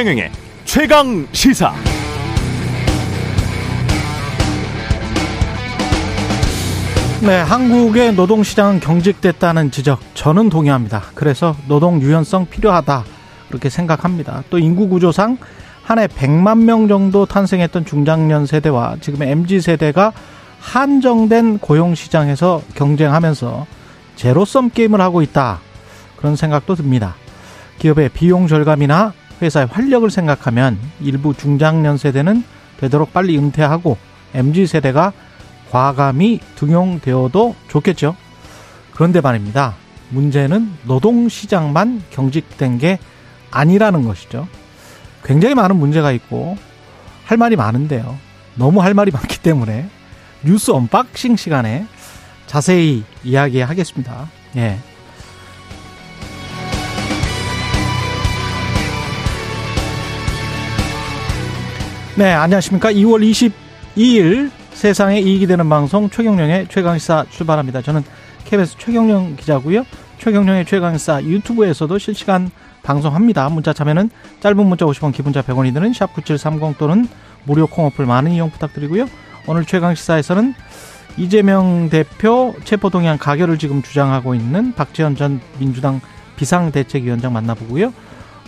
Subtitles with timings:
[0.00, 0.30] 최경영의
[0.64, 1.74] 최강 시사.
[7.20, 11.02] 네, 한국의 노동시장은 경직됐다는 지적 저는 동의합니다.
[11.14, 13.04] 그래서 노동 유연성 필요하다
[13.48, 14.42] 그렇게 생각합니다.
[14.48, 15.36] 또 인구 구조상
[15.82, 20.14] 한 해 100만 명 정도 탄생했던 중장년 세대와 지금의 MZ 세대가
[20.60, 23.66] 한정된 고용 시장에서 경쟁하면서
[24.16, 25.60] 제로섬 게임을 하고 있다.
[26.16, 27.16] 그런 생각도 듭니다.
[27.78, 32.44] 기업의 비용 절감이나 회사의 활력을 생각하면 일부 중장년 세대는
[32.78, 33.96] 되도록 빨리 은퇴하고
[34.34, 35.12] MZ 세대가
[35.70, 38.16] 과감히 등용되어도 좋겠죠.
[38.92, 39.74] 그런데 말입니다.
[40.10, 42.98] 문제는 노동시장만 경직된 게
[43.50, 44.48] 아니라는 것이죠.
[45.24, 46.56] 굉장히 많은 문제가 있고
[47.24, 48.18] 할 말이 많은데요.
[48.56, 49.88] 너무 할 말이 많기 때문에
[50.44, 51.86] 뉴스 unboxing 시간에
[52.46, 54.28] 자세히 이야기하겠습니다.
[54.56, 54.78] 예.
[62.20, 62.92] 네, 안녕하십니까.
[62.92, 63.50] 2월
[63.96, 67.80] 22일 세상에 이익이 되는 방송 최경령의 최강시사 출발합니다.
[67.80, 68.04] 저는
[68.44, 69.86] KBS 최경령 기자고요.
[70.18, 72.50] 최경령의 최강시사 유튜브에서도 실시간
[72.82, 73.48] 방송합니다.
[73.48, 74.10] 문자 참여는
[74.40, 77.08] 짧은 문자 50원, 기본자 100원이 드는 샵 9730 또는
[77.44, 79.06] 무료 콩어플 많은 이용 부탁드리고요.
[79.46, 80.52] 오늘 최강시사에서는
[81.16, 86.02] 이재명 대표 체포동의안 가결을 지금 주장하고 있는 박지원 전 민주당
[86.36, 87.94] 비상대책위원장 만나보고요.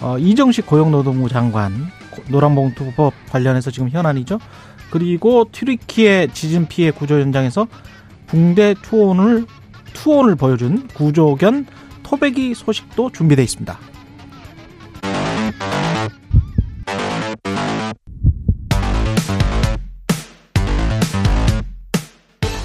[0.02, 1.90] 어, 이정식 고용노동부 장관
[2.28, 4.38] 노란봉투법 관련해서 지금 현안이죠.
[4.90, 7.66] 그리고 튀르키의 지진 피해 구조 현장에서
[8.26, 9.46] 붕대 투혼을
[9.94, 11.66] 투혼을 보여준 구조견
[12.02, 13.78] 토백이 소식도 준비되어 있습니다.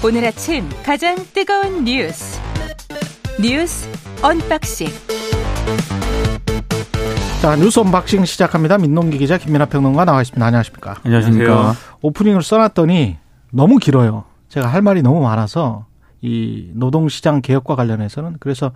[0.04, 2.40] 오늘 아침 가장 뜨거운 뉴스
[3.40, 3.88] 뉴스
[4.22, 4.88] unboxing
[7.40, 8.78] 자 뉴스 unboxing 시작합니다.
[8.78, 10.44] 민동기 기자 김민아 평론가 나와 있습니다.
[10.44, 10.96] 안녕하십니까?
[11.04, 11.72] 안녕하십니까?
[12.02, 13.16] 오프닝을 써놨더니
[13.52, 14.24] 너무 길어요.
[14.48, 15.86] 제가 할 말이 너무 많아서
[16.20, 18.72] 이 노동시장 개혁과 관련해서는 그래서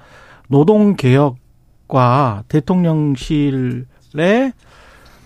[0.49, 4.53] 노동 개혁과 대통령실의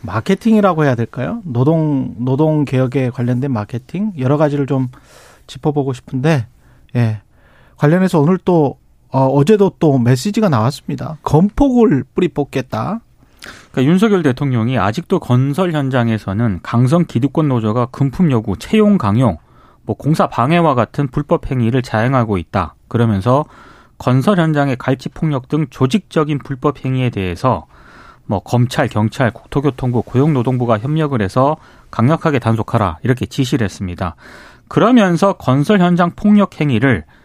[0.00, 1.42] 마케팅이라고 해야 될까요?
[1.44, 4.88] 노동 노동 개혁에 관련된 마케팅 여러 가지를 좀
[5.46, 6.46] 짚어보고 싶은데
[6.96, 7.20] 예
[7.76, 8.78] 관련해서 오늘 또
[9.10, 11.18] 어, 어제도 또 메시지가 나왔습니다.
[11.22, 13.00] 건폭을 뿌리 뽑겠다.
[13.72, 19.38] 그러니까 윤석열 대통령이 아직도 건설 현장에서는 강성 기득권 노조가 금품 요구, 채용 강요,
[19.82, 22.74] 뭐 공사 방해와 같은 불법 행위를 자행하고 있다.
[22.88, 23.44] 그러면서
[23.98, 27.66] 건설 현장의 갈치 폭력 등 조직적인 불법 행위에 대해서
[28.26, 31.56] 뭐 검찰, 경찰, 국토교통부, 고용노동부가 협력을 해서
[31.90, 34.16] 강력하게 단속하라 이렇게 지시를 했습니다.
[34.68, 37.15] 그러면서 건설 현장 폭력 행위를 어,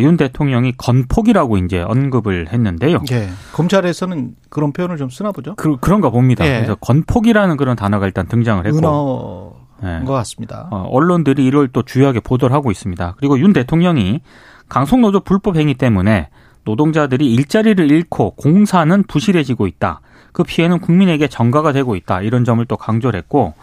[0.00, 3.02] 윤 대통령이 건폭이라고 이제 언급을 했는데요.
[3.12, 3.28] 예.
[3.52, 5.54] 검찰에서는 그런 표현을 좀 쓰나 보죠.
[5.56, 6.46] 그, 그런가 봅니다.
[6.46, 6.56] 예.
[6.56, 9.56] 그래서 건폭이라는 그런 단어가 일단 등장을 했고.
[9.82, 10.04] 은어인 예.
[10.06, 10.68] 것 같습니다.
[10.70, 13.14] 어, 언론들이 이걸 또 주요하게 보도를 하고 있습니다.
[13.18, 14.20] 그리고 윤 대통령이
[14.68, 16.28] 강속노조 불법 행위 때문에
[16.64, 20.00] 노동자들이 일자리를 잃고 공사는 부실해지고 있다.
[20.32, 22.22] 그 피해는 국민에게 전가가 되고 있다.
[22.22, 23.54] 이런 점을 또 강조를 했고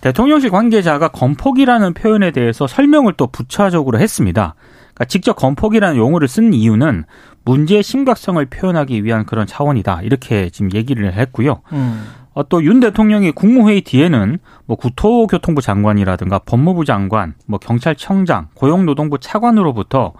[0.00, 4.54] 대통령실 관계자가 건폭이라는 표현에 대해서 설명을 또 부차적으로 했습니다.
[4.96, 7.04] 그러니까 직접 건폭이라는 용어를 쓴 이유는
[7.44, 10.02] 문제의 심각성을 표현하기 위한 그런 차원이다.
[10.02, 11.60] 이렇게 지금 얘기를 했고요.
[11.72, 12.06] 음.
[12.32, 20.12] 어, 또윤 대통령이 국무회의 뒤에는 뭐 국토교통부 장관이라든가 법무부 장관, 뭐 경찰청장, 고용노동부 차관으로부터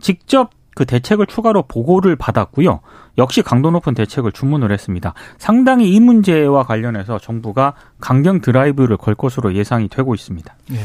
[0.00, 2.80] 직접 그 대책을 추가로 보고를 받았고요.
[3.18, 5.12] 역시 강도 높은 대책을 주문을 했습니다.
[5.36, 10.54] 상당히 이 문제와 관련해서 정부가 강경 드라이브를 걸 것으로 예상이 되고 있습니다.
[10.72, 10.76] 예.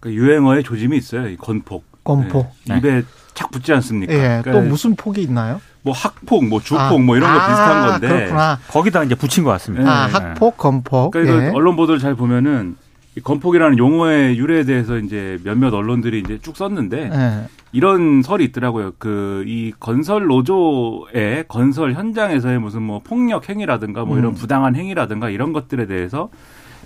[0.00, 1.28] 그 유행어의 조짐이 있어요.
[1.28, 1.95] 이 건폭.
[2.06, 2.50] 건폭.
[2.68, 2.78] 네.
[2.78, 3.02] 입에
[3.34, 4.12] 착 붙지 않습니까?
[4.14, 4.18] 예.
[4.42, 5.60] 그러니까 또 무슨 폭이 있나요?
[5.82, 6.98] 뭐 학폭, 뭐 주폭, 아.
[6.98, 8.08] 뭐 이런 거 아, 비슷한 건데.
[8.08, 8.58] 그렇구나.
[8.68, 9.84] 거기다 이제 붙인 것 같습니다.
[9.84, 9.90] 네.
[9.90, 11.10] 아, 학폭, 건폭.
[11.12, 11.50] 그러니까 예.
[11.50, 12.76] 언론 보도를 잘 보면은
[13.16, 17.48] 이 건폭이라는 용어의 유래에 대해서 이제 몇몇 언론들이 이제 쭉 썼는데 예.
[17.72, 18.92] 이런 설이 있더라고요.
[18.98, 24.34] 그 이 건설 노조의 건설 현장에서의 무슨 뭐 폭력 행위라든가 뭐 이런 음.
[24.34, 26.28] 부당한 행위라든가 이런 것들에 대해서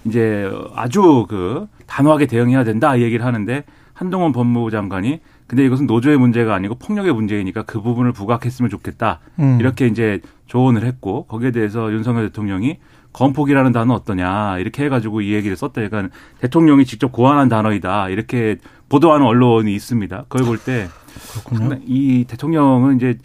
[0.04, 3.64] 이제 아주 그 단호하게 대응해야 된다 이 얘기를 하는데
[4.00, 9.20] 한동훈 법무부 장관이 근데 이것은 노조의 문제가 아니고 폭력의 문제이니까 그 부분을 부각했으면 좋겠다.
[9.38, 9.58] 음.
[9.60, 12.78] 이렇게 이제 조언을 했고 거기에 대해서 윤석열 대통령이
[13.12, 15.86] 건폭이라는 단어 어떠냐 이렇게 해가지고 이 얘기를 썼다.
[15.86, 16.08] 그러니까
[16.40, 18.56] 대통령이 직접 고안한 단어이다 이렇게
[18.88, 20.24] 보도하는 언론이 있습니다.
[20.28, 20.88] 그걸 볼 때.
[21.84, 23.18] 이 대통령은 이제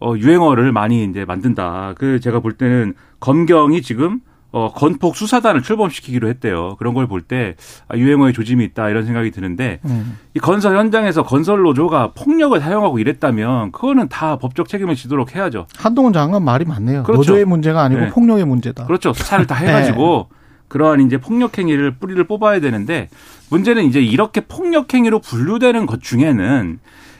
[0.00, 1.96] 어, 유행어를 많이 이제 만든다.
[1.98, 4.20] 그 제가 볼 때는 검경이 지금
[4.54, 6.76] 어, 건폭 수사단을 출범시키기로 했대요.
[6.78, 7.56] 그런 걸 볼때
[7.88, 10.16] 아, 유행어의 조짐이 있다 이런 생각이 드는데 음.
[10.32, 15.66] 이 건설 현장에서 건설 노조가 폭력을 사용하고 이랬다면 그거는 다 법적 책임을 지도록 해야죠.
[15.76, 17.02] 한동훈 장관 말이 맞네요.
[17.02, 17.18] 그렇죠.
[17.18, 18.08] 노조의 문제가 아니고 네.
[18.10, 18.86] 폭력의 문제다.
[18.86, 19.12] 그렇죠.
[19.12, 19.66] 수사를 다 네.
[19.66, 20.28] 해가지고
[20.68, 23.08] 그러한 이제 폭력 행위를 뿌리를 뽑아야 되는데
[23.50, 26.78] 문제는 이제 이렇게 폭력 행위로 분류되는 것 중에는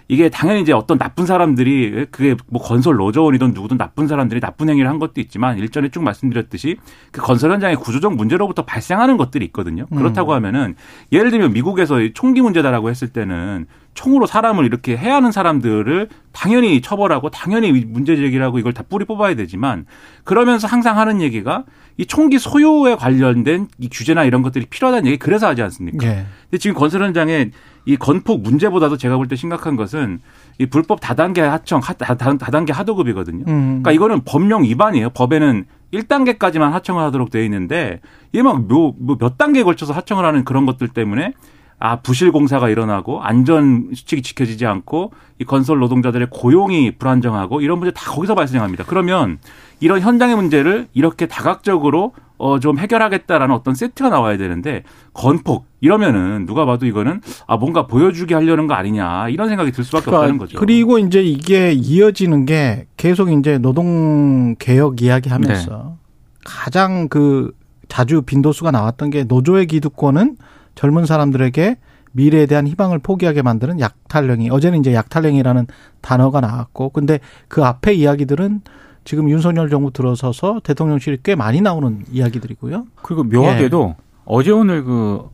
[0.08, 4.88] 이게 당연히 이제 어떤 나쁜 사람들이 그게 뭐 건설 노조원이든 누구든 나쁜 사람들이 나쁜 행위를
[4.88, 6.76] 한 것도 있지만 일전에 쭉 말씀드렸듯이
[7.10, 9.86] 그 건설 현장의 구조적 문제로부터 발생하는 것들이 있거든요.
[9.86, 10.74] 그렇다고 하면은
[11.12, 17.30] 예를 들면 미국에서 이 총기 문제다라고 했을 때는 총으로 사람을 이렇게 해하는 사람들을 당연히 처벌하고
[17.30, 19.86] 당연히 문제 제기라고 이걸 다 뿌리 뽑아야 되지만
[20.24, 21.64] 그러면서 항상 하는 얘기가
[21.96, 26.06] 이 총기 소유에 관련된 이 규제나 이런 것들이 필요하다는 얘기 그래서 하지 않습니까?
[26.06, 26.26] 예.
[26.50, 27.50] 근데 지금 건설 현장에
[27.86, 30.20] 이 건폭 문제보다도 제가 볼 때 심각한 것은
[30.58, 33.44] 이 불법 다단계 하청, 하, 다, 다- 다단계 하도급이거든요.
[33.48, 33.82] 음.
[33.82, 35.10] 그러니까 이거는 법령 위반이에요.
[35.10, 38.00] 법에는 1단계까지만 하청을 하도록 되어 있는데
[38.32, 41.34] 이게 막몇 단계에 걸쳐서 하청을 하는 그런 것들 때문에
[41.78, 47.92] 아 부실 공사가 일어나고 안전 수칙이 지켜지지 않고 이 건설 노동자들의 고용이 불안정하고 이런 문제
[47.92, 48.84] 다 거기서 발생합니다.
[48.86, 49.38] 그러면
[49.81, 52.12] 이런 현장의 문제를 이렇게 다각적으로
[52.44, 54.82] 어 좀 해결하겠다라는 어떤 세트가 나와야 되는데
[55.14, 60.05] 건폭 이러면은 누가 봐도 이거는 아 뭔가 보여주게 하려는 거 아니냐 이런 생각이 들 수밖에
[60.06, 60.58] 그러니까 없다는 거죠.
[60.58, 65.96] 그리고 이제 이게 이어지는 게 계속 이제 노동 개혁 이야기하면서 네.
[66.44, 67.52] 가장 그
[67.88, 70.37] 자주 빈도수가 나왔던 게 노조의 기득권은
[70.75, 71.79] 젊은 사람들에게
[72.12, 75.67] 미래에 대한 희망을 포기하게 만드는 약탈령이 어제는 이제 약탈령이라는
[76.02, 78.61] 단어가 나왔고 근데 그 앞에 이야기들은
[79.04, 82.86] 지금 윤석열 정부 들어서서 대통령실이 꽤 많이 나오는 이야기들이고요.
[83.02, 85.28] 그리고 묘하게도 어제 오늘 그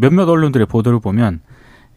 [0.00, 1.40] 몇몇 언론들의 보도를 보면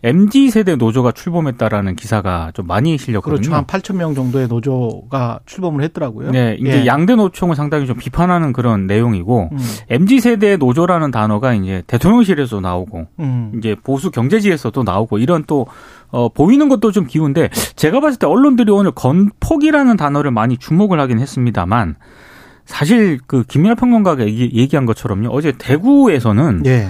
[0.04, 3.38] MZ 세대 노조가 출범했다라는 기사가 좀 많이 실렸거든요.
[3.38, 3.54] 그렇죠.
[3.54, 6.32] 한 8천 명 정도의 노조가 출범을 했더라고요.
[6.32, 6.86] 네, 이제 예.
[6.86, 9.58] 양대 노총을 상당히 좀 비판하는 그런 내용이고 음,
[9.90, 13.52] MZ 세대 노조라는 단어가 이제 대통령실에서 나오고 음.
[13.58, 15.68] 이제 보수 경제지에서도 나오고 이런 또
[16.10, 21.20] 어, 보이는 것도 좀 기운데 제가 봤을 때 언론들이 오늘 건폭이라는 단어를 많이 주목을 하긴
[21.20, 21.96] 했습니다만
[22.66, 26.88] 사실 그 김민하 평론가가 얘기, 얘기한 것처럼요 어제 대구에서는 예.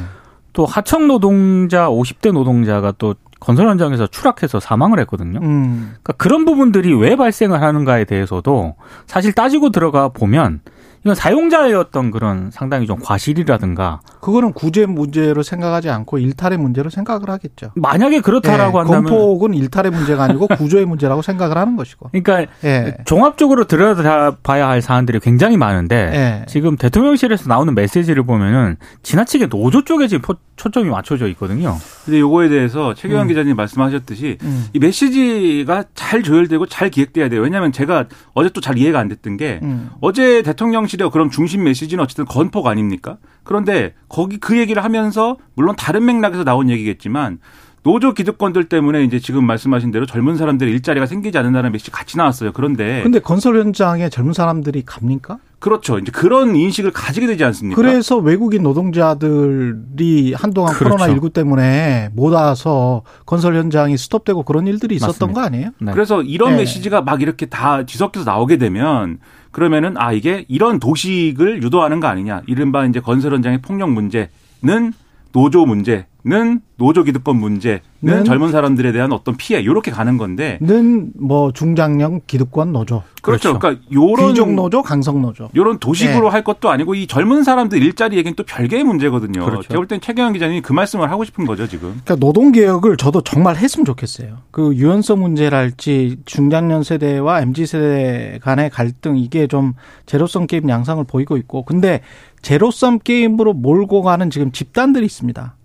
[0.53, 5.39] 또 하청 노동자 50대 노동자가 또 건설 현장에서 추락해서 사망을 했거든요.
[5.41, 5.95] 음.
[6.03, 8.75] 그러니까 그런 부분들이 왜 발생을 하는가에 대해서도
[9.07, 10.61] 사실 따지고 들어가 보면
[11.03, 17.29] 이건 사용자의 어떤 그런 상당히 좀 과실이라든가 그거는 구제 문제로 생각하지 않고 일탈의 문제로 생각을
[17.29, 17.71] 하겠죠.
[17.75, 22.09] 만약에 그렇다라고 예, 한다면 건폭은 일탈의 문제가 아니고 구조의 문제라고 생각을 하는 것이고.
[22.11, 22.97] 그러니까 예.
[23.05, 26.45] 종합적으로 들여다봐야 할 사안들이 굉장히 많은데 예.
[26.47, 31.75] 지금 대통령실에서 나오는 메시지를 보면은 지나치게 노조 쪽에 지금 포- 초점이 맞춰져 있거든요.
[32.05, 33.27] 근데 요거에 대해서 최경환 음.
[33.29, 34.65] 기자님 말씀하셨듯이 음.
[34.73, 37.41] 이 메시지가 잘 조율되고 잘 기획돼야 돼요.
[37.41, 38.05] 왜냐하면 제가
[38.35, 39.89] 어제 또 잘 이해가 안 됐던 게 음.
[40.01, 43.17] 어제 대통령 실의 그럼 중심 메시지는 어쨌든 건폭 아닙니까?
[43.43, 47.39] 그런데 거기 그 얘기를 하면서 물론 다른 맥락에서 나온 얘기겠지만
[47.83, 52.51] 노조 기득권들 때문에 이제 지금 말씀하신 대로 젊은 사람들의 일자리가 생기지 않는다는 메시지 같이 나왔어요.
[52.51, 55.39] 그런데 근데 건설 현장에 젊은 사람들이 갑니까?
[55.61, 55.99] 그렇죠.
[55.99, 57.79] 이제 그런 인식을 가지게 되지 않습니까?
[57.79, 60.95] 그래서 외국인 노동자들이 한동안 그렇죠.
[60.95, 65.39] 코로나 19 때문에 못 와서 건설 현장이 스톱되고 그런 일들이 있었던 맞습니다.
[65.39, 65.69] 거 아니에요?
[65.79, 65.91] 네.
[65.91, 66.57] 그래서 이런 네.
[66.57, 69.19] 메시지가 막 이렇게 다 뒤섞여서 나오게 되면
[69.51, 72.41] 그러면은 아 이게 이런 도식을 유도하는 거 아니냐.
[72.47, 74.93] 이른바 이제 건설 현장의 폭력 문제는
[75.31, 80.57] 노조 문제 는 노조 기득권 문제는 는 젊은 사람들에 대한 어떤 피해 이렇게 가는 건데
[80.61, 83.53] 는 뭐 중장년 기득권 노조, 그렇죠.
[83.53, 83.59] 그렇죠.
[83.59, 85.49] 그러니까 요런 귀족 노조, 강성 노조.
[85.55, 86.29] 요런 도식으로 네.
[86.29, 89.45] 할 것도 아니고 이 젊은 사람들 일자리 얘기는 또 별개의 문제거든요.
[89.45, 89.63] 그렇죠.
[89.63, 91.89] 제가 볼 땐 최경환 기자님이 그 말씀을 하고 싶은 거죠, 지금.
[92.03, 94.37] 그러니까 노동 개혁을 저도 정말 했으면 좋겠어요.
[94.51, 99.73] 그 유연성 문제랄지 중장년 세대와 MZ 세대 간의 갈등 이게 좀
[100.05, 102.01] 제로섬 게임 양상을 보이고 있고 근데
[102.41, 105.55] 제로섬 게임으로 몰고 가는 지금 집단들이 있습니다.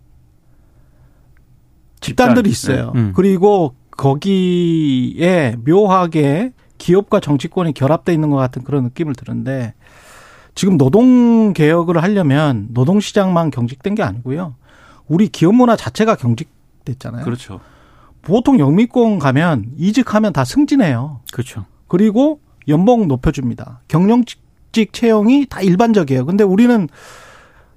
[2.00, 2.92] 집단들이 집단, 있어요.
[2.94, 3.00] 네.
[3.00, 3.12] 음.
[3.14, 9.74] 그리고 거기에 묘하게 기업과 정치권이 결합돼 있는 것 같은 그런 느낌을 드는데
[10.54, 14.54] 지금 노동 개혁을 하려면 노동 시장만 경직된 게 아니고요.
[15.08, 17.24] 우리 기업 문화 자체가 경직됐잖아요.
[17.24, 17.60] 그렇죠.
[18.22, 21.20] 보통 영미권 가면 이직하면 다 승진해요.
[21.32, 21.64] 그렇죠.
[21.88, 23.82] 그리고 연봉 높여줍니다.
[23.88, 24.40] 경영직
[24.92, 26.26] 채용이 다 일반적이에요.
[26.26, 26.88] 근데 우리는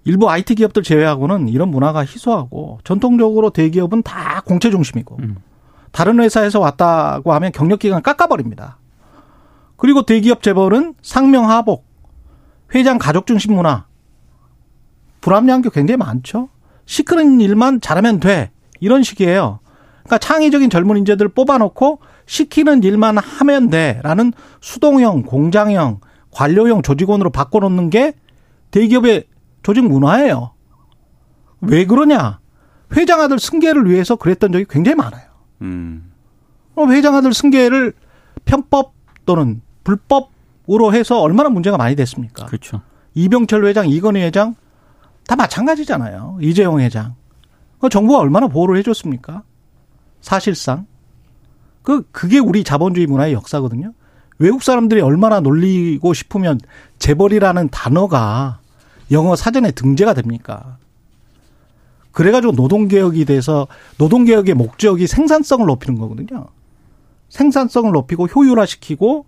[0.05, 5.37] 일부 IT 기업들 제외하고는 이런 문화가 희소하고 전통적으로 대기업은 다 공채 중심이고 음.
[5.91, 8.77] 다른 회사에서 왔다고 하면 경력 기간 깎아버립니다.
[9.75, 11.85] 그리고 대기업 재벌은 상명 하복,
[12.75, 13.85] 회장 가족 중심 문화,
[15.21, 16.49] 불합리한 게 굉장히 많죠.
[16.85, 19.59] 시끄러운 일만 잘하면 돼 이런 식이에요.
[20.03, 25.99] 그러니까 창의적인 젊은 인재들 뽑아놓고 시키는 일만 하면 돼라는 수동형, 공장형,
[26.31, 28.13] 관료형 조직원으로 바꿔놓는 게
[28.71, 29.25] 대기업의
[29.63, 30.53] 조직 문화예요.
[31.61, 32.39] 왜 그러냐?
[32.95, 35.29] 회장 아들 승계를 위해서 그랬던 적이 굉장히 많아요.
[35.61, 36.11] 음.
[36.75, 37.93] 어, 회장 아들 승계를
[38.45, 38.93] 편법
[39.25, 42.45] 또는 불법으로 해서 얼마나 문제가 많이 됐습니까?
[42.45, 42.81] 그렇죠.
[43.13, 44.55] 이병철 회장, 이건희 회장
[45.27, 46.39] 다 마찬가지잖아요.
[46.41, 47.15] 이재용 회장.
[47.79, 49.43] 그 정부가 얼마나 보호를 해줬습니까?
[50.21, 50.87] 사실상.
[51.83, 53.93] 그, 그게 우리 자본주의 문화의 역사거든요.
[54.37, 56.59] 외국 사람들이 얼마나 놀리고 싶으면
[56.97, 58.58] 재벌이라는 단어가
[59.11, 60.77] 영어 사전에 등재가 됩니까?
[62.11, 66.47] 그래가지고 노동개혁이 돼서 노동개혁의 목적이 생산성을 높이는 거거든요.
[67.29, 69.25] 생산성을 높이고 효율화시키고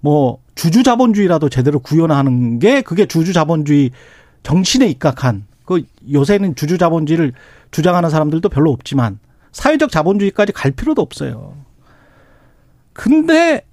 [0.00, 3.90] 뭐 주주 자본주의라도 제대로 구현하는 게 그게 주주 자본주의
[4.42, 7.32] 정신에 입각한 그 요새는 주주 자본주의를
[7.70, 9.18] 주장하는 사람들도 별로 없지만
[9.52, 11.54] 사회적 자본주의까지 갈 필요도 없어요.
[12.92, 13.64] 근데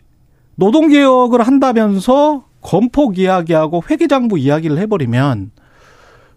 [0.55, 5.51] 노동개혁을 한다면서 건폭 이야기하고 회계장부 이야기를 해버리면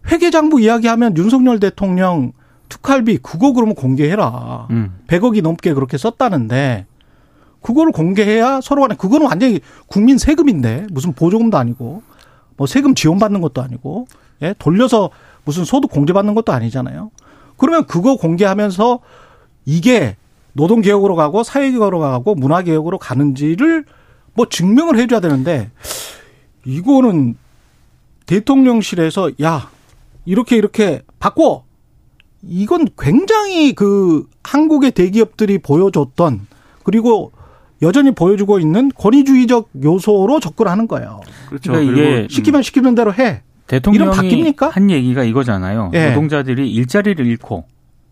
[0.06, 2.30] 회계장부 이야기하면 윤석열 대통령
[2.68, 4.68] 특활비 그거 그러면 공개해라.
[4.70, 5.00] 음.
[5.08, 6.86] 100억이 넘게 그렇게 썼다는데
[7.62, 9.58] 그거를 공개해야 서로 간에 그거는 완전히
[9.88, 12.04] 국민 세금인데 무슨 보조금도 아니고
[12.56, 14.06] 뭐 세금 지원받는 것도 아니고
[14.42, 15.10] 예 돌려서
[15.44, 17.10] 무슨 소득 공제받는 것도 아니잖아요.
[17.56, 19.00] 그러면 그거 공개하면서
[19.66, 20.16] 이게
[20.52, 23.84] 노동 개혁으로 가고 사회 개혁으로 가고 문화 개혁으로 가는지를
[24.34, 25.72] 뭐 증명을 해줘야 되는데
[26.64, 27.36] 이거는
[28.26, 29.70] 대통령실에서 야
[30.24, 31.64] 이렇게 이렇게 바꿔
[32.42, 36.46] 이건 굉장히 그 한국의 대기업들이 보여줬던
[36.82, 37.32] 그리고
[37.82, 41.20] 여전히 보여주고 있는 권위주의적 요소로 접근하는 거예요.
[41.48, 41.72] 그렇죠.
[41.72, 43.42] 그러니까 그리고 이게 시키면 시키는 대로 해.
[43.66, 44.70] 대통령이 바뀝니까?
[44.70, 45.92] 한 얘기가 이거잖아요.
[45.94, 46.08] 예.
[46.08, 47.64] 노동자들이 일자리를 잃고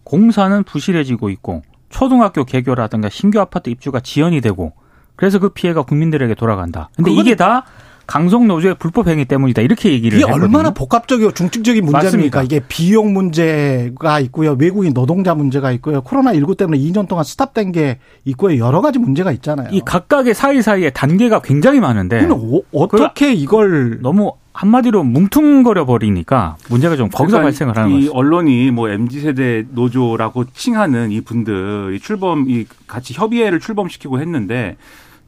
[0.04, 4.72] 공사는 부실해지고 있고 초등학교 개교라든가 신규 아파트 입주가 지연이 되고
[5.16, 6.90] 그래서 그 피해가 국민들에게 돌아간다.
[6.96, 7.64] 근데 이게 다
[8.08, 9.60] 강성 노조의 불법 행위 때문이다.
[9.60, 10.44] 이렇게 얘기를 이게 했거든요.
[10.46, 12.38] 얼마나 복합적이고 중증적인 문제입니까?
[12.38, 12.42] 맞습니다.
[12.42, 14.56] 이게 비용 문제가 있고요.
[14.58, 16.00] 외국인 노동자 문제가 있고요.
[16.00, 18.58] 코로나 19 때문에 2년 동안 스탑된 게 있고요.
[18.64, 19.68] 여러 가지 문제가 있잖아요.
[19.72, 26.56] 이 각각의 사이 사이에 단계가 굉장히 많은데 근데 어- 어떻게 이걸 너무 한마디로 뭉퉁거려 버리니까
[26.70, 28.16] 문제가 좀 거기서 그러니까 발생을 하는 이 거죠.
[28.16, 34.76] 언론이 뭐 MZ 세대 노조라고 칭하는 이 분들 이 출범 이 같이 협의회를 출범시키고 했는데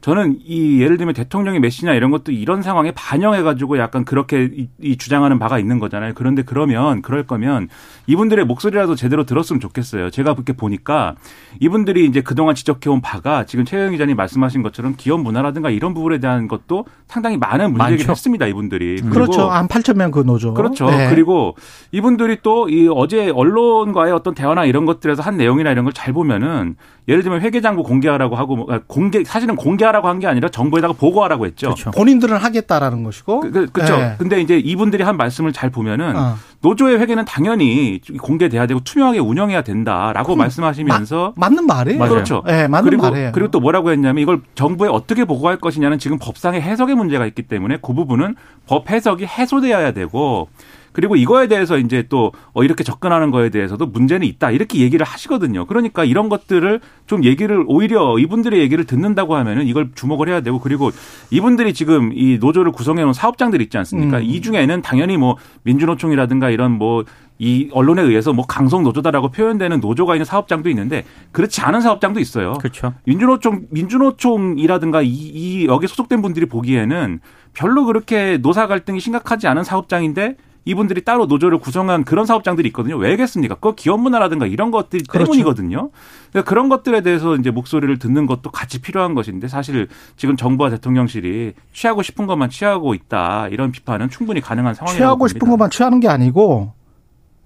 [0.01, 4.67] 저는 이 예를 들면 대통령의 메시나 이런 것도 이런 상황에 반영해 가지고 약간 그렇게 이,
[4.81, 6.13] 이 주장하는 바가 있는 거잖아요.
[6.15, 7.69] 그런데 그러면 그럴 거면
[8.07, 10.09] 이분들의 목소리라도 제대로 들었으면 좋겠어요.
[10.09, 11.15] 제가 그렇게 보니까
[11.59, 16.19] 이분들이 이제 그동안 지적해 온 바가 지금 최영 기자님 말씀하신 것처럼 기업 문화라든가 이런 부분에
[16.19, 18.09] 대한 것도 상당히 많은 문제를.
[18.09, 18.47] 했습니다.
[18.47, 18.95] 이분들이.
[19.01, 19.49] 그리고 그렇죠.
[19.49, 20.53] 한 8천 명 그 노조.
[20.53, 20.89] 그렇죠.
[20.89, 21.09] 네.
[21.09, 21.55] 그리고
[21.91, 26.75] 이분들이 또 이 어제 언론과의 어떤 대화나 이런 것들에서 한 내용이나 이런 걸 잘 보면은
[27.07, 31.47] 예를 들면 회계장부 공개하라고 하고 뭐, 아, 공개 사실은 공개하라고 한 게 아니라 정부에다가 보고하라고
[31.47, 31.67] 했죠.
[31.69, 31.89] 그렇죠.
[31.91, 33.39] 본인들은 하겠다라는 것이고.
[33.39, 33.97] 그, 그, 그렇죠.
[33.97, 34.15] 네.
[34.19, 36.35] 근데 이제 이분들이 한 말씀을 잘 보면은 어.
[36.61, 41.97] 노조의 회계는 당연히 공개돼야 되고 투명하게 운영해야 된다라고 말씀하시면서 마- 맞는 말이에요.
[41.97, 42.11] 맞아요.
[42.13, 42.43] 그렇죠.
[42.45, 43.31] 네, 맞는 그리고 말이에요.
[43.33, 47.79] 그리고 또 뭐라고 했냐면 이걸 정부에 어떻게 보고할 것이냐는 지금 법상의 해석의 문제가 있기 때문에
[47.81, 48.35] 그 부분은
[48.67, 50.49] 법 해석이 해소되어야 되고
[50.91, 55.65] 그리고 이거에 대해서 이제 또 어, 이렇게 접근하는 거에 대해서도 문제는 있다 이렇게 얘기를 하시거든요.
[55.65, 60.91] 그러니까 이런 것들을 좀 얘기를 오히려 이분들의 얘기를 듣는다고 하면은 이걸 주목을 해야 되고 그리고
[61.29, 64.17] 이분들이 지금 이 노조를 구성해 놓은 사업장들 있지 않습니까?
[64.17, 64.23] 음.
[64.23, 70.25] 이 중에는 당연히 뭐 민주노총이라든가 이런 뭐이 언론에 의해서 뭐 강성 노조다라고 표현되는 노조가 있는
[70.25, 72.53] 사업장도 있는데 그렇지 않은 사업장도 있어요.
[72.53, 72.93] 그렇죠.
[73.05, 77.19] 민주노총 민주노총이라든가 이, 이 여기 소속된 분들이 보기에는
[77.53, 82.97] 별로 그렇게 노사 갈등이 심각하지 않은 사업장인데 이분들이 따로 노조를 구성한 그런 사업장들이 있거든요.
[82.97, 83.55] 왜겠습니까?
[83.55, 85.31] 그 기업 문화라든가 이런 것들 그렇죠.
[85.31, 85.89] 때문이거든요.
[86.29, 89.87] 그러니까 그런 것들에 대해서 이제 목소리를 듣는 것도 같이 필요한 것인데 사실
[90.17, 95.39] 지금 정부와 대통령실이 취하고 싶은 것만 취하고 있다 이런 비판은 충분히 가능한 상황이라고 취하고 싶은
[95.39, 95.51] 봅니다.
[95.57, 96.73] 것만 취하는 게 아니고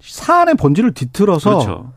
[0.00, 1.92] 사안의 본질을 뒤틀어서 그렇죠.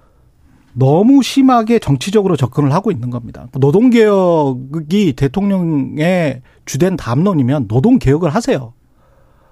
[0.74, 3.48] 너무 심하게 정치적으로 접근을 하고 있는 겁니다.
[3.54, 8.74] 노동개혁이 대통령의 주된 담론이면 노동개혁을 하세요.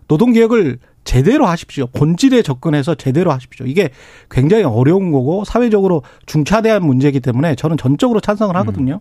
[0.07, 1.87] 노동개혁을 제대로 하십시오.
[1.87, 3.65] 본질에 접근해서 제대로 하십시오.
[3.65, 3.89] 이게
[4.29, 8.99] 굉장히 어려운 거고 사회적으로 중차대한 문제이기 때문에 저는 전적으로 찬성을 하거든요.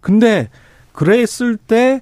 [0.00, 0.48] 근데
[0.92, 2.00] 그랬을 때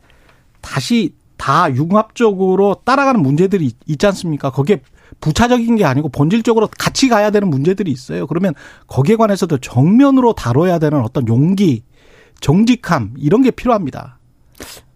[0.60, 4.50] 다시 다 융합적으로 따라가는 문제들이 있- 있지 않습니까?
[4.50, 4.80] 거기에
[5.20, 8.26] 부차적인 게 아니고 본질적으로 같이 가야 되는 문제들이 있어요.
[8.28, 8.54] 그러면
[8.86, 11.82] 거기에 관해서도 정면으로 다뤄야 되는 어떤 용기,
[12.40, 14.18] 정직함 이런 게 필요합니다.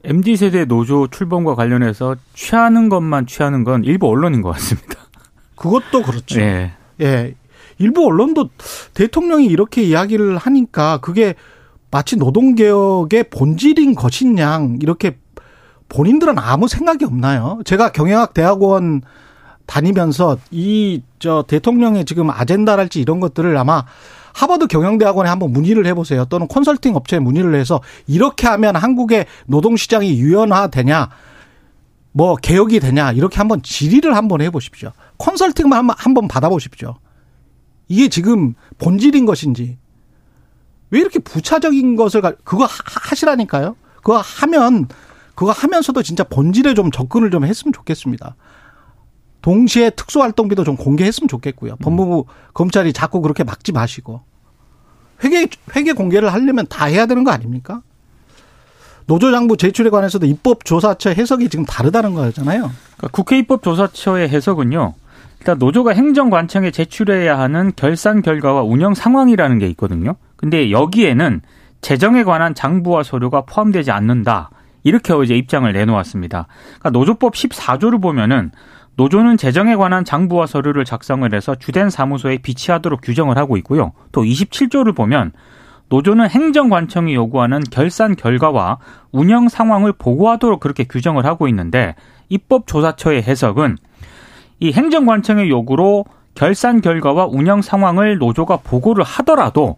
[0.07, 4.95] MZ 세대 노조 출범과 관련해서 취하는 것만 취하는 건 일부 언론인 것 같습니다.
[5.57, 6.41] 그것도 그렇죠.
[6.41, 6.73] 예.
[7.01, 7.35] 예.
[7.79, 8.51] 일부 언론도
[8.95, 11.35] 대통령이 이렇게 이야기를 하니까 그게
[11.91, 15.19] 마치 노동개혁의 본질인 것이냐 이렇게
[15.89, 17.61] 본인들은 아무 생각이 없나요?
[17.65, 19.03] 제가 경영학 대학원
[19.67, 23.85] 다니면서 이 저 대통령의 지금 아젠다랄지 이런 것들을 아마
[24.37, 26.27] 하버드 경영대학원에 한번 문의를 해보세요.
[26.27, 31.09] 또는 컨설팅 업체에 문의를 해서 이렇게 하면 한국의 노동시장이 유연화되냐,
[32.13, 34.93] 뭐 개혁이 되냐 이렇게 한번 질의를 한번 해보십시오.
[35.17, 36.97] 컨설팅만 한번, 한번 받아보십시오.
[37.89, 39.79] 이게 지금 본질인 것인지
[40.91, 43.75] 왜 이렇게 부차적인 것을 그거 하시라니까요.
[43.97, 44.87] 그거 하면
[45.35, 48.37] 그거 하면서도 진짜 본질에 좀 접근을 좀 했으면 좋겠습니다.
[49.47, 51.77] 동시에 특수활동비도 좀 공개했으면 좋겠고요.
[51.77, 54.23] 법무부 검찰이 자꾸 그렇게 막지 마시고
[55.23, 57.81] 회계 회계 공개를 하려면 다 해야 되는 거 아닙니까?
[59.07, 62.73] 노조 장부 제출에 관해서도 입법조사처 해석이 지금 다르다는 거잖아요.
[62.97, 64.95] 그러니까 국회 입법조사처의 해석은요.
[65.39, 70.17] 일단 노조가 행정관청에 제출해야 하는 결산 결과와 운영 상황이라는 게 있거든요.
[70.35, 71.41] 근데 여기에는
[71.83, 74.51] 재정에 관한 장부와 서류가 포함되지 않는다.
[74.83, 76.49] 이렇게 어제 입장을 내놓았습니다.
[76.81, 78.51] 그러니까 노조법 14조를 보면은
[78.97, 83.93] 노조는 재정에 관한 장부와 서류를 작성을 해서 주된 사무소에 비치하도록 규정을 하고 있고요.
[84.11, 85.33] 또 27조를 보면
[85.89, 88.79] 노조는 행정관청이 요구하는 결산 결과와
[89.13, 91.95] 운영 상황을 보고하도록 그렇게 규정을 하고 있는데
[92.31, 93.77] 입법조사처의 해석은
[94.61, 99.77] 이 행정관청의 요구로 결산 결과와 운영 상황을 노조가 보고를 하더라도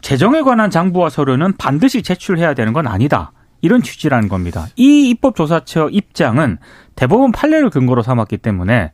[0.00, 3.32] 재정에 관한 장부와 서류는 반드시 제출해야 되는 건 아니다.
[3.62, 4.66] 이런 취지라는 겁니다.
[4.76, 6.58] 이 입법조사처 입장은
[6.94, 8.92] 대법원 판례를 근거로 삼았기 때문에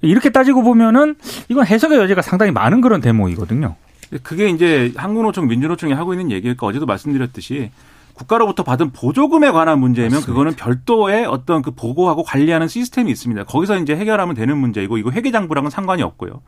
[0.00, 1.14] 이렇게 따지고 보면은
[1.48, 3.76] 이건 해석의 여지가 상당히 많은 그런 대목이거든요.
[4.22, 7.70] 그게 이제 한국노총, 민주노총이 하고 있는 얘기니까 어제도 말씀드렸듯이
[8.14, 10.32] 국가로부터 받은 보조금에 관한 문제면 맞습니다.
[10.32, 13.44] 그거는 별도의 어떤 그 보고하고 관리하는 시스템이 있습니다.
[13.44, 16.42] 거기서 이제 해결하면 되는 문제이고 이거 회계장부랑은 상관이 없고요.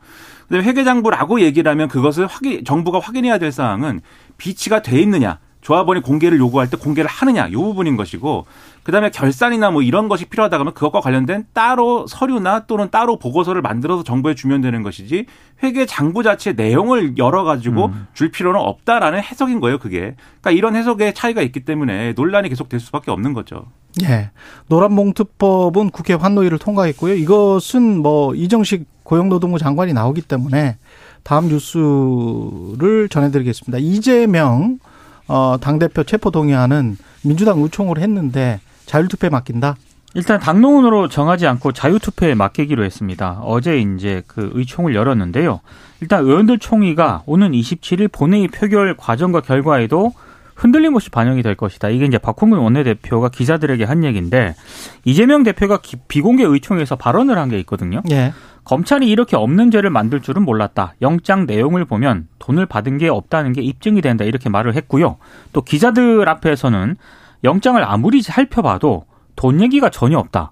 [0.47, 4.01] 근데 회계장부라고 얘기를 하면 그것을 확인 정부가 확인해야 될 사항은
[4.37, 8.45] 비치가 돼 있느냐 조합원이 공개를 요구할 때 공개를 하느냐 이 부분인 것이고
[8.83, 14.03] 그다음에 결산이나 뭐 이런 것이 필요하다 그러면 그것과 관련된 따로 서류나 또는 따로 보고서를 만들어서
[14.03, 15.25] 정부에 주면 되는 것이지
[15.63, 18.05] 회계 장부 자체의 내용을 열어 가지고 음.
[18.13, 20.15] 줄 필요는 없다라는 해석인 거예요, 그게.
[20.41, 23.65] 그러니까 이런 해석의 차이가 있기 때문에 논란이 계속 될 수밖에 없는 거죠.
[24.03, 24.29] 예.
[24.67, 27.15] 노란봉투법은 국회 환노위를 통과했고요.
[27.15, 30.77] 이것은 뭐 이정식 고용노동부 장관이 나오기 때문에
[31.23, 33.79] 다음 뉴스를 전해드리겠습니다.
[33.79, 34.77] 이재명
[35.27, 39.75] 어, 당대표 체포동의안은 민주당 의총을 했는데 자율투표에 맡긴다?
[40.13, 43.39] 일단 당론으로 정하지 않고 자유투표에 맡기기로 했습니다.
[43.43, 45.59] 어제 이제 그 의총을 열었는데요.
[45.99, 50.13] 일단 의원들 총의가 오는 27일 본회의 표결 과정과 결과에도
[50.55, 51.89] 흔들림 없이 반영이 될 것이다.
[51.89, 54.55] 이게 이제 박홍근 원내대표가 기자들에게 한 얘기인데
[55.03, 58.01] 이재명 대표가 비공개 의총에서 발언을 한 게 있거든요.
[58.09, 58.31] 예.
[58.65, 60.95] 검찰이 이렇게 없는 죄를 만들 줄은 몰랐다.
[61.01, 64.25] 영장 내용을 보면 돈을 받은 게 없다는 게 입증이 된다.
[64.25, 65.17] 이렇게 말을 했고요.
[65.53, 66.97] 또 기자들 앞에서는
[67.43, 70.51] 영장을 아무리 살펴봐도 돈 얘기가 전혀 없다.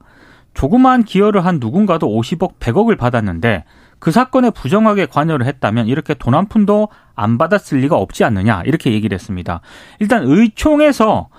[0.54, 3.64] 조그마한 기여를 한 누군가도 50억, 100억을 받았는데
[3.98, 8.62] 그 사건에 부정하게 관여를 했다면 이렇게 돈 한 푼도 안 받았을 리가 없지 않느냐.
[8.66, 9.62] 이렇게 얘기를 했습니다.
[10.00, 11.30] 일단 의총에서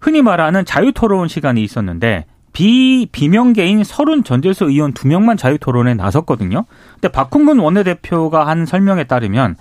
[0.00, 6.64] 흔히 말하는 자유토론 시간이 있었는데 비 비명계인 서른 전재수 의원 두 명만 자유 토론에 나섰거든요.
[6.94, 9.56] 근데 박홍근 원내대표가 한 설명에 따르면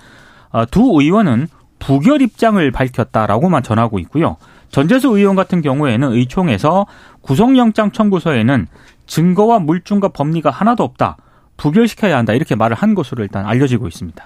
[0.51, 1.47] 어, 두 의원은
[1.79, 4.37] 부결 입장을 밝혔다라고만 전하고 있고요.
[4.69, 6.85] 전재수 의원 같은 경우에는 의총에서
[7.21, 8.67] 구속영장 청구서에는
[9.07, 11.17] 증거와 물증과 법리가 하나도 없다.
[11.57, 12.33] 부결시켜야 한다.
[12.33, 14.23] 이렇게 말을 한 것으로 일단 알려지고 있습니다.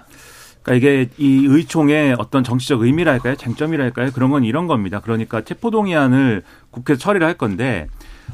[0.62, 3.36] 그러니까 이게 이 의총의 어떤 정치적 의미랄까요?
[3.36, 4.12] 쟁점이랄까요?
[4.12, 5.00] 그런 건 이런 겁니다.
[5.00, 7.88] 그러니까 체포동의안을 국회에서 처리를 할 건데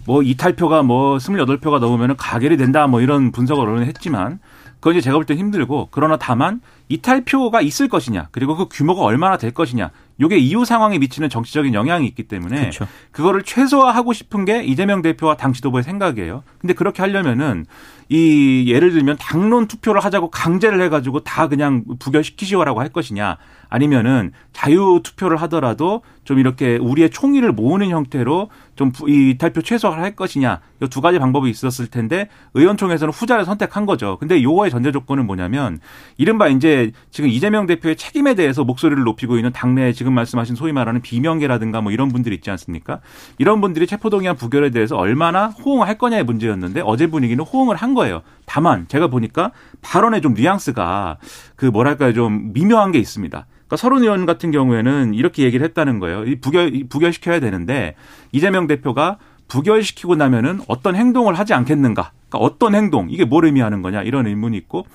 [0.05, 4.39] 뭐 이탈표가 뭐 28표가 넘으면 가결이 된다 뭐 이런 분석을 언론에 했지만
[4.79, 9.37] 그건 이제 제가 볼 때 힘들고 그러나 다만 이탈표가 있을 것이냐 그리고 그 규모가 얼마나
[9.37, 12.87] 될 것이냐 요게 이후 상황에 미치는 정치적인 영향이 있기 때문에 그렇죠.
[13.11, 16.43] 그거를 최소화하고 싶은 게 이재명 대표와 당 지도부의 생각이에요.
[16.59, 17.65] 근데 그렇게 하려면은
[18.09, 23.37] 이 예를 들면 당론 투표를 하자고 강제를 해가지고 다 그냥 부결시키시오라고 할 것이냐
[23.73, 30.15] 아니면은 자유 투표를 하더라도 좀 이렇게 우리의 총의를 모으는 형태로 좀 이 탈표 최소화를 할
[30.15, 34.17] 것이냐 이 두 가지 방법이 있었을 텐데 의원총회에서는 후자를 선택한 거죠.
[34.19, 35.79] 근데 요거의 전제 조건은 뭐냐면
[36.17, 41.01] 이른바 이제 지금 이재명 대표의 책임에 대해서 목소리를 높이고 있는 당내 지금 말씀하신 소위 말하는
[41.01, 42.99] 비명계라든가 뭐 이런 분들이 있지 않습니까?
[43.39, 48.21] 이런 분들이 체포동의안 부결에 대해서 얼마나 호응할 거냐의 문제였는데 어제 분위기는 호응을 한 거예요.
[48.45, 51.17] 다만 제가 보니까 발언의 좀 뉘앙스가
[51.55, 53.45] 그 뭐랄까요 좀 미묘한 게 있습니다.
[53.73, 56.25] 그러니까 서른 의원 같은 경우에는 이렇게 얘기를 했다는 거예요.
[56.25, 57.95] 이 부결 부결시켜야 되는데
[58.31, 62.11] 이재명 대표가 부결시키고 나면은 어떤 행동을 하지 않겠는가?
[62.29, 63.09] 그러니까 어떤 행동?
[63.09, 64.03] 이게 뭘 의미하는 거냐?
[64.03, 64.85] 이런 의문이 있고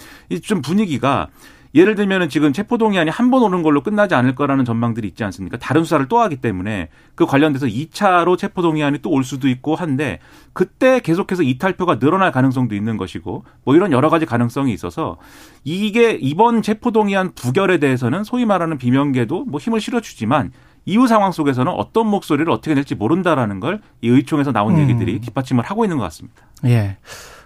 [0.43, 1.29] 좀 분위기가
[1.75, 5.59] 예를 들면은 지금 체포동의안이 한 번 오는 걸로 끝나지 않을 거라는 전망들이 있지 않습니까?
[5.59, 10.19] 다른 수사를 또 하기 때문에 그 관련돼서 2차로 체포동의안이 또 올 수도 있고 한데
[10.53, 15.17] 그때 계속해서 이탈표가 늘어날 가능성도 있는 것이고 뭐 이런 여러 가지 가능성이 있어서
[15.65, 20.53] 이게 이번 체포동의안 부결에 대해서는 소위 말하는 비명계도 뭐 힘을 실어주지만
[20.87, 24.81] 이후 상황 속에서는 어떤 목소리를 어떻게 낼지 모른다라는 걸 이 의총에서 나온 음.
[24.81, 26.43] 얘기들이 뒷받침을 하고 있는 것 같습니다.
[26.65, 26.97] 예.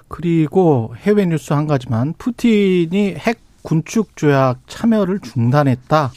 [0.08, 6.12] 그리고 해외 뉴스 한 가지만 푸틴이 핵 군축 조약 참여를 중단했다.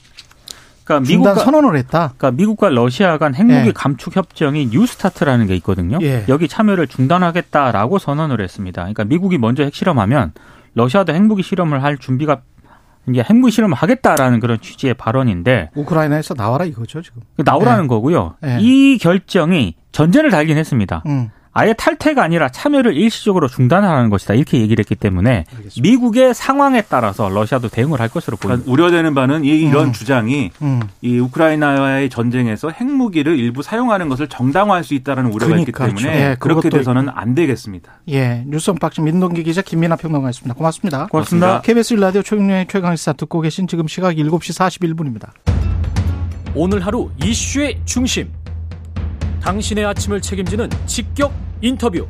[0.84, 2.13] 그러니까 중단 미국과 선언을 했다.
[2.17, 3.71] 그러니까 미국과 러시아 간 핵무기 예.
[3.73, 5.97] 감축 협정이 New START라는 게 있거든요.
[6.01, 6.25] 예.
[6.29, 8.81] 여기 참여를 중단하겠다라고 선언을 했습니다.
[8.81, 10.34] 그러니까 미국이 먼저 핵실험하면
[10.75, 12.41] 러시아도 핵무기 실험을 할 준비가
[13.10, 17.21] 이제 핵무기 실험을 하겠다라는 그런 취지의 발언인데 우크라이나에서 나와라 이거죠 지금.
[17.38, 18.36] 나오라는 거고요.
[18.45, 18.58] 예.
[18.60, 21.03] 이 결정이 전제를 달긴 했습니다.
[21.08, 21.29] 음.
[21.58, 24.34] 아예 탈퇴가 아니라 참여를 일시적으로 중단하라는 것이다.
[24.34, 25.82] 이렇게 얘기를 했기 때문에 알겠습니다.
[25.82, 28.65] 미국의 상황에 따라서 러시아도 대응을 할 것으로 보입니다.
[28.65, 29.94] 그러니까 우려되는 바는 이 이런 음.
[29.94, 30.82] 주장이 음.
[31.02, 36.36] 이 우크라이나와의 전쟁에서 핵무기를 일부 사용하는 것을 정당화할 수 있다는 우려가 있기 그러니까, 때문에 예,
[36.38, 38.02] 그렇게 돼서는 안 되겠습니다.
[38.10, 38.44] 예.
[38.48, 40.56] 뉴스 unboxing 민동기 기자 김민아 평론가였습니다.
[40.56, 41.08] 고맙습니다.
[41.08, 41.62] 고맙습니다.
[41.62, 45.30] KBS 일라디오 최경영의 최강시사 듣고 계신 지금 시각 7시 41분입니다.
[46.54, 48.30] 오늘 하루 이슈의 중심.
[49.45, 51.31] 당신의 아침을 책임지는 직격
[51.62, 52.08] 인터뷰.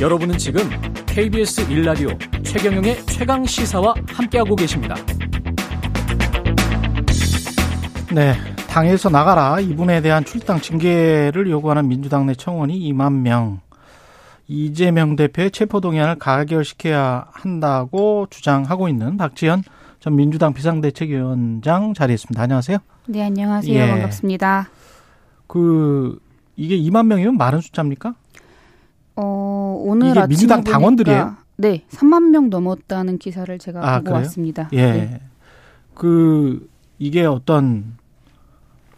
[0.00, 0.68] 여러분은 지금
[1.06, 2.08] KBS 일라디오
[2.42, 4.96] 최경영의 최강 시사와 함께하고 계십니다.
[8.12, 8.34] 네.
[8.68, 9.60] 당에서 나가라.
[9.60, 13.60] 이분에 대한 출당 징계를 요구하는 민주당 내 청원이 2만 명.
[14.48, 19.62] 이재명 대표의 체포 동의안을 가결시켜야 한다고 주장하고 있는 박지현
[20.00, 22.42] 전 민주당 비상대책위원장 자리했습니다.
[22.42, 22.78] 안녕하세요.
[23.06, 23.72] 네, 안녕하세요.
[23.72, 23.88] 예.
[23.88, 24.68] 반갑습니다.
[25.46, 26.18] 그
[26.56, 28.14] 이게 2만 명이면 많은 숫자입니까?
[29.16, 31.36] 어, 오늘 이게 민주당 보니까 당원들이에요?
[31.58, 34.16] 네, 3만 명 넘었다는 기사를 제가 아, 보고 그래요?
[34.18, 34.68] 왔습니다.
[34.72, 34.92] 예.
[34.92, 35.20] 네.
[35.94, 37.96] 그 이게 어떤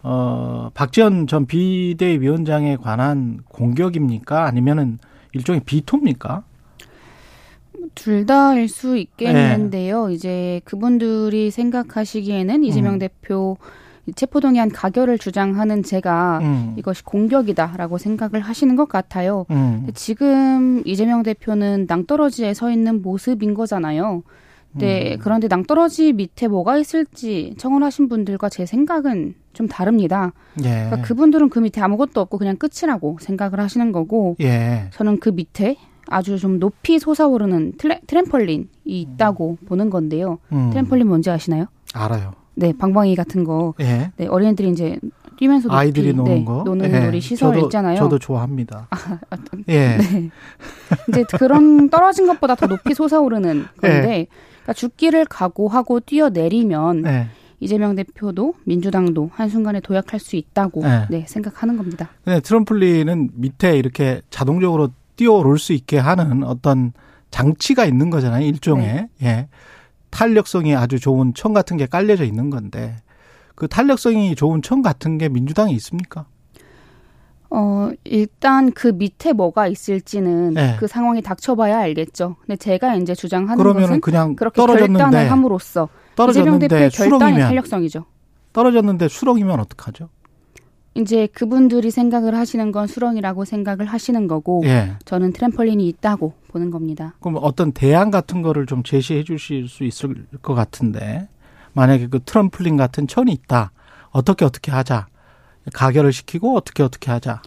[0.01, 4.45] 어 박지원 전 비대위원장에 관한 공격입니까?
[4.45, 4.99] 아니면은
[5.33, 6.43] 일종의 비토입니까?
[7.95, 9.01] 둘 다일 수 네.
[9.01, 10.09] 있겠는데요.
[10.09, 12.99] 이제 그분들이 생각하시기에는 이재명 음.
[12.99, 13.57] 대표
[14.15, 16.75] 체포동의안 가결을 주장하는 제가 음.
[16.77, 19.45] 이것이 공격이다라고 생각을 하시는 것 같아요.
[19.51, 19.87] 음.
[19.93, 24.23] 지금 이재명 대표는 낭떠러지에 서 있는 모습인 거잖아요.
[24.73, 25.19] 네, 음.
[25.19, 30.31] 그런데 낭떠러지 밑에 뭐가 있을지 청원하신 분들과 제 생각은 좀 다릅니다.
[30.63, 30.69] 예.
[30.69, 34.89] 그러니까 그분들은 그 밑에 아무것도 없고 그냥 끝이라고 생각을 하시는 거고 예.
[34.91, 37.73] 저는 그 밑에 아주 좀 높이 솟아오르는
[38.07, 40.39] 트램펄린이 있다고 보는 건데요.
[40.51, 40.69] 음.
[40.71, 41.65] 트램펄린 뭔지 아시나요?
[41.93, 42.33] 알아요.
[42.59, 43.73] 네, 방방이 같은 거.
[43.79, 44.11] 예.
[44.17, 44.99] 네, 어린이들이 이제
[45.37, 46.63] 뛰면서 높이 아이들이 노는 네, 거.
[46.65, 46.99] 노는 예.
[47.05, 47.97] 놀이 시설 저도, 있잖아요.
[47.97, 48.87] 저도 좋아합니다.
[48.89, 49.17] 아,
[49.69, 49.97] 예.
[49.97, 50.29] 네.
[51.07, 54.27] 이제 그런 떨어진 것보다 더 높이 솟아오르는 건데,
[54.61, 57.27] 그러니까 죽기를 각오하고 뛰어내리면 예.
[57.61, 61.05] 이재명 대표도 민주당도 한순간에 도약할 수 있다고 네.
[61.09, 62.09] 네, 생각하는 겁니다.
[62.25, 66.91] 근데 트럼플린은 밑에 이렇게 자동적으로 뛰어오를 수 있게 하는 어떤
[67.31, 68.45] 장치가 있는 거잖아요.
[68.45, 68.85] 일종의.
[68.85, 69.09] 네.
[69.23, 69.47] 예.
[70.09, 72.95] 탄력성이 아주 좋은 청 같은 게 깔려져 있는 건데
[73.55, 76.25] 그 탄력성이 좋은 청 같은 게 민주당에 있습니까?
[77.51, 80.75] 어, 일단 그 밑에 뭐가 있을지는 네.
[80.79, 82.35] 그 상황이 닥쳐봐야 알겠죠.
[82.41, 87.47] 근데 제가 이제 주장하는 것은 그냥 그렇게 결단을 떨어졌는데 함으로써 이재명 떨어졌는데 대표의 결단이 수렁이면
[87.47, 88.05] 탄력성이죠.
[88.53, 90.09] 떨어졌는데 수렁이면 어떡하죠?
[90.99, 94.95] 이제 그분들이 생각을 하시는 건 수렁이라고 생각을 하시는 거고 예.
[95.05, 97.15] 저는 트램펄린이 있다고 보는 겁니다.
[97.19, 101.27] 그럼 어떤 대안 같은 거를 좀 제시해 주실 수 있을 것 같은데
[101.73, 103.71] 만약에 그 트럼플린 같은 천이 있다.
[104.11, 105.07] 어떻게 어떻게 하자.
[105.73, 107.41] 가결을 시키고 어떻게 어떻게 하자.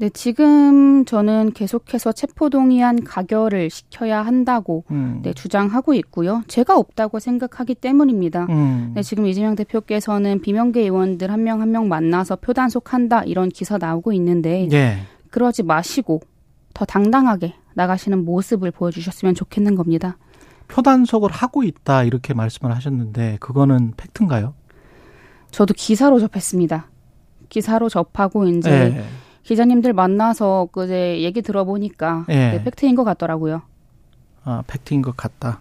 [0.00, 5.20] 네, 지금 저는 계속해서 체포동의안 가결을 시켜야 한다고 음.
[5.22, 6.42] 네, 주장하고 있고요.
[6.48, 8.46] 제가 없다고 생각하기 때문입니다.
[8.48, 8.92] 음.
[8.94, 14.14] 네, 지금 이재명 대표께서는 비명계 의원들 한명 한 명 만나서 표 단속한다 이런 기사 나오고
[14.14, 15.00] 있는데 예.
[15.30, 16.22] 그러지 마시고
[16.72, 20.16] 더 당당하게 나가시는 모습을 보여주셨으면 좋겠는 겁니다.
[20.68, 24.54] 표단속을 하고 있다 이렇게 말씀을 하셨는데 그거는 팩트인가요?
[25.50, 26.88] 저도 기사로 접했습니다.
[27.50, 29.04] 기사로 접하고 이제 예.
[29.50, 32.52] 기자님들 만나서 그제 얘기 들어보니까 예.
[32.52, 33.62] 네, 팩트인 것 같더라고요.
[34.44, 35.60] 아, 팩트인 것 같다.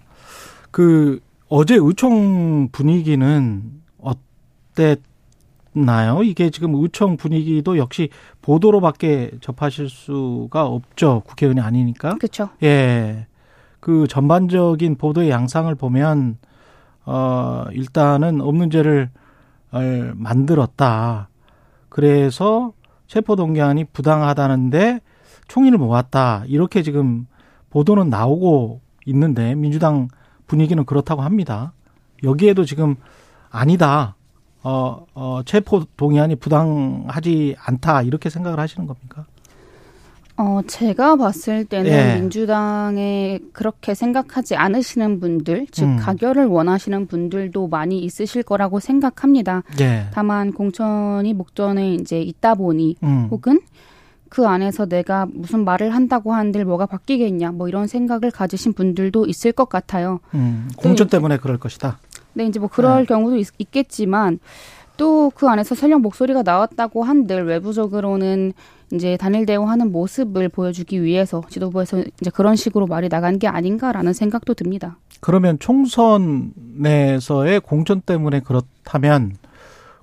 [0.69, 3.63] 그 어제 의총 분위기는
[3.97, 6.21] 어땠나요?
[6.21, 8.09] 이게 지금 의총 분위기도 역시
[8.43, 11.23] 보도로밖에 접하실 수가 없죠.
[11.25, 12.13] 국회의원이 아니니까.
[12.19, 12.49] 그렇죠.
[12.61, 13.25] 예.
[13.79, 16.37] 그 전반적인 보도의 양상을 보면
[17.05, 19.09] 어 일단은 없는 죄를
[19.73, 21.29] 을 만들었다.
[21.89, 22.73] 그래서
[23.09, 25.01] 체포 동의안이 부당하다는데
[25.47, 26.43] 총리를 모았다.
[26.45, 27.25] 이렇게 지금
[27.71, 30.07] 보도는 나오고 있는데 민주당
[30.45, 31.73] 분위기는 그렇다고 합니다.
[32.23, 32.95] 여기에도 지금
[33.49, 34.15] 아니다.
[34.61, 38.03] 어, 어, 체포 동의안이 부당하지 않다.
[38.03, 39.25] 이렇게 생각을 하시는 겁니까?
[40.41, 42.15] 어, 제가 봤을 때는 예.
[42.15, 45.97] 민주당에 그렇게 생각하지 않으시는 분들, 즉 음.
[45.97, 49.63] 가결을 원하시는 분들도 많이 있으실 거라고 생각합니다.
[49.81, 50.05] 예.
[50.13, 53.27] 다만 공천이 목전에 이제 있다 보니 음.
[53.29, 53.59] 혹은
[54.29, 59.51] 그 안에서 내가 무슨 말을 한다고 한들 뭐가 바뀌겠냐 뭐 이런 생각을 가지신 분들도 있을
[59.51, 60.21] 것 같아요.
[60.35, 60.69] 음.
[60.77, 61.99] 공천 때문에 그럴 것이다.
[62.31, 63.05] 네, 이제 뭐 그럴 네.
[63.07, 64.39] 경우도 있, 겠지만
[64.99, 68.53] 또 그 안에서 설령 목소리가 나왔다고 한들 외부적으로는
[68.91, 74.53] 이제 단일 대우하는 모습을 보여주기 위해서 지도부에서 이제 그런 식으로 말이 나간 게 아닌가라는 생각도
[74.53, 74.97] 듭니다.
[75.21, 79.33] 그러면 총선에서의 공천 때문에 그렇다면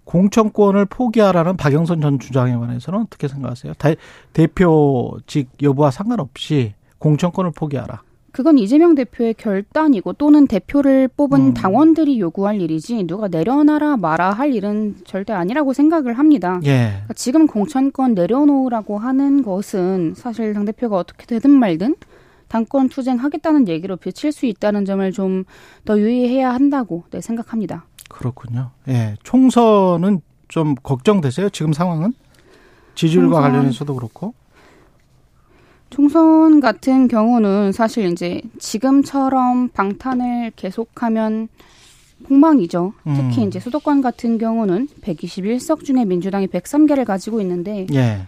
[0.05, 3.75] 공천권을 포기하라는 박영선 전 주장에 관해서는 어떻게 생각하세요?
[3.75, 3.91] 다-
[4.33, 8.03] 대표직 여부와 상관없이 공천권을 포기하라.
[8.37, 11.55] 그건 이재명 대표의 결단이고 또는 대표를 뽑은 음.
[11.55, 16.61] 당원들이 요구할 일이지 누가 내려놔라 마라 할 일은 절대 아니라고 생각을 합니다.
[16.67, 16.89] 예.
[16.91, 21.95] 그러니까 지금 공천권 내려놓으라고 하는 것은 사실 당 대표가 어떻게 되든 말든
[22.49, 25.45] 당권 투쟁하겠다는 얘기로 비칠 수 있다는 점을 좀
[25.87, 27.87] 더 유의해야 한다고 네, 생각합니다.
[28.11, 28.73] 그렇군요.
[28.89, 29.17] 예.
[29.23, 31.49] 총선은 좀 걱정되세요?
[31.49, 32.13] 지금 상황은?
[32.97, 33.53] 지지율과 총선.
[33.53, 34.35] 관련해서도 그렇고.
[35.91, 41.49] 총선 같은 경우는 사실 이제 지금처럼 방탄을 계속하면
[42.25, 42.93] 폭망이죠.
[43.05, 43.49] 특히 음.
[43.49, 48.27] 이제 수도권 같은 경우는 121석 중에 민주당이 103개를 가지고 있는데 예.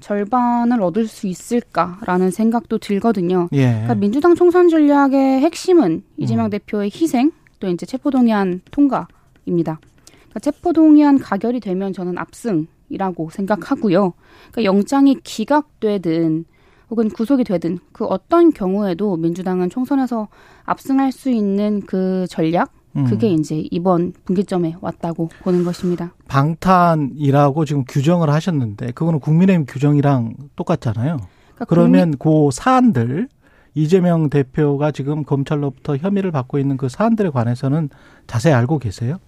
[0.00, 3.48] 절반을 얻을 수 있을까라는 생각도 들거든요.
[3.52, 3.66] 예.
[3.66, 6.50] 그러니까 민주당 총선 전략의 핵심은 이재명 음.
[6.50, 9.78] 대표의 희생 또 이제 체포동의안 통과입니다.
[9.78, 14.12] 그러니까 체포동의안 가결이 되면 저는 압승이라고 생각하고요.
[14.50, 16.44] 그러니까 영장이 기각되든
[16.90, 20.28] 혹은 구속이 되든 그 어떤 경우에도 민주당은 총선에서
[20.64, 23.04] 압승할 수 있는 그 전략 음.
[23.04, 26.14] 그게 이제 이번 분기점에 왔다고 보는 것입니다.
[26.28, 31.18] 방탄이라고 지금 규정을 하셨는데 그거는 국민의힘 규정이랑 똑같잖아요.
[31.54, 33.28] 그러니까 그러면 그 사안들
[33.74, 37.90] 이재명 대표가 지금 검찰로부터 혐의를 받고 있는 그 사안들에 관해서는
[38.26, 39.18] 자세히 알고 계세요?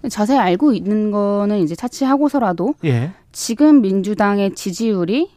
[0.00, 3.10] 국민- 자세히 알고 있는 거는 이제 차치하고서라도 예.
[3.32, 5.28] 지금 민주당의 지지율이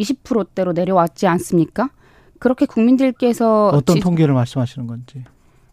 [0.00, 1.90] 20%대로 내려왔지 않습니까?
[2.38, 5.24] 그렇게 국민들께서 어떤 지- 통계를 말씀하시는 건지.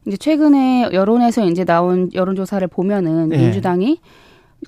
[0.05, 3.37] 이제 최근에 여론에서 이제 나온 여론조사를 보면은 예.
[3.37, 3.99] 민주당이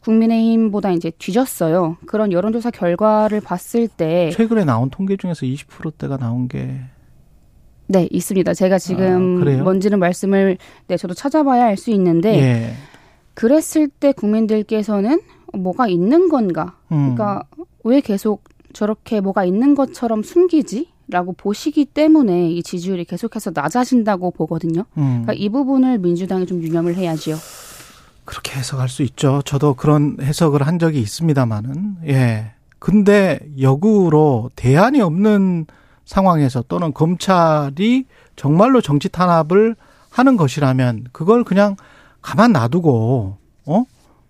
[0.02, 1.98] 국민의힘보다 이제 뒤졌어요.
[2.06, 6.82] 그런 여론조사 결과를 봤을 때 최근에 나온 통계 중에서 20%대가 나온 게
[7.88, 8.54] 네, 있습니다.
[8.54, 9.64] 제가 지금 아?
[9.64, 12.74] 뭔지는 말씀을 네, 저도 찾아봐야 알 수 있는데 예.
[13.34, 15.22] 그랬을 때 국민들께서는
[15.54, 16.76] 뭐가 있는 건가?
[16.92, 17.16] 음.
[17.16, 17.44] 그러니까
[17.84, 20.90] 왜 계속 저렇게 뭐가 있는 것처럼 숨기지?
[21.12, 24.86] 라고 보시기 때문에 이 지지율이 계속해서 낮아진다고 보거든요.
[24.98, 25.24] 음.
[25.24, 27.36] 그러니까 이 부분을 민주당이 좀 유념을 해야지요.
[28.26, 29.42] 그렇게 해석할 수 있죠.
[29.44, 32.52] 저도 그런 해석을 한 적이 있습니다만은 예.
[32.78, 35.66] 근데 역으로 대안이 없는
[36.06, 38.06] 상황에서 또는 검찰이
[38.36, 39.76] 정말로 정치 탄압을
[40.12, 41.76] 하는 것이라면 그걸 그냥
[42.22, 43.84] 가만 놔두고 어?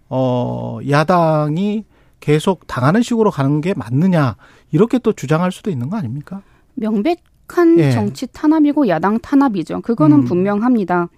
[0.09, 1.83] 어, 야당이
[2.19, 4.35] 계속 당하는 식으로 가는 게 맞느냐
[4.71, 6.41] 이렇게 또 주장할 수도 있는 거 아닙니까?
[6.75, 7.91] 명백한 예.
[7.91, 9.81] 정치 탄압이고 야당 탄압이죠.
[9.81, 10.25] 그거는 음.
[10.25, 11.09] 분명합니다.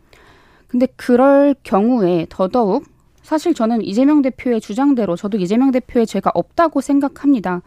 [0.68, 2.86] 근데 그럴 경우에 더더욱
[3.24, 7.62] 사실 저는 이재명 대표의 주장대로 저도 이재명 대표의 죄가 없다고 생각합니다.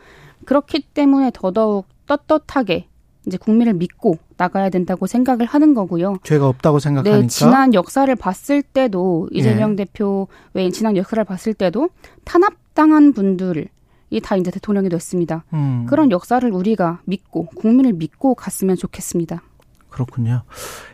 [0.45, 2.89] 그렇기 때문에 더더욱 떳떳하게
[3.27, 6.17] 이제 국민을 믿고 나가야 된다고 생각을 하는 거고요.
[6.23, 9.85] 죄가 없다고 생각하니까 네, 지난 역사를 봤을 때도 이재명 예.
[9.85, 11.89] 대표의 지난 역사를 봤을 때도
[12.25, 13.69] 탄압 당한 분들이
[14.23, 15.45] 다 이제 대통령이 됐습니다.
[15.53, 19.43] 음, 그런 역사를 우리가 믿고 국민을 믿고 갔으면 좋겠습니다.
[19.91, 20.43] 그렇군요.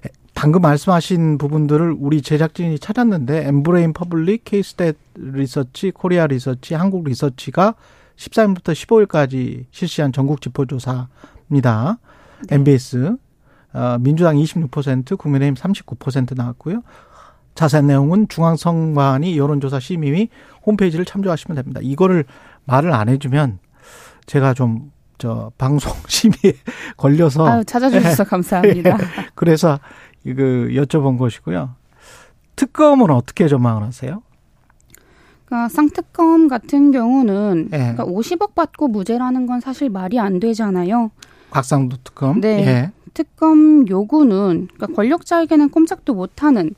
[0.06, 7.74] 에, 방금 말씀하신 부분들을 우리 제작진이 찾았는데 엠브레인 퍼블릭, 케이스탯 리서치, 코리아 리서치, 한국 리서치가
[8.16, 11.98] 14일부터 15일까지 실시한 전국 지표조사입니다.
[12.50, 13.16] MBS
[13.72, 16.82] 어, 민주당 26%, 국민의힘 39% 나왔고요.
[17.60, 20.28] 자세한 내용은 중앙선관위 여론조사 심의위
[20.66, 21.80] 홈페이지를 참조하시면 됩니다.
[21.82, 22.24] 이거를
[22.64, 23.58] 말을 안 해주면
[24.26, 26.54] 제가 좀 저 방송 심의에
[26.96, 28.96] 걸려서 아유, 찾아주셔서 감사합니다.
[29.36, 29.78] 그래서
[30.24, 31.76] 이거 여쭤본 것이고요.
[32.56, 34.22] 특검은 어떻게 전망을 하세요?
[35.44, 37.78] 그러니까 쌍특검 같은 경우는 예.
[37.78, 41.10] 그러니까 50억 받고 무죄라는 건 사실 말이 안 되잖아요.
[41.50, 42.40] 곽상도 특검.
[42.40, 42.66] 네.
[42.66, 42.92] 예.
[43.12, 46.74] 특검 요구는 그러니까 권력자에게는 꼼짝도 못하는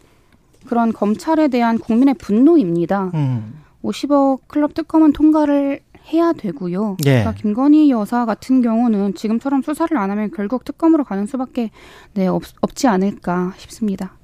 [0.66, 3.10] 그런 검찰에 대한 국민의 분노입니다.
[3.14, 3.54] 음.
[3.82, 5.80] 50억 클럽 특검은 통과를
[6.12, 6.96] 해야 되고요.
[7.06, 7.20] 예.
[7.20, 11.70] 그러니까 김건희 여사 같은 경우는 지금처럼 수사를 안 하면 결국 특검으로 가는 수밖에
[12.14, 14.14] 네, 없, 없지 않을까 싶습니다.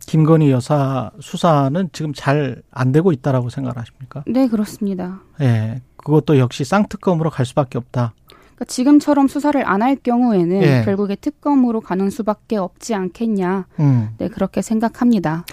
[0.00, 4.24] 김건희 여사 수사는 지금 잘 안 되고 있다라고 생각하십니까?
[4.26, 5.20] 네, 그렇습니다.
[5.40, 5.82] 예.
[5.96, 8.14] 그것도 역시 쌍특검으로 갈 수밖에 없다.
[8.54, 10.82] 그러니까 지금처럼 수사를 안 할 경우에는 예.
[10.84, 13.66] 결국에 특검으로 가는 수밖에 없지 않겠냐.
[13.80, 14.08] 음.
[14.18, 15.44] 네, 그렇게 생각합니다.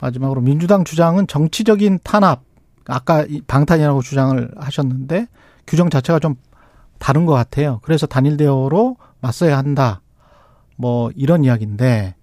[0.00, 2.42] 마지막으로 민주당 주장은 정치적인 탄압.
[2.86, 5.26] 아까 이 방탄이라고 주장을 하셨는데
[5.66, 6.36] 규정 자체가 좀
[6.98, 7.80] 다른 것 같아요.
[7.82, 10.00] 그래서 단일 대우로 맞서야 한다.
[10.76, 12.14] 뭐 이런 이야기인데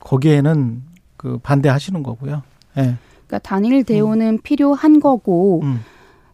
[0.00, 0.82] 거기에는
[1.16, 2.42] 그 반대하시는 거고요.
[2.78, 2.96] 예.
[3.26, 5.84] 그러니까 단일 대우는 필요한 거고 음.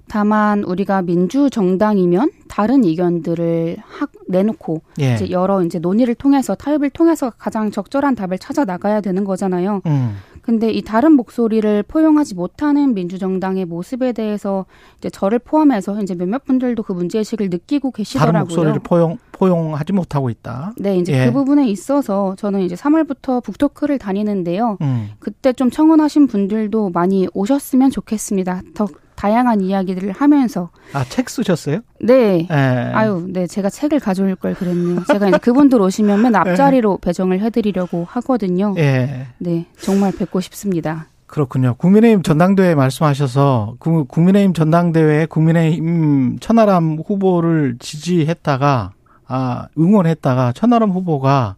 [0.08, 5.14] 다만 우리가 민주 정당이면 다른 의견들을 확 내놓고 예.
[5.14, 9.82] 이제 여러 이제 논의를 통해서 타협을 통해서 가장 적절한 답을 찾아 나가야 되는 거잖아요.
[9.86, 10.16] 음.
[10.44, 14.66] 근데 이 다른 목소리를 포용하지 못하는 민주정당의 모습에 대해서
[14.98, 18.40] 이제 저를 포함해서 이제 몇몇 분들도 그 문제의식을 느끼고 다른 계시더라고요.
[18.40, 20.74] 목소리를 포용 포용하지 못하고 있다.
[20.76, 21.26] 네, 이제 예.
[21.26, 24.76] 그 부분에 있어서 저는 이제 3월부터 북토크를 다니는데요.
[24.82, 25.08] 음.
[25.18, 28.60] 그때 좀 청원하신 분들도 많이 오셨으면 좋겠습니다.
[28.74, 30.70] 더 다양한 이야기들을 하면서.
[30.92, 31.80] 아 책 쓰셨어요?
[32.00, 32.46] 네.
[32.50, 32.54] 예.
[32.54, 35.04] 아유, 네, 제가 책을 가져올 걸 그랬네요.
[35.04, 38.74] 제가 이제 그분들 오시면 맨 앞자리로 배정을 해드리려고 하거든요.
[38.78, 39.26] 예.
[39.38, 41.06] 네, 정말 뵙고 싶습니다.
[41.26, 41.74] 그렇군요.
[41.78, 48.92] 국민의힘 전당대회 말씀하셔서 그 국민의힘 전당대회에 국민의힘 천하람 후보를 지지했다가
[49.26, 51.56] 아 응원했다가 천하람 후보가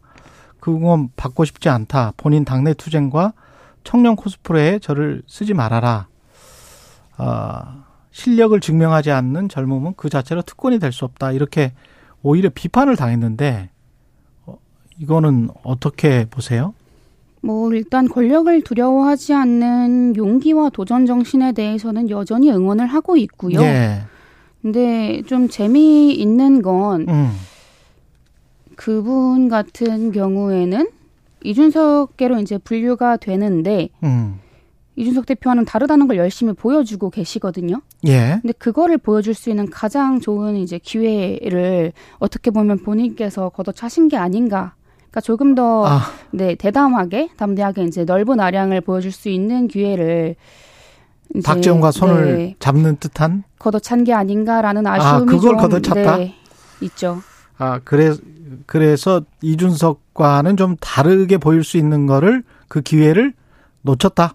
[0.61, 2.13] 그 응원 받고 싶지 않다.
[2.17, 3.33] 본인 당내 투쟁과
[3.85, 6.07] 청년 코스프레에 저를 쓰지 말아라.
[7.17, 11.33] 아 실력을 증명하지 않는 젊음은 그 자체로 특권이 될 수 없다.
[11.33, 11.73] 이렇게
[12.23, 13.71] 오히려 비판을 당했는데
[14.47, 14.57] 어,
[14.99, 16.75] 이거는 어떻게 보세요?
[17.43, 23.61] 뭐 일단 권력을 두려워하지 않는 용기와 도전 정신에 대해서는 여전히 응원을 하고 있고요.
[23.61, 24.01] 예.
[24.63, 27.31] 근데 좀 재미있는 건 음.
[28.75, 30.89] 그분 같은 경우에는
[31.45, 34.41] 이준석계로 이제 분류가 되는데 음.
[34.97, 37.83] 이준석 대표와는 다르다는 걸 열심히 보여주고 계시거든요.
[38.07, 38.39] 예.
[38.41, 44.75] 근데 그거를 보여줄 수 있는 가장 좋은 이제 기회를 어떻게 보면 본인께서 걷어차신 게 아닌가.
[44.97, 46.01] 그러니까 조금 더 아.
[46.31, 50.35] 네, 대담하게, 담대하게 이제 넓은 아량을 보여줄 수 있는 기회를
[51.45, 56.17] 박지원과 손을 네, 잡는 듯한 걷어찬 게 아닌가라는 아, 아쉬움이 그걸 좀 걷어찼다?
[56.19, 56.35] 네,
[56.81, 57.21] 있죠.
[57.59, 58.15] 아 그래
[58.67, 63.33] 그래서 이준석과는 좀 다르게 보일 수 있는 거를 그 기회를
[63.83, 64.35] 놓쳤다.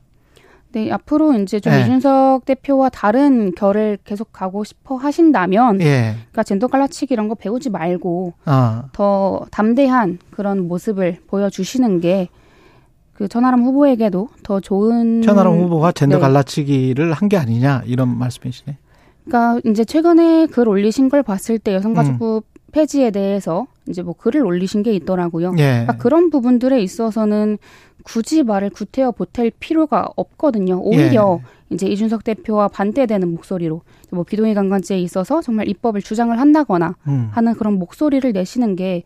[0.74, 1.82] 네, 앞으로 이제 좀 네.
[1.82, 6.14] 이준석 대표와 다른 결을 계속 가고 싶어 하신다면, 예.
[6.16, 14.30] 그러니까 젠더 갈라치기 이런 거 배우지 말고 아더 담대한 그런 모습을 보여주시는 게그 전하람 후보에게도
[14.44, 15.22] 더 좋은.
[15.22, 16.22] 천하람 후보가 젠더 네.
[16.22, 18.78] 갈라치기를 한 게 아니냐 이런 말씀이시네.
[19.26, 21.76] 그러니까 이제 최근에 글 올리신 걸 봤을 때 음.
[21.76, 25.54] 여성가족부 폐지에 대해서 이제 뭐 글을 올리신 게 있더라고요.
[25.58, 25.84] 예.
[25.86, 27.58] 그러니까 그런 부분들에 있어서는
[28.04, 30.80] 굳이 말을 구태여 보탤 필요가 없거든요.
[30.82, 31.76] 오히려 예.
[31.76, 37.30] 이제 이준석 대표와 반대되는 목소리로 뭐 비동의 강간죄에 있어서 정말 입법을 주장을 한다거나 음.
[37.32, 39.04] 하는 그런 목소리를 내시는 게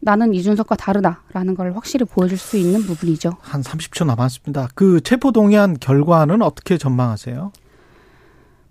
[0.00, 3.32] 나는 이준석과 다르다라는 걸 확실히 보여줄 수 있는 부분이죠.
[3.40, 4.68] 한 30초 남았습니다.
[4.74, 7.52] 그 체포 동의안 결과는 어떻게 전망하세요?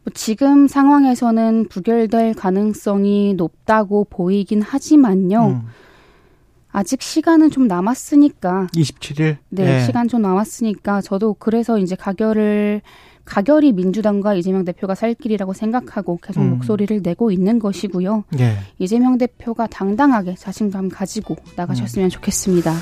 [0.03, 5.47] 뭐 지금 상황에서는 부결될 가능성이 높다고 보이긴 하지만요.
[5.47, 5.67] 음.
[6.71, 9.37] 아직 시간은 좀 남았으니까 27일.
[9.49, 9.85] 네, 예.
[9.85, 12.81] 시간 좀 남았으니까 저도 그래서 이제 가결을
[13.25, 16.49] 가결이 민주당과 이재명 대표가 살 길이라고 생각하고 계속 음.
[16.51, 18.23] 목소리를 내고 있는 것이고요.
[18.39, 18.57] 예.
[18.79, 22.09] 이재명 대표가 당당하게 자신감 가지고 나가셨으면 음.
[22.09, 22.73] 좋겠습니다.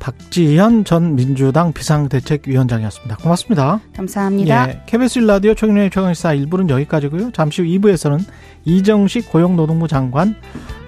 [0.00, 3.16] 박지현 전 민주당 비상대책위원장이었습니다.
[3.18, 3.80] 고맙습니다.
[3.94, 4.68] 감사합니다.
[4.70, 7.30] 예, KBS 라디오 최경련의 최강시사 1부는 여기까지고요.
[7.32, 8.18] 잠시 후 2부에서는
[8.64, 10.34] 이정식 고용노동부 장관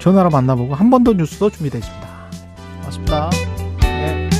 [0.01, 2.14] 전화로 만나보고 한 번 더 뉴스도 준비되어 있습니다.
[2.95, 3.31] 고맙습니다.
[3.85, 4.31] 예.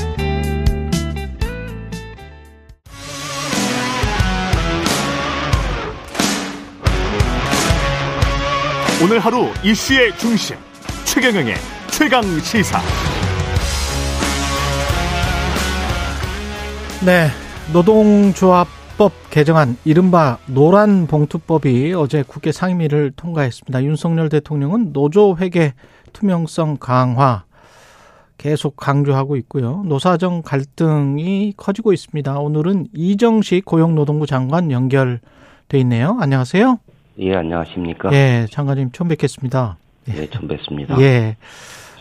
[9.03, 10.55] 오늘 하루 이슈의 중심
[11.03, 11.55] 최경영의
[11.91, 12.79] 최강 시사.
[17.05, 17.29] 네,
[17.73, 23.83] 노동조합법 개정안 이른바 노란 봉투법이 어제 국회 상임위를 통과했습니다.
[23.83, 25.73] 윤석열 대통령은 노조 회계
[26.13, 27.43] 투명성 강화
[28.37, 29.83] 계속 강조하고 있고요.
[29.85, 32.39] 노사정 갈등이 커지고 있습니다.
[32.39, 36.17] 오늘은 이정식 고용노동부 장관 연결돼 있네요.
[36.19, 36.79] 안녕하세요.
[37.19, 38.11] 예, 안녕하십니까?
[38.13, 39.77] 예, 장관님 처음 뵙겠습니다.
[40.09, 40.99] 예, 처음 뵙습니다.
[40.99, 41.37] 예,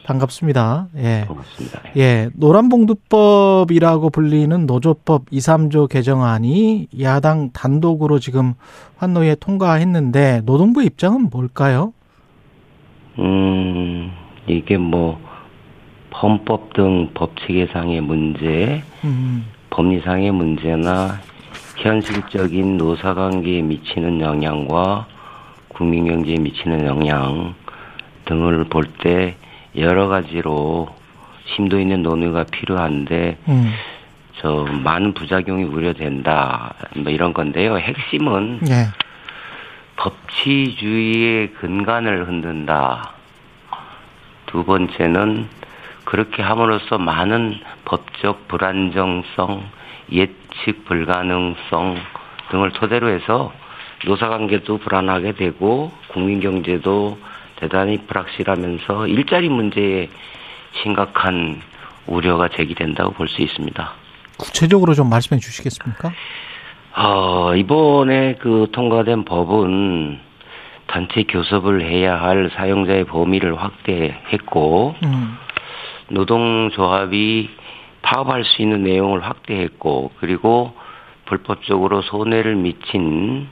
[0.04, 0.88] 반갑습니다.
[0.96, 1.24] 예.
[1.26, 1.82] 반갑습니다.
[1.96, 8.54] 예, 노란봉투법이라고 불리는 노조법 2, 3조 개정안이 야당 단독으로 지금
[8.96, 11.94] 환노위에 통과했는데 노동부 입장은 뭘까요?
[13.18, 14.10] 음,
[14.48, 15.18] 이게 뭐,
[16.22, 21.20] 헌법 등 법체계상의 문제, 음, 법리상의 문제나
[21.76, 25.06] 현실적인 노사관계에 미치는 영향과
[25.68, 27.54] 국민경제에 미치는 영향
[28.26, 29.36] 등을 볼 때
[29.76, 30.88] 여러 가지로
[31.46, 33.72] 심도 있는 논의가 필요한데 음.
[34.36, 37.76] 저 많은 부작용이 우려된다 뭐 이런 건데요.
[37.76, 38.86] 핵심은 예.
[39.96, 43.12] 법치주의의 근간을 흔든다.
[44.46, 45.48] 두 번째는
[46.14, 49.64] 그렇게 함으로써 많은 법적 불안정성,
[50.12, 51.96] 예측 불가능성
[52.52, 53.52] 등을 토대로 해서
[54.06, 57.18] 노사관계도 불안하게 되고 국민 경제도
[57.56, 60.08] 대단히 불확실하면서 일자리 문제에
[60.84, 61.60] 심각한
[62.06, 63.90] 우려가 제기된다고 볼 수 있습니다.
[64.38, 66.12] 구체적으로 좀 말씀해 주시겠습니까?
[66.96, 70.20] 어, 이번에 그 통과된 법은
[70.86, 75.38] 단체 교섭을 해야 할 사용자의 범위를 확대했고, 음.
[76.08, 77.50] 노동조합이
[78.02, 80.74] 파업할 수 있는 내용을 확대했고, 그리고
[81.26, 83.48] 불법적으로 손해를 미친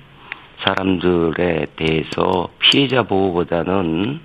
[0.65, 4.21] 사람들에 대해서 피해자 보호보다는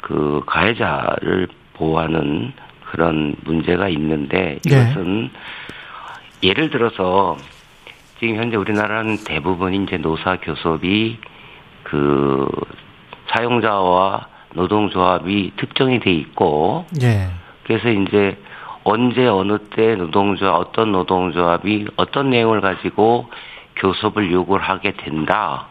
[0.00, 2.52] 그 가해자를 보호하는
[2.90, 4.90] 그런 문제가 있는데 네.
[4.90, 5.30] 이것은
[6.42, 7.36] 예를 들어서
[8.18, 11.18] 지금 현재 우리나라는 대부분 이제 노사 교섭이
[11.82, 12.48] 그
[13.28, 17.28] 사용자와 노동조합이 특정이 돼 있고 예.
[17.66, 18.38] 그래서 이제
[18.84, 23.28] 언제 어느 때 노동조합 어떤 노동조합이 어떤 내용을 가지고
[23.76, 25.66] 교섭을 요구를 하게 된다.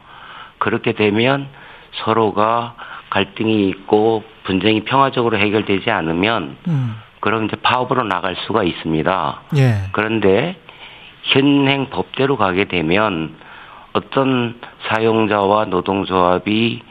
[0.57, 1.47] 그렇게 되면
[1.93, 2.75] 서로가
[3.09, 6.97] 갈등이 있고 분쟁이 평화적으로 해결되지 않으면 음.
[7.21, 9.41] 그럼 이제 파업으로 나갈 수가 있습니다.
[9.55, 9.75] 예.
[9.93, 10.57] 그런데
[11.23, 13.35] 현행 법대로 가게 되면
[13.93, 16.81] 어떤 사용자와 노동조합이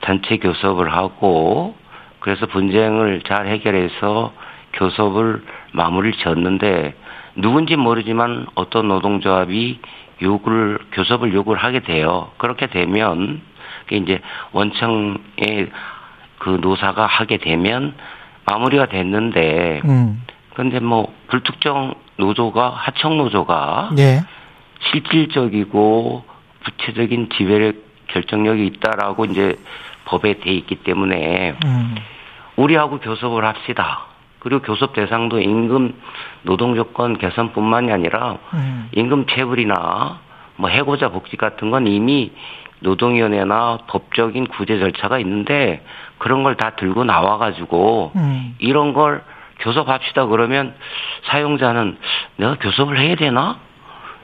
[0.00, 1.76] 단체 교섭을 하고
[2.20, 4.32] 그래서 분쟁을 잘 해결해서
[4.76, 6.94] 교섭을 마무리를 지었는데
[7.36, 9.80] 누군지 모르지만 어떤 노동조합이
[10.22, 12.30] 요구를 교섭을 요구를 하게 돼요.
[12.38, 13.42] 그렇게 되면
[13.90, 14.20] 이제
[14.52, 15.70] 원청의
[16.38, 17.94] 그 노사가 하게 되면
[18.46, 20.22] 마무리가 됐는데 음.
[20.54, 24.20] 근데 뭐 불특정 노조가 하청 노조가 예.
[24.90, 26.24] 실질적이고
[26.64, 27.76] 구체적인 지배력
[28.08, 29.56] 결정력이 있다라고 이제
[30.06, 31.94] 법에 돼 있기 때문에 음.
[32.56, 34.05] 우리하고 교섭을 합시다.
[34.46, 35.92] 그리고 교섭 대상도 임금
[36.42, 38.88] 노동 조건 개선뿐만이 아니라 음.
[38.92, 40.20] 임금 체불이나
[40.54, 42.30] 뭐 해고자 복지 같은 건 이미
[42.78, 45.84] 노동위원회나 법적인 구제 절차가 있는데
[46.18, 48.54] 그런 걸 다 들고 나와가지고 음.
[48.60, 49.24] 이런 걸
[49.58, 50.74] 교섭합시다 그러면
[51.24, 51.96] 사용자는
[52.36, 53.58] 내가 교섭을 해야 되나?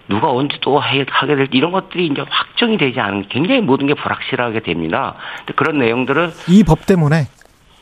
[0.09, 3.95] 누가 언제 또 해- 하게 될지 이런 것들이 이제 확정이 되지 않은 굉장히 모든 게
[3.95, 5.15] 불확실하게 됩니다.
[5.57, 7.25] 그런 내용들을 이 법 때문에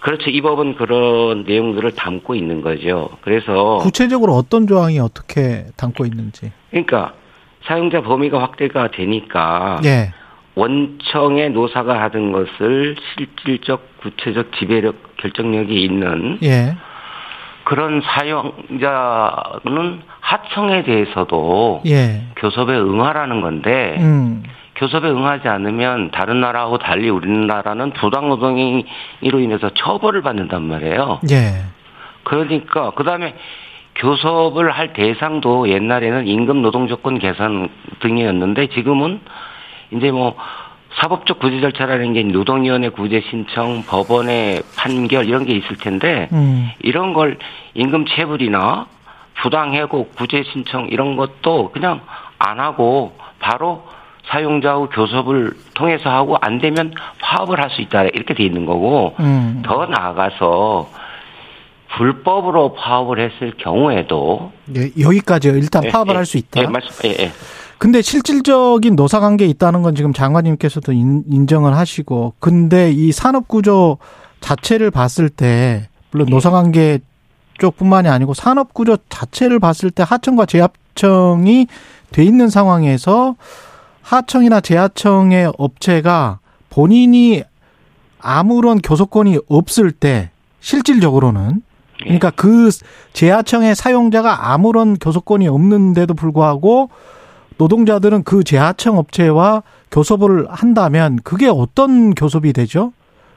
[0.01, 0.31] 그렇죠.
[0.31, 3.11] 이 법은 그런 내용들을 담고 있는 거죠.
[3.21, 6.53] 그래서 구체적으로 어떤 조항이 어떻게 담고 있는지.
[6.71, 7.13] 그러니까
[7.67, 10.13] 사용자 범위가 확대가 되니까 예.
[10.55, 16.77] 원청의 노사가 하던 것을 실질적 구체적 지배력 결정력이 있는 예.
[17.65, 18.81] 그런 사용자는
[20.21, 22.23] 하청에 대해서도 예.
[22.37, 24.43] 교섭에 응하라는 건데 음.
[24.81, 31.21] 교섭에 응하지 않으면 다른 나라하고 달리 우리나라는 부당 노동으로 인해서 처벌을 받는단 말이에요.
[31.31, 31.65] 예.
[32.25, 33.35] 그러니까 그다음에
[33.97, 37.69] 교섭을 할 대상도 옛날에는 임금 노동 조건 개선
[38.01, 39.21] 등이었는데 지금은
[39.91, 40.35] 이제 뭐
[41.03, 46.71] 사법적 구제 절차라는 게 노동위원회 구제 신청, 법원의 판결 이런 게 있을 텐데 음.
[46.81, 47.39] 이런 걸
[47.75, 48.87] 임금 체불이나
[49.43, 52.01] 부당해고 구제 신청 이런 것도 그냥
[52.39, 53.85] 안 하고 바로
[54.31, 59.63] 사용자하고 교섭을 통해서 하고 안 되면 파업을 할 수 있다 이렇게 돼 있는 거고 음.
[59.65, 60.89] 더 나아가서
[61.97, 65.57] 불법으로 파업을 했을 경우에도 예, 여기까지요.
[65.57, 66.63] 일단 예, 파업을 예, 할수 있다.
[66.63, 67.33] 예, 말씀, 예, 예.
[67.79, 73.99] 근데 실질적인 노사 관계에 있다는 건 지금 장관님께서도 인, 인정을 하시고 근데 이 산업 구조
[74.41, 76.31] 자체를 봤을 때 물론 예.
[76.31, 77.01] 노사 관계
[77.59, 81.67] 쪽뿐만이 아니고 산업 구조 자체를 봤을 때 하청과 재하청이
[82.13, 83.35] 돼 있는 상황에서
[84.03, 87.43] 하청이나 재하청의 업체가 본인이
[88.21, 90.31] 아무런 교섭권이 없을 때
[90.61, 91.63] 실질적으로는
[91.99, 92.71] 그러니까 그
[93.13, 96.91] 재하청의 사용자가 아무런 교섭권이 없는데도 불구하고
[97.59, 102.93] 노동자들은 그 재하청 업체와 교섭을 한다면 그게 어떤 교섭이 되죠?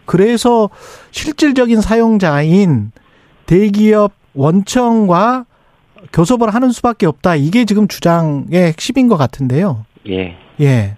[0.05, 0.69] 그래서
[1.11, 2.91] 실질적인 사용자인
[3.45, 5.45] 대기업 원청과
[6.13, 7.35] 교섭을 하는 수밖에 없다.
[7.35, 9.85] 이게 지금 주장의 핵심인 것 같은데요.
[10.09, 10.37] 예.
[10.61, 10.95] 예.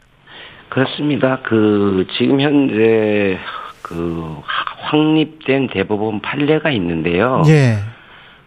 [0.69, 1.39] 그렇습니다.
[1.43, 3.37] 그 지금 현재
[3.81, 4.41] 그
[4.77, 7.43] 확립된 대법원 판례가 있는데요.
[7.47, 7.77] 예.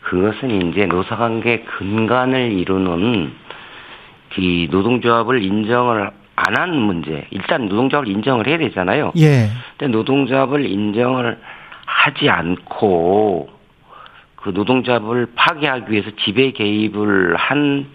[0.02, 3.32] 그것은 이제 노사관계 근간을 이루는
[4.38, 7.26] 이 노동조합을 인정을 안 한 문제.
[7.30, 9.12] 일단 노동조합을 인정을 해야 되잖아요.
[9.18, 9.48] 예.
[9.76, 11.38] 근데 노동조합을 인정을
[11.84, 13.48] 하지 않고
[14.36, 17.86] 그 노동조합을 파괴하기 위해서 지배 개입을 한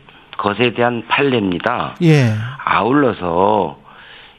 [0.44, 1.96] 것에 대한 판례입니다.
[2.04, 2.34] 예.
[2.66, 3.80] 아울러서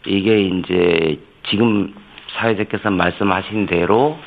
[0.07, 1.95] 이게 이제 지금
[2.37, 4.19] 사회자께서 말씀하신 대로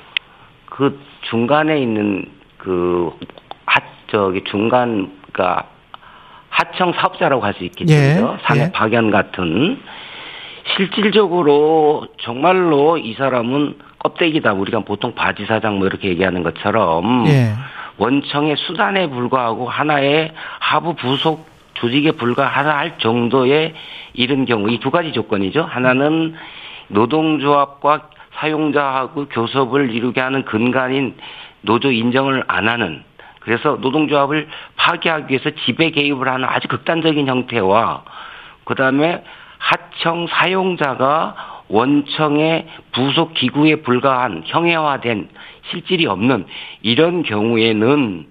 [0.66, 1.00] 그
[1.30, 2.26] 중간에 있는
[2.58, 3.12] 그
[3.68, 3.80] 하,
[4.12, 5.68] 저기 중간, 그니까
[6.50, 7.94] 하청 사업자라고 할 수 있겠죠.
[7.94, 8.16] 예?
[8.42, 8.72] 산업 예.
[8.72, 9.80] 박연 같은
[10.76, 14.54] 실질적으로 정말로 이 사람은 껍데기다.
[14.54, 17.54] 우리가 보통 바지 사장 뭐 이렇게 얘기하는 것처럼 예.
[17.98, 23.74] 원청의 수단에 불과하고 하나의 하부 부속 조직에 불과할 정도의
[24.14, 25.64] 이른 경우 이 두 가지 조건이죠.
[25.64, 26.36] 하나는
[26.90, 31.16] 노동조합과 사용자하고 교섭을 이루게 하는 근간인
[31.62, 33.04] 노조 인정을 안 하는
[33.40, 38.04] 그래서 노동조합을 파괴하기 위해서 지배 개입을 하는 아주 극단적인 형태와
[38.66, 39.24] 그다음에
[39.58, 45.30] 하청 사용자가 원청의 부속 기구에 불과한 형해화된
[45.72, 46.46] 실질이 없는
[46.82, 48.26] 이런 경우에는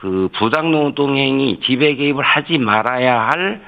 [0.00, 3.60] 그 부당노동행위 지배 개입을 하지 말아야 할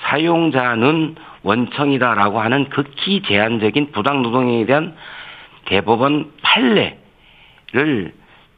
[0.00, 4.94] 사용자는 원청이다라고 하는 극히 제한적인 부당노동행위에 대한
[5.66, 8.12] 대법원 판례를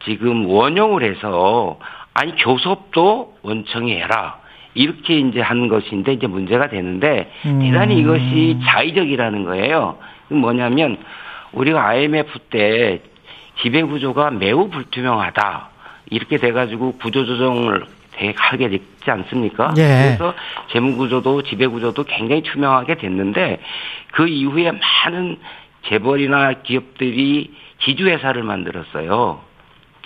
[0.05, 1.79] 지금 원용을 해서
[2.15, 4.39] 아니 교섭도 원청이 해라
[4.75, 7.61] 이렇게 이제 한 것인데 이제 문제가 되는데 음.
[7.61, 9.99] 대단히 이것이 자의적이라는 거예요.
[10.29, 10.99] 뭐냐면
[11.53, 13.01] 우리가 IMF 때
[13.61, 15.78] 지배 구조가 매우 불투명하다
[16.11, 19.73] 이렇게 돼가지고 구조 조정을 되게 하게 됐지 않습니까?
[19.79, 20.17] 예.
[20.17, 20.35] 그래서
[20.73, 23.61] 재무 구조도 지배 구조도 굉장히 투명하게 됐는데
[24.13, 25.39] 그 이후에 많은
[25.89, 27.55] 재벌이나 기업들이
[27.85, 29.41] 지주회사를 만들었어요.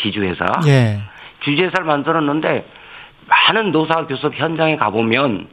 [0.01, 0.45] 지주회사.
[0.67, 1.01] 예.
[1.45, 2.67] 지주회사를 만들었는데
[3.27, 5.49] 많은 노사 교섭 현장에 가보면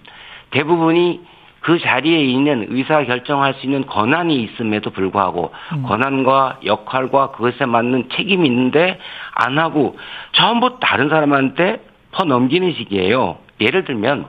[0.51, 1.21] 대부분이
[1.61, 5.51] 그 자리에 있는 의사 결정할 수 있는 권한이 있음에도 불구하고
[5.85, 8.99] 권한과 역할과 그것에 맞는 책임이 있는데
[9.33, 9.97] 안 하고
[10.33, 11.81] 전부 다른 사람한테
[12.11, 13.37] 퍼 넘기는 식이에요.
[13.61, 14.25] 예를 들면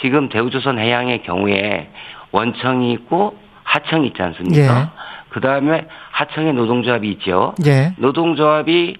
[0.00, 1.90] 지금 대우조선 해양의 경우에
[2.32, 4.80] 원청이 있고 하청이 있지 않습니까?
[4.80, 4.86] 예.
[5.28, 7.54] 그 다음에 하청에 노동조합이 있죠.
[7.66, 7.92] 예.
[7.96, 8.96] 노동조합이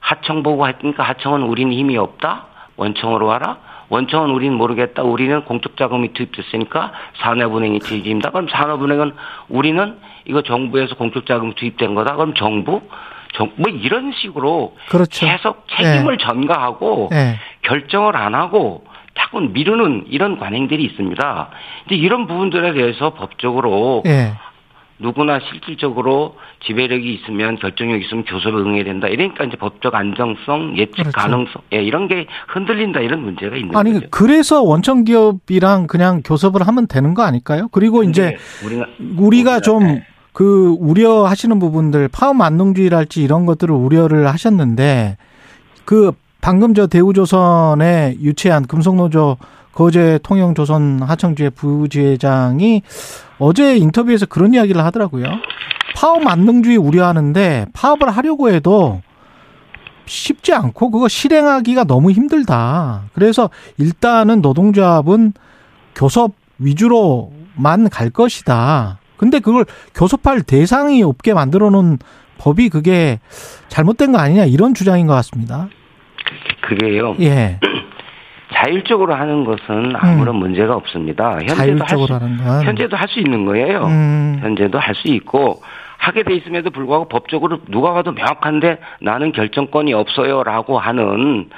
[0.00, 2.46] 하청 보고 했으니까 하청은 우리는 힘이 없다.
[2.76, 3.58] 원청으로 와라.
[3.88, 5.02] 원청은 우리는 모르겠다.
[5.02, 8.30] 우리는 공적 자금이 투입됐으니까 산업은행이 책임다.
[8.30, 9.12] 그럼 산업은행은
[9.48, 12.16] 우리는 이거 정부에서 공적 자금 투입된 거다.
[12.16, 12.82] 그럼 정부
[13.34, 15.26] 정, 뭐 이런 식으로 그렇죠.
[15.26, 17.38] 계속 책임을 전가하고 예.
[17.62, 18.84] 결정을 안 하고
[19.18, 21.48] 자꾸 미루는 이런 관행들이 있습니다.
[21.84, 24.32] 근데 이런 부분들에 대해서 법적으로 예.
[24.98, 26.36] 누구나 실질적으로
[26.66, 29.06] 지배력이 있으면 결정력이 있으면 교섭에 응해야 된다.
[29.08, 31.12] 이러니까 이제 법적 안정성, 예측 그렇죠.
[31.12, 34.06] 가능성, 예, 이런 게 흔들린다 이런 문제가 있는 아니 거죠.
[34.10, 37.68] 그래서 원청 기업이랑 그냥 교섭을 하면 되는 거 아닐까요?
[37.70, 38.86] 그리고 이제 우리가
[39.16, 40.02] 우리가 좀
[40.38, 45.16] 그 우려하시는 부분들 파업 만능주의랄지 이런 것들을 우려를 하셨는데
[45.84, 49.36] 그 방금 저 대우조선에 유치한 금속노조
[49.72, 52.82] 거제 통영조선 하청주의 부지회장이
[53.38, 55.26] 어제 인터뷰에서 그런 이야기를 하더라고요.
[55.94, 59.02] 파업 만능주의 우려하는데 파업을 하려고 해도
[60.06, 63.04] 쉽지 않고 그거 실행하기가 너무 힘들다.
[63.12, 65.32] 그래서 일단은 노동조합은
[65.94, 68.98] 교섭 위주로만 갈 것이다.
[69.16, 69.64] 근데 그걸
[69.94, 71.98] 교섭할 대상이 없게 만들어 놓은
[72.38, 73.18] 법이 그게
[73.68, 75.68] 잘못된 거 아니냐 이런 주장인 것 같습니다.
[76.68, 77.16] 그게요.
[77.20, 77.58] 예.
[78.58, 81.34] 자율적으로 하는 것은 아무런 문제가 없습니다.
[81.42, 81.76] 현재도 할 음.
[81.78, 82.62] 자율적으로 수, 하는 건.
[82.64, 83.84] 현재도 할 수 있는 거예요.
[83.86, 84.38] 음.
[84.40, 85.62] 현재도 할 수 있고
[85.98, 91.48] 하게 돼 있음에도 불구하고 법적으로 누가 봐도 명확한데 나는 결정권이 없어요라고 하는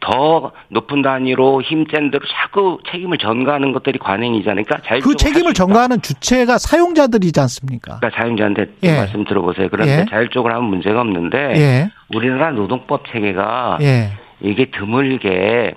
[0.00, 4.64] 더 높은 단위로 힘센 대로 자꾸 책임을 전가하는 것들이 관행이잖아요.
[4.64, 5.52] 그러니까 그 책임을.
[5.54, 7.98] 전가하는 주체가 사용자들이지 않습니까?
[8.00, 8.96] 그러니까 자영자한테 예.
[8.96, 9.68] 말씀 들어보세요.
[9.70, 10.04] 그런데 예.
[10.10, 11.90] 자율적으로 하면 문제가 없는데 예.
[12.12, 14.10] 우리나라 노동법 체계가 예.
[14.40, 15.74] 이게 드물게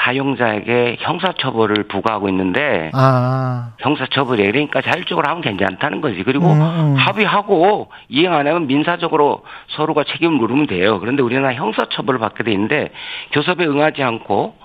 [0.00, 3.72] 사용자에게 형사처벌을 부과하고 있는데 아.
[3.78, 6.22] 형사처벌이 그러니까 자율적으로 하면 괜찮다는 거지.
[6.22, 6.94] 그리고 음, 음.
[6.96, 11.00] 합의하고 이행 안 하면 민사적으로 서로가 책임을 물으면 돼요.
[11.00, 12.90] 그런데 우리나라 형사처벌을 받게 돼 있는데
[13.32, 14.56] 교섭에 응하지 않고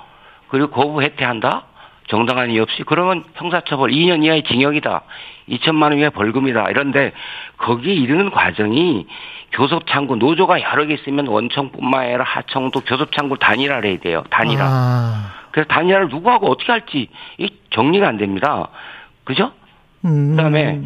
[0.48, 1.64] 그리고 거부 해태한다?
[2.08, 5.02] 정당한 이유 없이 그러면 형사처벌 2년 이하의 징역이다.
[5.50, 6.70] 2천만 원 이하의 벌금이다.
[6.70, 7.12] 이런데
[7.58, 9.08] 거기에 이르는 과정이
[9.56, 14.24] 교섭창구 노조가 여러 개 있으면 원청뿐만 아니라 하청도 교섭창구 단일화를 해야 돼요.
[14.30, 14.64] 단일화.
[14.66, 15.32] 아.
[15.52, 18.68] 그래서 단일화를 누구하고 어떻게 할지 이 정리가 안 됩니다.
[19.24, 19.52] 그죠?
[20.04, 20.32] 음.
[20.36, 20.82] 그다음에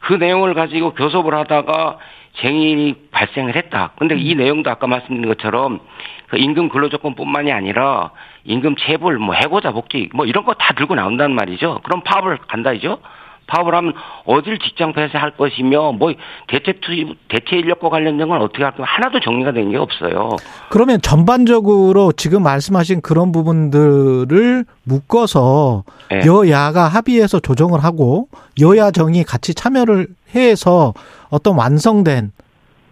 [0.00, 1.98] 그 내용을 가지고 교섭을 하다가
[2.40, 3.92] 쟁인이 발생을 했다.
[3.98, 5.80] 근데 이 내용도 아까 말씀드린 것처럼
[6.28, 8.10] 그 임금 근로조건뿐만이 아니라
[8.44, 11.80] 임금 체불, 뭐 해고자 복지, 뭐 이런 거 다 들고 나온단 말이죠.
[11.84, 12.98] 그럼 파업을 간다 이죠.
[13.46, 13.92] 파업을 하면
[14.24, 16.12] 어딜 직장 폐쇄할 것이며 뭐
[16.48, 20.30] 대체 투입, 대체 인력과 관련된 건 어떻게 할거 하나도 정리가 된 게 없어요.
[20.70, 26.22] 그러면 전반적으로 지금 말씀하신 그런 부분들을 묶어서 네.
[26.26, 28.28] 여야가 합의해서 조정을 하고
[28.60, 30.92] 여야 정이 같이 참여를 해서
[31.30, 32.32] 어떤 완성된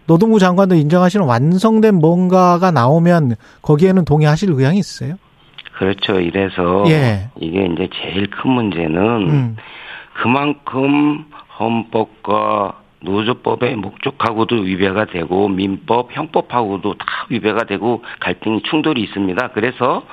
[0.05, 5.15] 노동부 장관도 인정하시는 완성된 뭔가가 나오면 거기에는 동의하실 의향이 있으세요?
[5.77, 6.19] 그렇죠.
[6.19, 7.29] 이래서 예.
[7.39, 8.97] 이게 이제 제일 큰 문제는
[9.29, 9.55] 음.
[10.13, 11.25] 그만큼
[11.59, 19.49] 헌법과 노조법의 목적하고도 위배가 되고 민법, 형법하고도 다 위배가 되고 갈등이 충돌이 있습니다.
[19.49, 20.05] 그래서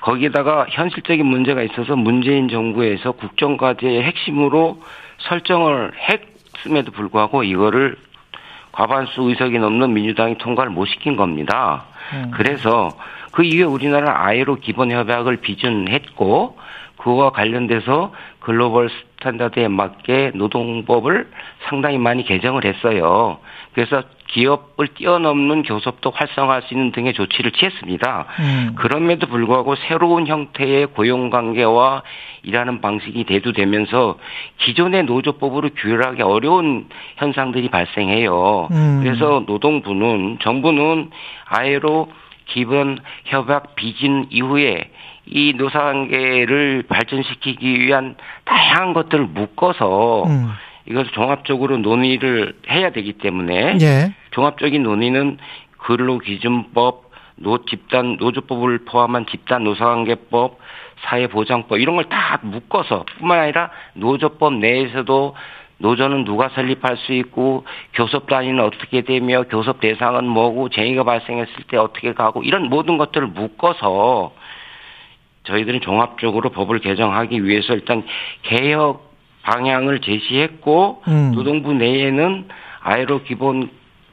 [0.00, 4.82] 거기다가 현실적인 문제가 있어서 문재인 정부에서 국정과제의 핵심으로
[5.18, 7.96] 설정을 했음에도 불구하고 이거를
[8.72, 11.84] 과반수 의석이 넘는 민주당이 통과를 못 시킨 겁니다.
[12.12, 12.32] 음.
[12.34, 12.90] 그래서
[13.32, 16.58] 그 이후에 우리나라 ILO 기본 협약을 비준했고
[16.98, 18.12] 그와 관련돼서
[18.44, 21.30] global standard에 맞게 노동법을
[21.66, 23.38] 상당히 많이 개정을 했어요.
[23.72, 28.26] 그래서 기업을 뛰어넘는 교섭도 활성화할 수 있는 등의 조치를 취했습니다.
[28.40, 28.74] 음.
[28.76, 32.02] 그럼에도 불구하고 새로운 형태의 고용관계와
[32.42, 34.18] 일하는 방식이 대두되면서
[34.58, 36.86] 기존의 노조법으로 규율하기 어려운
[37.16, 38.68] 현상들이 발생해요.
[38.70, 39.00] 음.
[39.02, 41.10] 그래서 노동부는 정부는
[41.46, 42.08] ILO
[42.46, 44.90] 기본 협약 비준 이후에
[45.26, 50.50] 이 노사관계를 발전시키기 위한 다양한 것들을 묶어서 음.
[50.86, 54.14] 이것을 종합적으로 논의를 해야 되기 때문에 예.
[54.32, 55.38] 종합적인 논의는
[55.78, 60.58] 근로기준법, 노 집단 노조법을 포함한 집단 노사관계법,
[61.04, 65.34] 사회보장법 이런 걸 다 묶어서 뿐만 아니라 노조법 내에서도
[65.78, 67.64] 노조는 누가 설립할 수 있고
[67.94, 73.26] 교섭 단위는 어떻게 되며 교섭 대상은 뭐고 쟁의가 발생했을 때 어떻게 가고 이런 모든 것들을
[73.28, 74.32] 묶어서
[75.44, 78.02] 저희들은 종합적으로 법을 개정하기 위해서 일단
[78.42, 81.32] 개혁 방향을 제시했고 음.
[81.34, 82.48] 노동부 내에는
[82.80, 83.68] 아이로 기본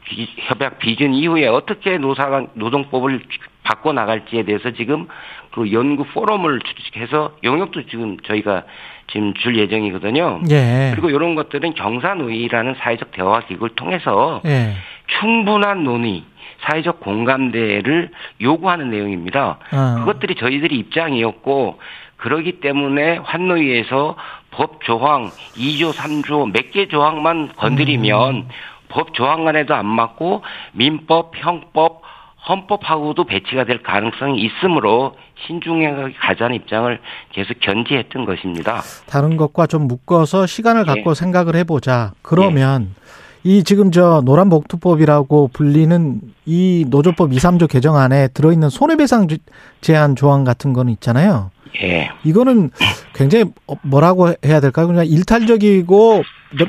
[0.06, 3.22] 비- 협약 비준 이후에 어떻게 노사관 노동법을
[3.64, 5.08] 바꿔 나갈지에 대해서 지금
[5.54, 8.64] 그 연구 포럼을 주식해서 영역도 지금 저희가
[9.08, 10.42] 지금 줄 예정이거든요.
[10.50, 10.92] 예.
[10.94, 14.74] 그리고 이런 것들은 경사노위라는 사회적 대화 기구를 통해서 예.
[15.20, 16.24] 충분한 논의,
[16.72, 18.10] 사회적 공감대를
[18.42, 19.58] 요구하는 내용입니다.
[19.74, 19.96] 어.
[20.00, 21.80] 그것들이 저희들이 입장이었고
[22.18, 24.16] 그러기 때문에 환노위에서
[24.52, 28.48] 법 조항 2조, 3조 몇 개 조항만 건드리면 음.
[28.90, 30.44] 법 조항간에도 안 맞고
[30.74, 32.02] 민법, 형법,
[32.48, 35.16] 헌법하고도 배치가 될 가능성이 있으므로
[35.46, 37.00] 신중하게 가자는 입장을
[37.32, 38.82] 계속 견지했던 것입니다.
[39.08, 40.86] 다른 것과 좀 묶어서 시간을 예.
[40.86, 42.12] 갖고 생각을 해보자.
[42.22, 42.96] 그러면
[43.44, 49.38] 이 지금 저 노란복투법이라고 불리는 이 노조법 2, 3조 개정안에 들어있는 손해배상 주-
[49.82, 51.50] 제한 조항 같은 거는 있잖아요.
[51.84, 52.10] 예.
[52.24, 52.70] 이거는
[53.14, 54.88] 굉장히 어, 뭐라고 해야 될까요?
[54.88, 56.24] 그냥 일탈적이고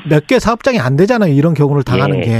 [0.09, 1.31] 몇 개 사업장이 안 되잖아요.
[1.33, 2.31] 이런 경우를 당하는 예, 게.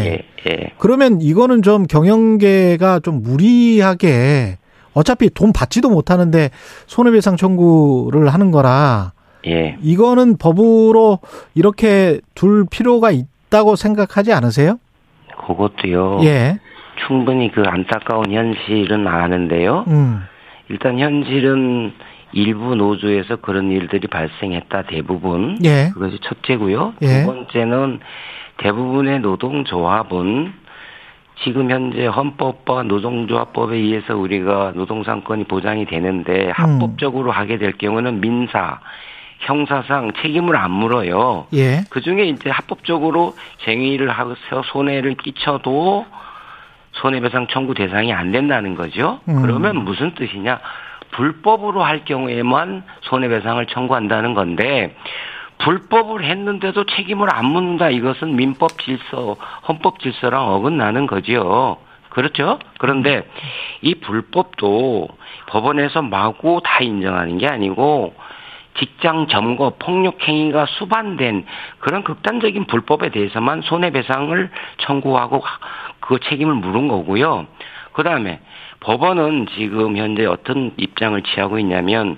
[0.48, 0.72] 예, 예.
[0.80, 4.58] 그러면 이거는 좀 경영계가 좀 무리하게
[4.94, 6.50] 어차피 돈 받지도 못하는데
[6.88, 9.12] 손해배상 청구를 하는 거라
[9.46, 9.76] 예.
[9.82, 11.20] 이거는 법으로
[11.54, 14.80] 이렇게 둘 필요가 있 다고 생각하지 않으세요?
[15.46, 16.22] 그것도요.
[16.24, 16.58] 예.
[17.06, 19.86] 충분히 그 안타까운 현실은 아는데요.
[19.90, 20.24] 음.
[20.70, 21.94] 일단 현실은
[22.32, 25.60] 일부 노조에서 그런 일들이 발생했다 대부분.
[25.64, 25.92] 예.
[25.94, 26.96] 그것이 첫째고요.
[27.04, 27.22] 예.
[27.22, 28.00] 두 번째는
[28.58, 30.54] 대부분의 노동조합은
[31.44, 38.80] 지금 현재 헌법과 노동조합법에 의해서 우리가 노동상권이 보장이 되는데 합법적으로 하게 될 경우는 민사,
[39.44, 41.48] 형사상 책임을 안 물어요.
[41.54, 41.82] 예.
[41.90, 43.36] 그 중에 이제 합법적으로
[43.66, 46.06] 쟁의를 하고서 손해를 끼쳐도
[46.94, 49.20] 손해배상 청구 대상이 안 된다는 거죠.
[49.28, 49.42] 음.
[49.42, 50.60] 그러면 무슨 뜻이냐?
[51.12, 54.96] 불법으로 할 경우에만 손해배상을 청구한다는 건데
[55.60, 57.90] 불법을 했는데도 책임을 안 묻는다.
[57.90, 59.38] 이것은 민법 질서,
[59.68, 61.78] 헌법 질서랑 어긋나는 거지요.
[62.10, 62.60] 그렇죠?
[62.78, 63.28] 그런데
[63.82, 65.08] 이 불법도
[65.48, 68.14] 법원에서 마구 다 인정하는 게 아니고
[68.76, 71.46] 직장 점거, 폭력 행위가 수반된
[71.80, 75.44] 그런 극단적인 불법에 대해서만 손해배상을 청구하고
[76.00, 77.46] 그 책임을 물은 거고요.
[77.94, 78.40] 그 다음에
[78.80, 82.18] 법원은 지금 현재 어떤 입장을 취하고 있냐면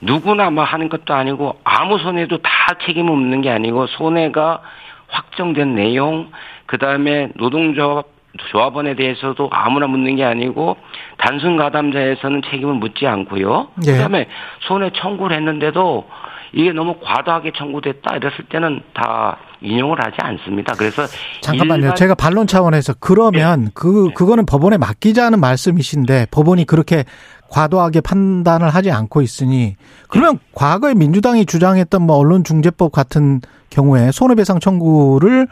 [0.00, 2.50] 누구나 뭐 하는 것도 아니고 아무 손해도 다
[2.84, 4.62] 책임을 묻는 게 아니고 손해가
[5.08, 6.30] 확정된 내용,
[6.66, 8.17] 그 다음에 노동조합
[8.50, 10.76] 조합원에 대해서도 아무나 묻는 게 아니고
[11.18, 13.68] 단순 가담자에서는 책임을 묻지 않고요.
[13.86, 13.92] 예.
[13.92, 14.26] 그다음에
[14.60, 16.04] 손해 청구를 했는데도
[16.52, 20.74] 이게 너무 과도하게 청구됐다 이랬을 때는 다 인용을 하지 않습니다.
[20.74, 21.02] 그래서
[21.42, 21.94] 잠깐만요.
[21.94, 27.04] 제가 반론 차원에서 그러면 그 그거는 법원에 맡기자는 말씀이신데 법원이 그렇게
[27.50, 29.76] 과도하게 판단을 하지 않고 있으니
[30.08, 35.48] 그러면 과거에 민주당이 주장했던 뭐 언론중재법 같은 경우에 손해배상 청구를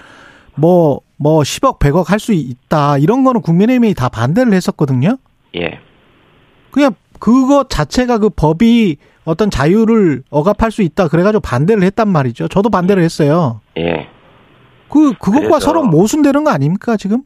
[0.54, 5.16] 뭐 뭐 10억 100억 할 수 있다 이런 거는 국민의힘이 다 반대를 했었거든요.
[5.56, 5.78] 예.
[6.70, 12.48] 그냥 그거 자체가 그 법이 어떤 자유를 억압할 수 있다 그래가지고 반대를 했단 말이죠.
[12.48, 13.60] 저도 반대를 했어요.
[13.78, 14.08] 예.
[14.88, 17.22] 그 그것과 그래서- 서로 모순되는 거 아닙니까 지금?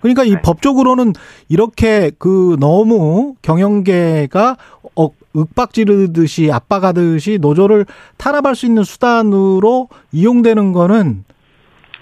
[0.00, 0.42] 그러니까 이 아니.
[0.42, 1.12] 법적으로는
[1.48, 4.56] 이렇게 그 너무 경영계가
[4.96, 11.24] 어, 윽박지르듯이 압박하듯이 노조를 탄압할 수 있는 수단으로 이용되는 거는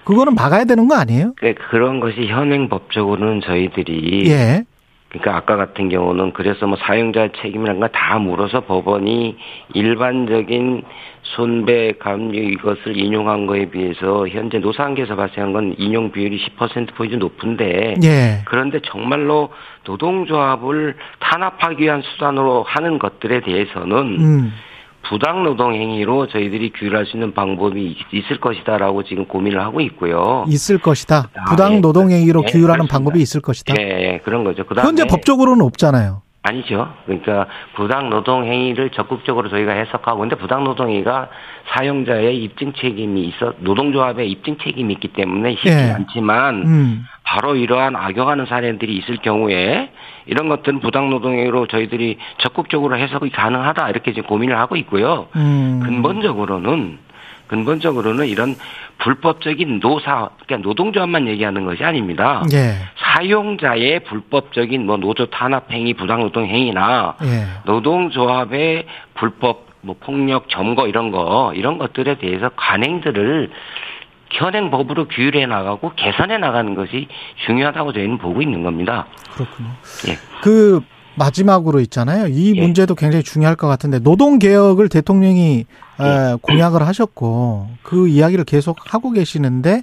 [0.09, 1.35] 그거는 막아야 되는 거 아니에요?
[1.37, 4.65] 그- 그런 것이 현행 법적으로는 저희들이 예.
[5.11, 9.37] 그러니까 아까 같은 경우는 그래서 뭐 사용자 책임이란 거다 물어서 법원이
[9.75, 10.83] 일반적인
[11.23, 17.95] 손배 감유 이것을 인용한 거에 비해서 현재 노사관계에서 발생한 건 인용 비율이 10% 포인트 높은데
[18.03, 18.43] 예.
[18.47, 19.51] 그런데 정말로
[19.85, 24.53] 노동조합을 탄압하기 위한 수단으로 하는 것들에 대해서는 음.
[25.09, 30.45] 부당 노동 행위로 저희들이 규율할 수 있는 방법이 있- 있을 것이다라고 지금 고민을 하고 있고요.
[30.49, 31.31] 있을 것이다.
[31.35, 31.81] 아, 부당 예.
[31.81, 32.93] 노동 행위로 예, 규율하는 그렇습니다.
[32.95, 33.75] 방법이 있을 것이다.
[33.81, 34.65] 예, 예, 그런 거죠.
[34.67, 36.23] 그다음에 현재 법적으로는 없잖아요.
[36.43, 36.89] 아니죠.
[37.05, 41.29] 그러니까 부당 노동 행위를 적극적으로 저희가 해석하고 근데 부당 노동 행위가
[41.75, 45.91] 사용자의 입증 책임이 있어 노동조합의 입증 책임이 있기 때문에 쉽지 예.
[45.93, 47.05] 않지만 음.
[47.25, 49.91] 바로 이러한 악용하는 사례들이 있을 경우에
[50.29, 55.29] 이런 것들은 부당 노동 행위로 저희들이 적극적으로 해석이 가능하다 이렇게 지금 고민을 하고 있고요.
[55.37, 55.81] 음.
[55.83, 56.99] 근본적으로는
[57.49, 58.55] 근본적으로는 이런
[58.99, 62.43] 불법적인 노사 그러니까 노동조합만 얘기하는 것이 아닙니다.
[62.53, 62.75] 예.
[62.99, 67.47] 사용자의 불법적인 뭐 노조 탄압 행위, 부당 노동 행위나 예.
[67.65, 73.51] 노동조합의 불법 뭐 폭력 점거 이런 거 이런 것들에 대해서 관행들을
[74.33, 77.09] 현행 법으로 규율해 나가고 개선해 나가는 것이
[77.47, 79.07] 중요하다고 저희는 보고 있는 겁니다.
[79.35, 79.69] 그렇군요.
[80.09, 80.19] 예.
[80.43, 80.81] 그
[81.17, 82.29] 마지막으로 있잖아요.
[82.29, 82.61] 이 예.
[82.61, 85.65] 문제도 굉장히 중요할 것 같은데 노동 개혁을 대통령이
[86.01, 86.05] 예.
[86.05, 89.83] 에, 공약을 하셨고 그 이야기를 계속 하고 계시는데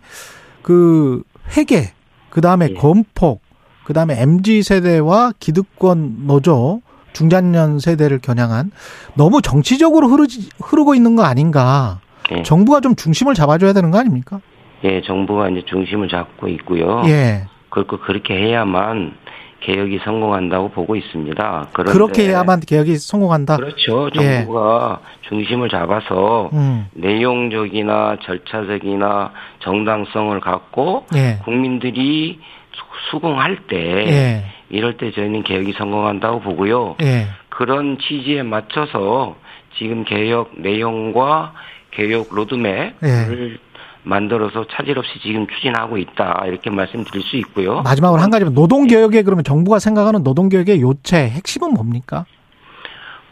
[0.62, 1.24] 그
[1.58, 1.92] 회계
[2.30, 2.74] 그 다음에 예.
[2.74, 3.42] 건폭
[3.84, 6.82] 그 다음에 MZ 세대와 기득권 노조
[7.14, 8.72] 중장년 세대를 겨냥한
[9.16, 12.02] 너무 정치적으로 흐르지, 흐르고 있는 거 아닌가?
[12.32, 12.44] 예.
[12.44, 14.40] 정부가 좀 중심을 잡아줘야 되는 거 아닙니까?
[14.84, 17.04] 예, 정부가 이제 중심을 잡고 있고요.
[17.06, 17.46] 예.
[17.70, 19.14] 그렇고 그렇게 해야만
[19.62, 21.68] 개혁이 성공한다고 보고 있습니다.
[21.74, 23.58] 그런데 그렇게 해야만 개혁이 성공한다.
[23.58, 24.10] 그렇죠.
[24.20, 24.38] 예.
[24.40, 26.88] 정부가 중심을 잡아서 음.
[26.94, 31.40] 내용적이나 절차적이나 정당성을 갖고 예.
[31.44, 32.40] 국민들이
[32.74, 33.76] 수- 수긍할 때
[34.08, 34.44] 예.
[34.70, 36.96] 이럴 때 저희는 개혁이 성공한다고 보고요.
[37.02, 37.28] 예.
[37.50, 39.36] 그런 취지에 맞춰서
[39.78, 41.54] 지금 개혁 내용과
[41.96, 43.58] 개혁 로드맵을 예.
[44.04, 47.82] 만들어서 차질 없이 지금 추진하고 있다 이렇게 말씀드릴 수 있고요.
[47.82, 52.26] 마지막으로 한 가지만 노동 개혁에 그러면 정부가 생각하는 노동 개혁의 요체 핵심은 뭡니까?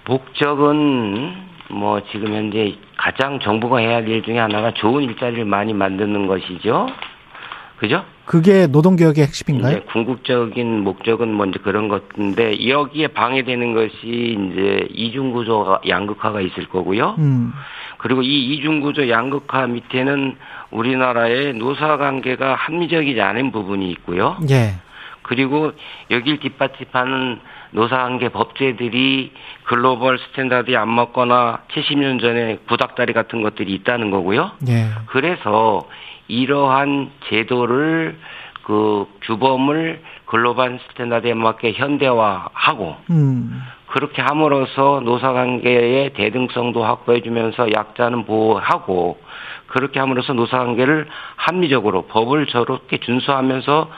[0.07, 1.35] 목적은
[1.69, 6.87] 뭐 지금 현재 가장 정부가 해야 할일 중에 하나가 좋은 일자리를 많이 만드는 것이죠.
[7.77, 8.03] 그죠?
[8.25, 9.77] 그게 노동 개혁의 핵심인가요?
[9.77, 17.15] 이제 궁극적인 목적은 먼저 그런 것인데 여기에 방해되는 것이 이제 이중구조 양극화가 있을 거고요.
[17.19, 17.51] 음.
[17.97, 20.35] 그리고 이 이중구조 양극화 밑에는
[20.71, 24.37] 우리나라의 노사관계가 합리적이지 않은 부분이 있고요.
[24.49, 24.75] 예.
[25.21, 25.71] 그리고
[26.11, 27.39] 여길 뒷받침하는
[27.71, 29.31] 노사관계 법제들이
[29.63, 34.51] global standard에 안 맞거나 70년 전에 구닥다리 같은 것들이 있다는 거고요.
[34.67, 34.89] 예.
[35.07, 35.87] 그래서
[36.27, 38.17] 이러한 제도를
[38.63, 43.61] 그 규범을 global standard에 맞게 현대화하고 음.
[43.87, 49.19] 그렇게 함으로써 노사관계의 대등성도 확보해주면서 약자는 보호하고
[49.67, 53.89] 그렇게 함으로써 노사관계를 합리적으로 법을 저렇게 준수하면서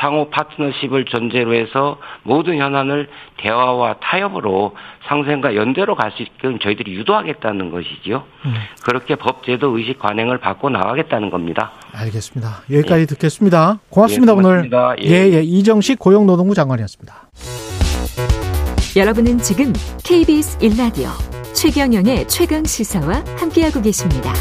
[0.00, 4.74] 상호 파트너십을 전제로 해서 모든 현안을 대화와 타협으로
[5.06, 8.22] 상생과 연대로 갈 수 있게끔 저희들이 유도하겠다는 것이지요.
[8.44, 8.54] 음.
[8.84, 11.72] 그렇게 법제도 의식 관행을 바꿔 나가겠다는 겁니다.
[11.92, 12.62] 알겠습니다.
[12.70, 13.78] 여기까지 듣겠습니다.
[13.90, 14.68] 고맙습니다, 예, 오늘.
[14.68, 14.94] 고맙습니다.
[15.02, 15.06] 예.
[15.10, 15.42] 예, 예.
[15.42, 17.14] 이정식 고용노동부 장관이었습니다.
[18.96, 19.72] 여러분은 지금
[20.04, 21.08] KBS 1라디오
[21.54, 24.32] 최경영의 최강 시사와 함께하고 계십니다.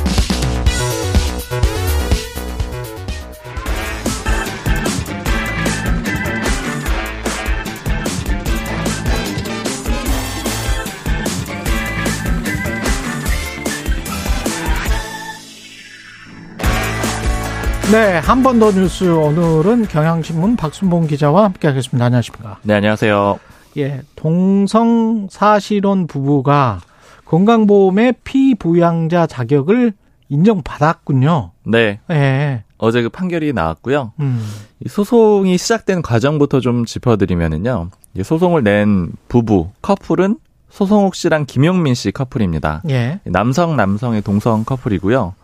[17.94, 22.04] 네, 한 번 더 뉴스 오늘은 경향신문 박순봉 기자와 함께하겠습니다.
[22.06, 22.58] 안녕하십니까?
[22.64, 23.40] 네, 안녕하세요.
[23.78, 26.80] 예, 동성 사실혼 부부가
[27.24, 29.94] 그 건강보험의 피부양자 자격을
[30.30, 31.52] 인정받았군요.
[31.68, 32.00] 네.
[32.10, 32.64] 예.
[32.80, 34.14] 어제 그 판결이 나왔고요.
[34.20, 34.44] 음.
[34.84, 37.90] 이 소송이 시작된 과정부터 좀 짚어드리면은요.
[38.16, 40.38] 이 소송을 낸 부부 커플은
[40.72, 42.82] 소송욱 씨랑 김용민 씨 커플입니다.
[42.90, 43.20] 예.
[43.26, 45.36] 남성 남성의 동성 커플이고요.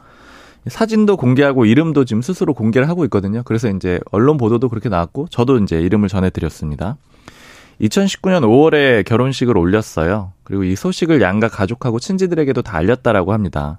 [0.68, 3.42] 사진도 공개하고 이름도 지금 스스로 공개를 하고 있거든요.
[3.44, 6.98] 그래서 이제 언론 보도도 그렇게 나왔고 저도 이제 이름을 전해드렸습니다.
[7.82, 10.34] 2019년 5월에 결혼식을 올렸어요.
[10.44, 13.78] 그리고 이 소식을 양가 가족하고 친지들에게도 다 알렸다라고 합니다.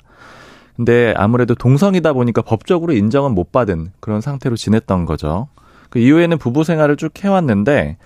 [0.76, 5.48] 근데 아무래도 동성이다 보니까 법적으로 인정은 못 받은 그런 상태로 지냈던 거죠.
[5.90, 7.98] 그 이후에는 부부 생활을 쭉 해왔는데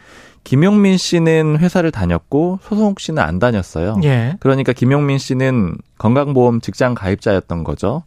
[0.42, 4.00] 김용민 씨는 회사를 다녔고 소송욱 씨는 안 다녔어요.
[4.02, 4.36] 예.
[4.40, 8.02] 그러니까 김용민 씨는 건강보험 직장 가입자였던 거죠.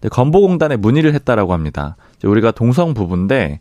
[0.00, 1.96] 근데 건보공단에 문의를 했다라고 합니다.
[2.24, 3.60] 우리가 동성 부부인데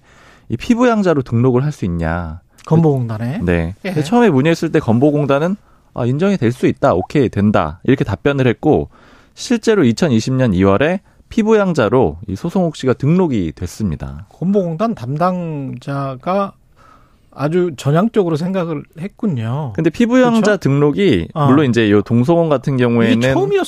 [0.49, 2.41] 이 피부양자로 등록을 할 수 있냐.
[2.65, 3.39] 건보공단에.
[3.43, 3.75] 네.
[3.85, 4.03] 예.
[4.03, 5.55] 처음에 문의했을 때 건보공단은
[5.93, 6.93] 아, 인정이 될 수 있다.
[6.93, 7.79] 오케이, 된다.
[7.83, 8.89] 이렇게 답변을 했고
[9.33, 14.27] 실제로 2020년 2월에 피부양자로 이 소송욱 씨가 등록이 됐습니다.
[14.29, 16.53] 건보공단 담당자가
[17.31, 19.73] 아주 전향적으로 생각을 했군요.
[19.75, 20.57] 근데 피부양자 그렇죠?
[20.57, 21.47] 등록이 어.
[21.47, 23.65] 물론 이제 요 동성원 같은 경우에는 이게 처음이었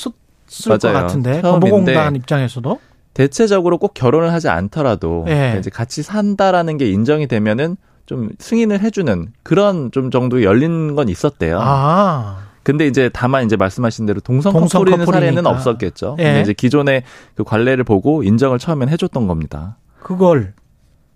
[0.66, 0.96] 을것 맞아요.
[0.98, 2.80] 같은데 건보공단 입장에서도
[3.14, 5.56] 대체적으로 꼭 결혼을 하지 않더라도 예.
[5.58, 7.76] 이제 같이 산다라는 게 인정이 되면은
[8.06, 11.58] 좀 승인을 해주는 그런 좀 정도 열린 건 있었대요.
[11.60, 15.46] 아 근데 이제 다만 이제 말씀하신 대로 동성, 동성 커플인 사례는.
[15.46, 16.16] 없었겠죠.
[16.18, 16.24] 예.
[16.24, 19.76] 근데 이제 기존의 그 관례를 보고 인정을 처음엔 해줬던 겁니다.
[20.02, 20.54] 그걸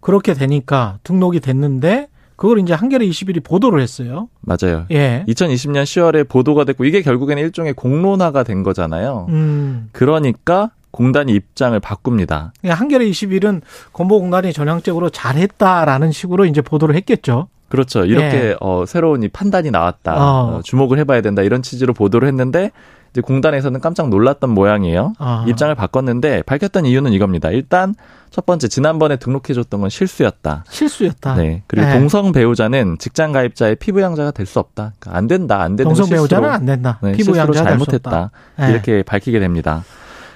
[0.01, 2.09] 그렇게 되니까 등록이 됐는데
[2.45, 4.29] 그걸 이제 한겨레 21이 보도를 했어요.
[4.43, 4.85] 맞아요.
[4.91, 5.25] 예.
[5.29, 9.29] 2020년 10월에 보도가 됐고 이게 결국에는 일종의 공론화가 된 거잖아요.
[9.31, 9.89] 음.
[9.93, 12.53] 그러니까 공단이 입장을 바꿉니다.
[12.61, 13.63] 그러니까 한겨레 21은
[13.95, 17.49] 건보공단이 전향적으로 잘했다라는 식으로 이제 보도를 했겠죠.
[17.71, 18.05] 그렇죠.
[18.05, 18.57] 이렇게 예.
[18.61, 20.13] 어, 새로운 이 판단이 나왔다.
[20.15, 20.57] 어.
[20.59, 21.41] 어, 주목을 해봐야 된다.
[21.41, 22.73] 이런 취지로 보도를 했는데
[23.15, 25.13] 이제 공단에서는 깜짝 놀랐던 모양이에요.
[25.19, 25.45] 아.
[25.47, 27.51] 입장을 바꿨는데 밝혔던 이유는 이겁니다.
[27.51, 27.95] 일단
[28.33, 30.65] 첫 번째 지난번에 등록해줬던 건 실수였다.
[30.69, 31.37] 실수였다.
[31.37, 31.63] 네.
[31.69, 31.93] 그리고 네.
[31.97, 34.95] 동성 배우자는 직장 가입자의 피부 양자가 될 수 없다.
[34.99, 35.63] 그러니까 안 된다.
[35.63, 36.99] 안 되는 동성 실수로, 배우자는 안 된다.
[37.03, 37.63] 네, 피부 양자.
[37.63, 38.31] 잘못했다.
[38.59, 38.71] 네.
[38.73, 39.85] 이렇게 밝히게 됩니다.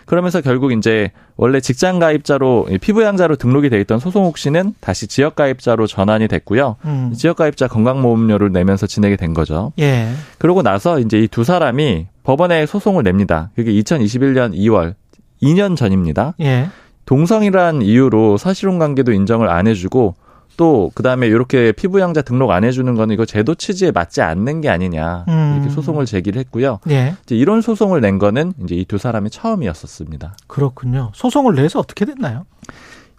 [0.08, 5.36] 그러면서 결국 이제 원래 직장 가입자로 피부 양자로 등록이 돼 있던 소송욱 씨는 다시 지역
[5.36, 6.76] 가입자로 전환이 됐고요.
[6.86, 7.12] 음.
[7.14, 9.72] 지역 가입자 건강보험료를 내면서 지내게 된 거죠.
[9.78, 10.08] 예.
[10.38, 13.50] 그러고 나서 이제 이 두 사람이 법원에 소송을 냅니다.
[13.54, 14.94] 그게 2021년 2월
[15.42, 16.34] 2년 전입니다.
[16.40, 16.68] 예.
[17.04, 20.14] 동성이란 이유로 사실혼 관계도 인정을 안 해주고
[20.58, 25.24] 또 그다음에 이렇게 피부양자 등록 안 해주는 거는 이거 제도 취지에 맞지 않는 게 아니냐
[25.28, 25.54] 음.
[25.56, 26.80] 이렇게 소송을 제기를 했고요.
[26.90, 27.14] 예.
[27.22, 30.36] 이제 이런 소송을 낸 거는 이제 이 두 사람이 처음이었었습니다.
[30.48, 31.12] 그렇군요.
[31.14, 32.44] 소송을 내서 어떻게 됐나요?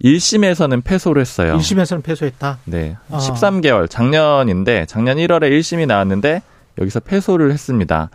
[0.04, 1.58] 1심에서는 패소를 했어요.
[1.58, 2.60] 1심에서는 패소했다.
[2.66, 2.98] 네.
[3.10, 3.18] 아.
[3.18, 6.42] 13개월 작년인데 작년 1월에 1심이 나왔는데
[6.80, 8.10] 여기서 패소를 했습니다.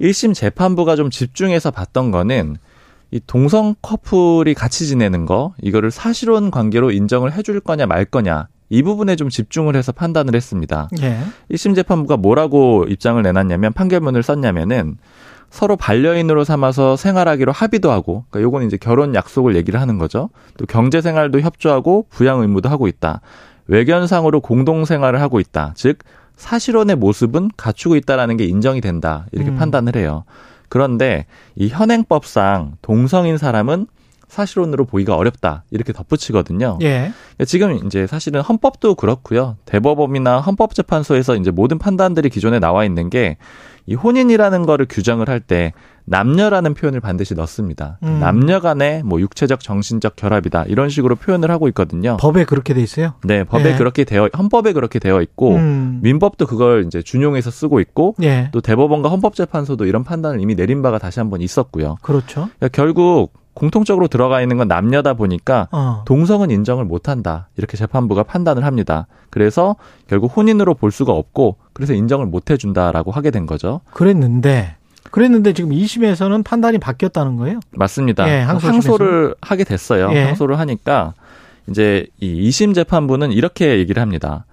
[0.00, 2.56] 1심 재판부가 좀 집중해서 봤던 거는
[3.10, 8.82] 이 동성 커플이 같이 지내는 거 이거를 사실혼 관계로 인정을 해줄 거냐 말 거냐 이
[8.82, 10.88] 부분에 좀 집중을 해서 판단을 했습니다.
[11.00, 11.18] 예.
[11.50, 14.98] 1심 재판부가 뭐라고 입장을 내놨냐면 판결문을 썼냐면은
[15.50, 20.28] 서로 반려인으로 삼아서 생활하기로 합의도 하고, 그러니까 요건 이제 결혼 약속을 얘기를 하는 거죠.
[20.58, 23.22] 또 경제 생활도 협조하고 부양 의무도 하고 있다.
[23.66, 25.72] 외견상으로 공동 생활을 하고 있다.
[25.74, 25.98] 즉
[26.36, 29.26] 사실혼의 모습은 갖추고 있다라는 게 인정이 된다.
[29.32, 29.56] 이렇게 음.
[29.56, 30.24] 판단을 해요.
[30.68, 33.86] 그런데 이 현행법상 동성인 사람은
[34.28, 35.64] 사실혼으로 보기가 어렵다.
[35.70, 36.78] 이렇게 덧붙이거든요.
[36.82, 37.12] 예.
[37.46, 39.56] 지금 이제 사실은 헌법도 그렇고요.
[39.64, 43.36] 대법원이나 헌법재판소에서 이제 모든 판단들이 기존에 나와 있는 게
[43.88, 45.72] 이 혼인이라는 거를 규정을 할 때
[46.04, 47.98] 남녀라는 표현을 반드시 넣습니다.
[48.02, 48.18] 음.
[48.20, 50.64] 남녀 간의 뭐 육체적 정신적 결합이다.
[50.66, 52.16] 이런 식으로 표현을 하고 있거든요.
[52.18, 53.14] 법에 그렇게 돼 있어요.
[53.24, 53.76] 네, 법에 예.
[53.76, 56.00] 그렇게 되어 헌법에 그렇게 되어 있고 음.
[56.02, 58.50] 민법도 그걸 이제 준용해서 쓰고 있고 예.
[58.52, 61.96] 또 대법원과 헌법재판소도 이런 판단을 이미 내린 바가 다시 한번 있었고요.
[62.02, 62.48] 그렇죠.
[62.58, 66.04] 그러니까 결국 공통적으로 들어가 있는 건 남녀다 보니까 어.
[66.06, 67.48] 동성은 인정을 못 한다.
[67.56, 69.08] 이렇게 재판부가 판단을 합니다.
[69.30, 69.74] 그래서
[70.06, 73.80] 결국 혼인으로 볼 수가 없고 그래서 인정을 못 해준다라고 하게 된 거죠.
[73.92, 74.76] 그랬는데
[75.10, 77.58] 그랬는데 지금 2심에서는 판단이 바뀌었다는 거예요.
[77.72, 78.28] 맞습니다.
[78.32, 78.42] 예.
[78.42, 80.10] 항소를 하게 됐어요.
[80.12, 80.22] 예.
[80.22, 81.14] 항소를 하니까
[81.68, 84.44] 이제 이 2심 재판부는 이렇게 얘기를 합니다.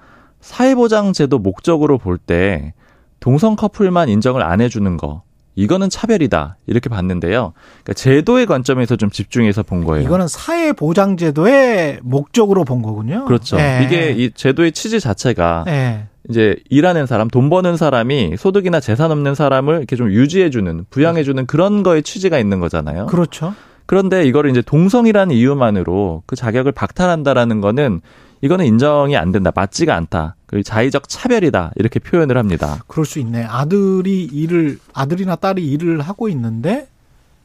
[0.41, 2.73] 사회보장제도 목적으로 볼 때
[3.19, 5.21] 동성 커플만 인정을 안 해주는 거
[5.55, 7.53] 이거는 차별이다 이렇게 봤는데요.
[7.83, 10.05] 그러니까 제도의 관점에서 좀 집중해서 본 거예요.
[10.05, 13.25] 이거는 사회 보장 제도의 목적으로 본 거군요.
[13.25, 13.57] 그렇죠.
[13.57, 13.81] 예.
[13.83, 16.05] 이게 이 제도의 취지 자체가 예.
[16.29, 21.83] 이제 일하는 사람, 돈 버는 사람이 소득이나 재산 없는 사람을 이렇게 좀 유지해주는, 부양해주는 그런
[21.83, 23.05] 거에 취지가 있는 거잖아요.
[23.05, 23.53] 그렇죠.
[23.85, 28.01] 그런데 이거를 이제 동성이라는 이유만으로 그 자격을 박탈한다라는 거는
[28.45, 29.51] 이거는 인정이 안 된다.
[29.53, 30.35] 맞지가 않다.
[30.45, 31.71] 그리고 자의적 차별이다.
[31.77, 32.77] 이렇게 표현을 합니다.
[32.85, 33.43] 그럴 수 있네.
[33.43, 36.87] 아들이 일을 아들이나 딸이 일을 하고 있는데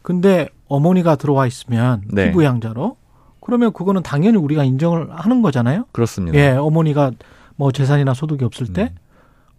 [0.03, 2.26] 근데 어머니가 들어와 있으면 네.
[2.26, 2.96] 피부양자로
[3.40, 5.86] 그러면 그거는 당연히 우리가 인정을 하는 거잖아요.
[5.92, 6.38] 그렇습니다.
[6.38, 7.12] 예, 어머니가
[7.57, 8.92] 뭐 재산이나 소득이 없을 때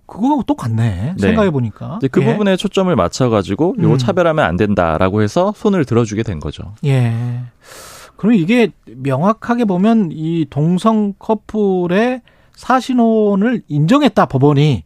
[0.05, 1.15] 그거하고 똑같네.
[1.15, 1.15] 네.
[1.17, 1.99] 생각해 보니까.
[2.11, 2.25] 그 예.
[2.25, 3.97] 부분에 초점을 맞춰 가지고 요거 음.
[3.97, 6.75] 차별하면 안 된다라고 해서 손을 들어주게 된 거죠.
[6.85, 7.15] 예.
[8.21, 12.21] 그럼 이게 명확하게 보면 이 동성 커플의
[12.53, 14.83] 사신혼을 인정했다 법원이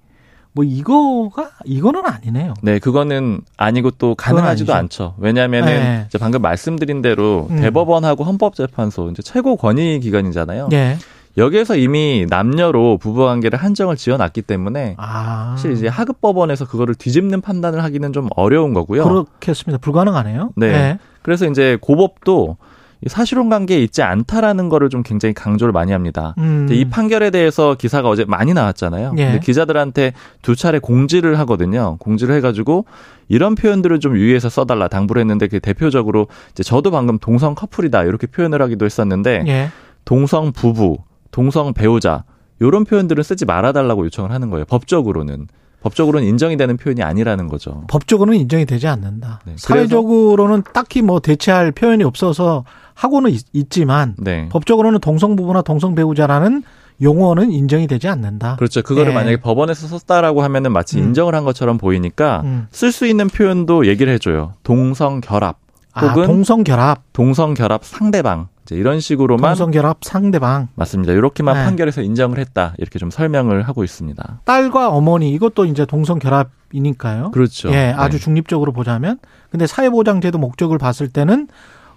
[0.54, 2.54] 뭐 이거가 이거는 아니네요.
[2.62, 4.74] 네, 그거는 아니고 또 가능하지도.
[4.74, 5.16] 않죠.
[5.18, 6.06] 왜냐하면은 네.
[6.08, 7.60] 이제 방금 말씀드린 대로 음.
[7.60, 10.70] 대법원하고 헌법재판소 이제 최고 권위 기관이잖아요.
[10.72, 10.98] 예.
[11.36, 15.56] 여기에서 이미 남녀로 부부관계를 한정을 지어놨기 때문에 아.
[15.58, 19.04] 사실 이제 하급 법원에서 그거를 뒤집는 판단을 하기는 좀 어려운 거고요.
[19.04, 19.80] 그렇겠습니다.
[19.80, 20.52] 불가능하네요.
[20.56, 20.68] 네.
[20.68, 21.00] 예.
[21.22, 22.66] 그래서 이제 고법도 이
[23.08, 26.34] 사실혼 관계에 있지 않다라는 거를 좀 굉장히 강조를 많이 합니다.
[26.38, 26.68] 음.
[26.72, 29.14] 이 판결에 대해서 기사가 어제 많이 나왔잖아요.
[29.18, 29.26] 예.
[29.26, 31.98] 근데 기자들한테 두 차례 공지를 하거든요.
[32.00, 32.86] 공지를 해가지고
[33.28, 38.28] 이런 표현들을 좀 유의해서 써달라 당부를 했는데 그 대표적으로 이제 저도 방금 동성 커플이다 이렇게
[38.28, 39.70] 표현을 하기도 했었는데 예.
[40.04, 40.98] 동성 부부,
[41.32, 42.24] 동성 배우자
[42.60, 44.66] 이런 표현들은 쓰지 말아달라고 요청을 하는 거예요.
[44.66, 45.48] 법적으로는
[45.82, 47.84] 법적으로는 인정이 되는 표현이 아니라는 거죠.
[47.88, 49.42] 법적으로는 인정이 되지 않는다.
[49.46, 52.64] 네, 사회적으로는 딱히 뭐 대체할 표현이 없어서
[52.96, 54.50] 하고는 있, 지만 네.
[54.50, 56.64] 법적으로는 동성 부부나 동성 배우자라는
[57.02, 58.56] 용어는 인정이 되지 않는다.
[58.56, 58.82] 그렇죠.
[58.82, 59.16] 그거를 예.
[59.16, 61.06] 만약에 법원에서 썼다라고 하면은 마치 음.
[61.06, 62.68] 인정을 한 것처럼 보이니까 음.
[62.72, 64.54] 쓸수 있는 표현도 얘기를 해줘요.
[64.64, 65.58] 동성 결합
[65.94, 71.14] 아, 혹은 동성 결합, 동성 결합 상대방 이제 이런 식으로만 동성 결합 상대방, 맞습니다.
[71.14, 71.64] 이렇게만 네.
[71.66, 74.42] 판결에서 인정을 했다 이렇게 좀 설명을 하고 있습니다.
[74.44, 77.32] 딸과 어머니 이것도 이제 동성 결합이니까요.
[77.32, 77.70] 그렇죠.
[77.72, 78.24] 예, 아주 네.
[78.24, 79.20] 중립적으로 보자면
[79.52, 81.48] 근데 사회보장제도 목적을 봤을 때는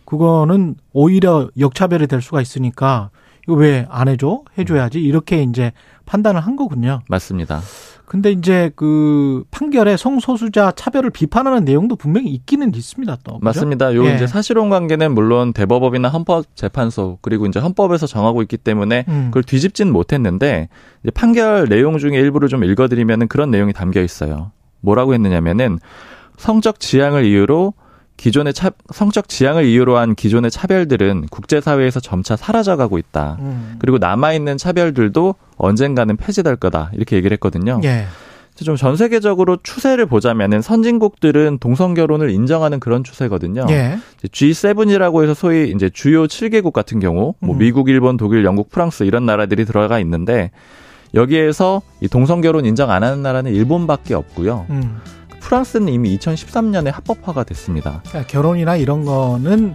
[0.09, 3.11] 그거는 오히려 역차별이 될 수가 있으니까
[3.45, 4.41] 이거 왜 안 해줘?
[4.57, 5.73] 해줘야지 이렇게 이제
[6.07, 7.01] 판단을 한 거군요.
[7.11, 7.61] 맞습니다.
[8.07, 13.19] 근데 이제 그 판결에 성소수자 차별을 비판하는 내용도 분명히 있기는 있습니다.
[13.23, 13.45] 또 그죠?
[13.45, 13.95] 맞습니다.
[13.95, 14.15] 요 예.
[14.15, 19.25] 이제 사실혼 관계는 물론 대법원이나 헌법재판소 그리고 이제 헌법에서 정하고 있기 때문에 음.
[19.27, 20.71] 그걸 뒤집진 못했는데
[21.03, 24.53] 이제 판결 내용 중에 일부를 좀 읽어드리면은 그런 내용이 담겨 있어요.
[24.81, 25.79] 뭐라고 했느냐면은
[26.39, 27.75] 성적 지향을 이유로
[28.19, 33.39] 기존의 차, 성적 지향을 이유로 한 기존의 차별들은 국제사회에서 점차 사라져가고 있다.
[33.41, 33.77] 음.
[33.79, 36.91] 그리고 남아있는 차별들도 언젠가는 폐지될 거다.
[36.93, 37.81] 이렇게 얘기를 했거든요.
[37.85, 38.07] 예.
[38.57, 43.67] 좀전 세계적으로 추세를 보자면은 선진국들은 동성 결혼을 인정하는 그런 추세거든요.
[43.71, 43.99] 예.
[44.25, 47.59] G7이라고 해서 소위 이제 주요 7개국 같은 경우 뭐 음.
[47.59, 50.51] 미국, 일본, 독일, 영국, 프랑스 이런 나라들이 들어가 있는데
[51.15, 54.67] 여기에서 이 동성 결혼 인정 안 하는 나라는 일본밖에 없고요.
[54.71, 54.99] 음.
[55.49, 58.03] 프랑스는 이미 2013년에 합법화가 됐습니다.
[58.07, 59.75] 그러니까 결혼이나 이런 거는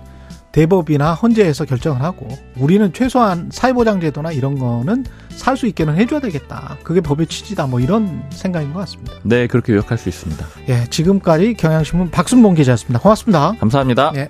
[0.51, 6.77] 대법이나 헌재에서 결정을 하고 우리는 최소한 사회보장제도나 이런 거는 살 수 있게는 해줘야 되겠다.
[6.83, 7.65] 그게 법의 취지다.
[7.65, 9.13] 뭐 이런 생각인 것 같습니다.
[9.23, 10.45] 네, 그렇게 요약할 수 있습니다.
[10.69, 12.99] 예, 지금까지 경향신문 박순봉 기자였습니다.
[12.99, 13.53] 고맙습니다.
[13.59, 14.11] 감사합니다.
[14.15, 14.29] 예.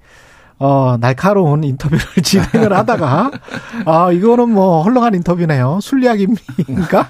[0.63, 3.31] 어, 날카로운 인터뷰를 진행을 하다가,
[3.85, 5.79] 아, 이거는 뭐, 헐렁한 인터뷰네요.
[5.81, 7.09] 술리학입니까?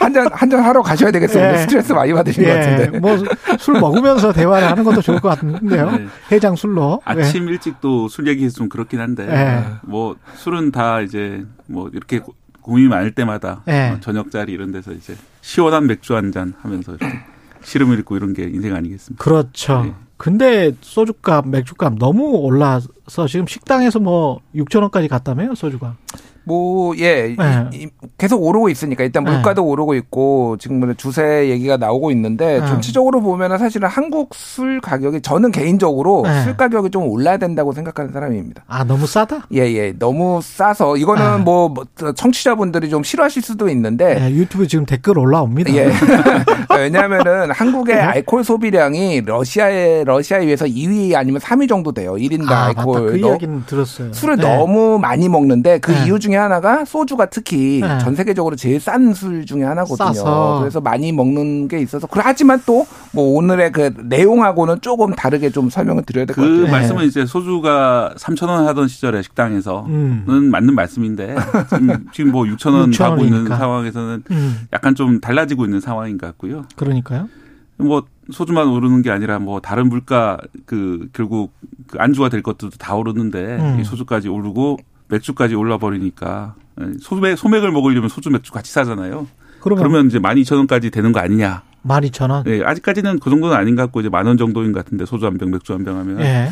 [0.00, 1.44] 한 잔, 한잔 하러 가셔야 되겠어요.
[1.44, 2.98] 오늘 스트레스 많이 받으신 것 같은데.
[2.98, 3.16] 뭐,
[3.60, 5.90] 술 먹으면서 대화를 하는 것도 좋을 것 같은데요.
[5.92, 6.06] 네.
[6.32, 7.00] 해장 술로.
[7.04, 9.64] 아침 일찍 또 술 얘기해서 좀 그렇긴 한데 네.
[9.82, 13.90] 뭐 술은 다 이제 뭐 이렇게 고- 고민이 많을 때마다 네.
[13.90, 17.20] 어, 저녁 자리 이런 데서 이제 시원한 맥주 한 잔 하면서 이렇게
[17.62, 19.22] 시름 읽고 이런 게 인생 아니겠습니까?
[19.22, 19.94] 그렇죠.
[20.22, 20.24] 네.
[20.24, 25.96] 근데 소주값, 맥주값 너무 올라서 지금 식당에서 뭐 6천 원까지 갔다며요, 소주가.
[26.44, 27.70] 뭐, 예, 네.
[27.72, 27.88] 이-
[28.18, 32.66] 계속 오르고 있으니까 일단 물가도 오르고 있고 지금 뭐 주세 얘기가 나오고 있는데 네.
[32.66, 36.42] 전체적으로 보면은 사실은 한국 술 가격이 저는 개인적으로 네.
[36.42, 38.64] 술 가격이 좀 올라야 된다고 생각하는 사람입니다.
[38.66, 39.46] 아 너무 싸다?
[39.54, 39.92] 예, 예.
[39.98, 41.42] 너무 싸서 이거는 네.
[41.44, 41.84] 뭐, 뭐
[42.14, 45.72] 청취자분들이 좀 싫어하실 수도 있는데 예, 유튜브 지금 댓글 올라옵니다.
[45.74, 45.90] 예.
[46.76, 52.14] 왜냐하면은 한국의 알코올 소비량이 러시아에 러시아에 비해서 2위 아니면 3위 정도 돼요.
[52.14, 52.66] 1인당 아.
[52.66, 53.12] 알코올.
[53.12, 54.12] 그 너- 이야기는 들었어요.
[54.12, 54.42] 술을 네.
[54.56, 56.04] 너무 많이 먹는데 그 네.
[56.06, 57.98] 이유 중에 하나가 소주가 특히 네.
[57.98, 59.96] 전 세계적으로 제일 싼 술 중에 하나거든요.
[60.12, 60.58] 싸서.
[60.60, 65.68] 그래서 많이 먹는 게 있어서 그- 하지만 또 뭐 오늘의 그 내용하고는 조금 다르게 좀
[65.68, 66.72] 설명을 드려야 될것그 같아요.
[66.72, 69.84] 말씀은 이제 소주가 3,000원 하던 시절에 식당에서는
[70.28, 70.50] 음.
[70.50, 71.36] 맞는 말씀인데
[71.68, 73.46] 지금, 지금 뭐 6,000원 6,000원 가고 있는.
[73.46, 74.60] 상황에서는 음.
[74.72, 76.64] 약간 좀 달라지고 있는 상황인 것 같고요.
[76.76, 77.28] 그러니까요.
[77.76, 81.52] 뭐 소주만 오르는 게 아니라 뭐 다른 물가 그 결국
[81.88, 83.78] 그 안주가 될 것들도 다 오르는데 음.
[83.80, 84.78] 이 소주까지 오르고
[85.16, 86.54] 맥주까지 올라 버리니까
[87.00, 89.26] 소맥 소맥을 먹으려면 소주 맥주 같이 사잖아요.
[89.60, 91.62] 그러면, 그러면 이제 12,000원까지 되는 거 아니냐.
[91.86, 92.46] 12,000원.
[92.48, 95.36] 예, 아직까지는 그 정도는 아닌 것 같고 이제 만 원 정도인 것 같은데 소주 한
[95.38, 96.20] 병, 맥주 한 병 하면.
[96.20, 96.48] 예.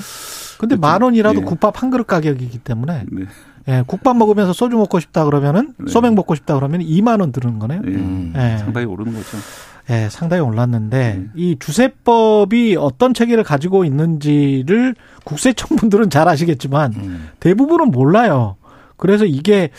[0.58, 1.44] 근데 만 원이라도 예.
[1.44, 3.24] 국밥 한 그릇 가격이기 때문에 네.
[3.68, 5.90] 예, 국밥 먹으면서 소주 먹고 싶다 그러면은 네.
[5.90, 7.80] 소맥 먹고 싶다 그러면 2만 원 드는 거네요.
[7.86, 8.32] 예.
[8.54, 8.58] 예.
[8.58, 9.38] 상당히 오르는 거죠.
[9.88, 11.26] 예, 상당히 올랐는데 네.
[11.34, 17.28] 이 주세법이 어떤 체계를 가지고 있는지를 국세청 분들은 잘 아시겠지만 음.
[17.40, 18.56] 대부분은 몰라요.
[18.96, 19.70] 그래서 이게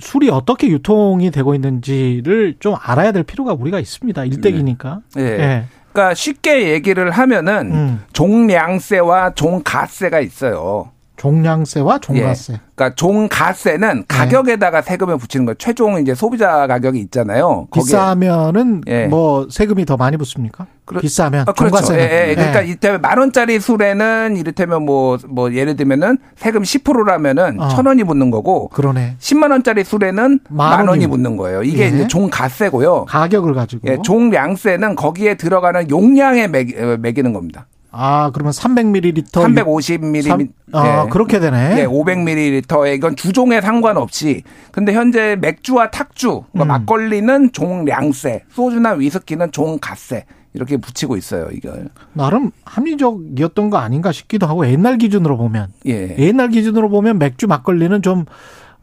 [0.00, 4.24] 술이 어떻게 유통이 되고 있는지를 좀 알아야 될 필요가 우리가 있습니다.
[4.24, 5.00] 일대기니까.
[5.18, 5.22] 예.
[5.22, 5.64] 예.
[5.92, 8.02] 그러니까 쉽게 얘기를 하면은 음.
[8.12, 10.90] 종량세와 종가세가 있어요.
[11.16, 12.58] 종량세와 종가세.
[12.74, 15.54] 그러니까 종가세는 가격에다가 세금을 붙이는 거예요.
[15.58, 17.68] 최종 이제 소비자 가격이 있잖아요.
[17.72, 19.06] 비싸면은 예.
[19.06, 20.66] 뭐 세금이 더 많이 붙습니까?
[21.00, 21.76] 비싸면 아, 그렇죠.
[21.76, 22.00] 종가세는.
[22.02, 22.34] 예, 예.
[22.34, 22.68] 그러니까 예.
[22.70, 27.68] 이때 만 원짜리 술에는 이를테면 뭐, 뭐 예를 들면은 세금 10%라면은 어.
[27.68, 29.16] 천 원이 붙는 거고 그러네.
[29.20, 31.62] 10만 원짜리 술에는 만 만 원이 원이 붙는 거예요.
[31.62, 31.88] 이게 예.
[31.88, 33.04] 이제 종가세고요.
[33.04, 33.88] 가격을 가지고.
[33.88, 37.66] 예, 종량세는 거기에 들어가는 용량에 매기, 어, 매기는 겁니다.
[37.94, 40.22] 아, 그러면 300ml 350ml.
[40.22, 41.80] 삼- 아, 그렇게 되네.
[41.80, 44.42] 예, 500ml에 이건 주종에 상관없이.
[44.72, 46.68] 근데 현재 맥주와 탁주, 그러니까 음.
[46.68, 50.24] 막걸리는 종량세, 소주나 위스키는 종가세
[50.54, 51.48] 이렇게 붙이고 있어요.
[51.52, 51.88] 이걸.
[52.14, 56.14] 나름 합리적이었던 거 아닌가 싶기도 하고 옛날 기준으로 보면 예.
[56.18, 58.24] 옛날 기준으로 보면 맥주 막걸리는 좀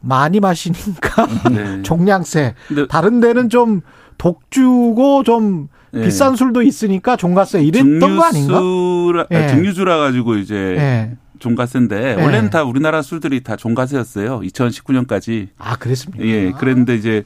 [0.02, 1.82] 많이 마시니까 네.
[1.84, 2.56] 종량세
[2.90, 3.82] 다른 데는 좀
[4.18, 6.04] 독주고 좀 예.
[6.04, 8.60] 비싼 술도 있으니까 종가세 이랬던 거 아닌가?
[8.60, 9.36] 증류수라, 예.
[9.36, 11.18] 아, 증류주라 가지고 이제 예.
[11.40, 12.22] 종가세인데 예.
[12.22, 14.42] 원래는 다 우리나라 술들이 다 종가세였어요.
[14.42, 15.50] 2019년까지.
[15.58, 16.24] 아 그랬습니까?
[16.26, 17.24] 예, 그랬는데 이제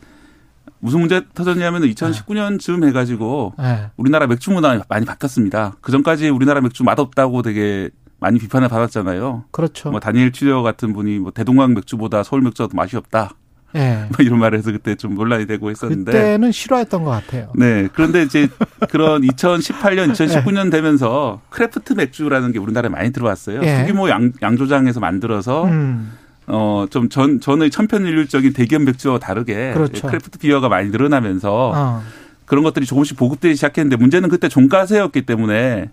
[0.80, 3.90] 무슨 문제 터졌냐면 2019년쯤 해가지고 예.
[3.98, 5.78] 우리나라 맥주 문화 많이 바뀌었습니다.
[5.82, 7.90] 그 전까지 우리나라 맥주 맛없다고 되게
[8.20, 9.46] 많이 비판을 받았잖아요.
[9.52, 9.92] 그렇죠.
[9.92, 13.34] 뭐 다니엘 취려 같은 분이 뭐 대동강 맥주보다 서울 맥주가 더 맛이 없다.
[13.76, 14.06] 예.
[14.10, 16.12] 뭐 이런 말을 해서 그때 좀 논란이 되고 했었는데.
[16.12, 17.52] 그때는 싫어했던 것 같아요.
[17.56, 17.88] 네.
[17.94, 18.48] 그런데 이제
[18.90, 23.62] 그런 2018년, 2019년 되면서 craft 맥주라는 게 우리나라에 많이 들어왔어요.
[23.64, 23.80] 예.
[23.82, 26.12] 소규모 양, 양조장에서 만들어서 음.
[26.48, 30.08] 어, 좀 전, 전의 천편일률적인 대기업 맥주와 다르게 그렇죠.
[30.08, 32.04] craft beer가 많이 늘어나면서 어.
[32.46, 35.90] 그런 것들이 조금씩 보급되기 시작했는데 문제는 그때 종가세였기 때문에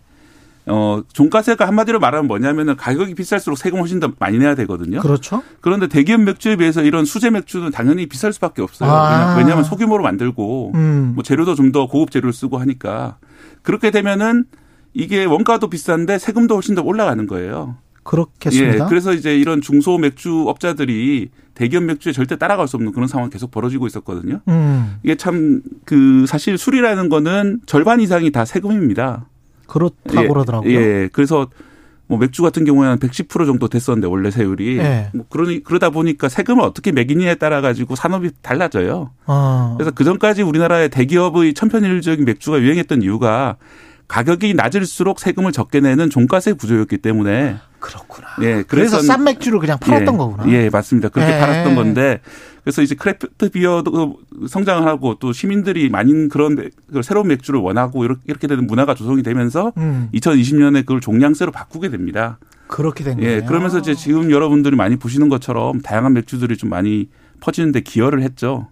[0.66, 5.00] 어, 종가세가 한마디로 말하면 뭐냐면은 가격이 비쌀수록 세금 훨씬 더 많이 내야 되거든요.
[5.00, 5.42] 그렇죠.
[5.60, 8.90] 그런데 대기업 맥주에 비해서 이런 수제 맥주는 당연히 비쌀 수밖에 없어요.
[8.90, 9.36] 아.
[9.36, 11.12] 왜냐하면 소규모로 만들고 음.
[11.14, 13.16] 뭐 재료도 좀 더 고급 재료를 쓰고 하니까
[13.62, 14.44] 그렇게 되면은
[14.92, 17.76] 이게 원가도 비싼데 세금도 훨씬 더 올라가는 거예요.
[18.02, 18.84] 그렇겠습니다.
[18.84, 23.30] 예, 그래서 이제 이런 중소 맥주 업자들이 대기업 맥주에 절대 따라갈 수 없는 그런 상황이
[23.30, 24.40] 계속 벌어지고 있었거든요.
[24.48, 24.96] 음.
[25.04, 29.26] 이게 참 그 사실 술이라는 거는 절반 이상이 다 세금입니다.
[29.70, 30.70] 그렇다고 예, 그러더라고요.
[30.70, 31.48] 예, 그래서
[32.06, 35.10] 뭐 맥주 같은 경우에는 110% 정도 됐었는데 원래 세율이 예.
[35.14, 39.12] 뭐 그러니 그러다 보니까 세금을 어떻게 매기느냐에 따라 가지고 산업이 달라져요.
[39.26, 39.74] 어.
[39.78, 43.56] 그래서 그 전까지 우리나라의 대기업의 천편일률적인 맥주가 유행했던 이유가
[44.08, 48.26] 가격이 낮을수록 세금을 적게 내는 종가세 구조였기 때문에 그렇구나.
[48.42, 50.48] 예, 그래서 그래서 싼 맥주를 그냥 팔았던 예, 거구나.
[50.52, 51.10] 예, 맞습니다.
[51.10, 51.38] 그렇게 예.
[51.38, 52.20] 팔았던 건데
[52.62, 54.18] 그래서 이제 craft beer도
[54.48, 56.70] 성장을 하고 또 시민들이 많은 그런
[57.02, 60.08] 새로운 맥주를 원하고 이렇게, 이렇게 되는 문화가 조성이 되면서 음.
[60.14, 62.38] 2020년에 그걸 종량세로 바꾸게 됩니다.
[62.66, 63.30] 그렇게 된 거예요.
[63.30, 67.08] 예, 그러면서 이제 지금 여러분들이 많이 보시는 것처럼 다양한 맥주들이 좀 많이
[67.40, 68.68] 퍼지는데 기여를 했죠.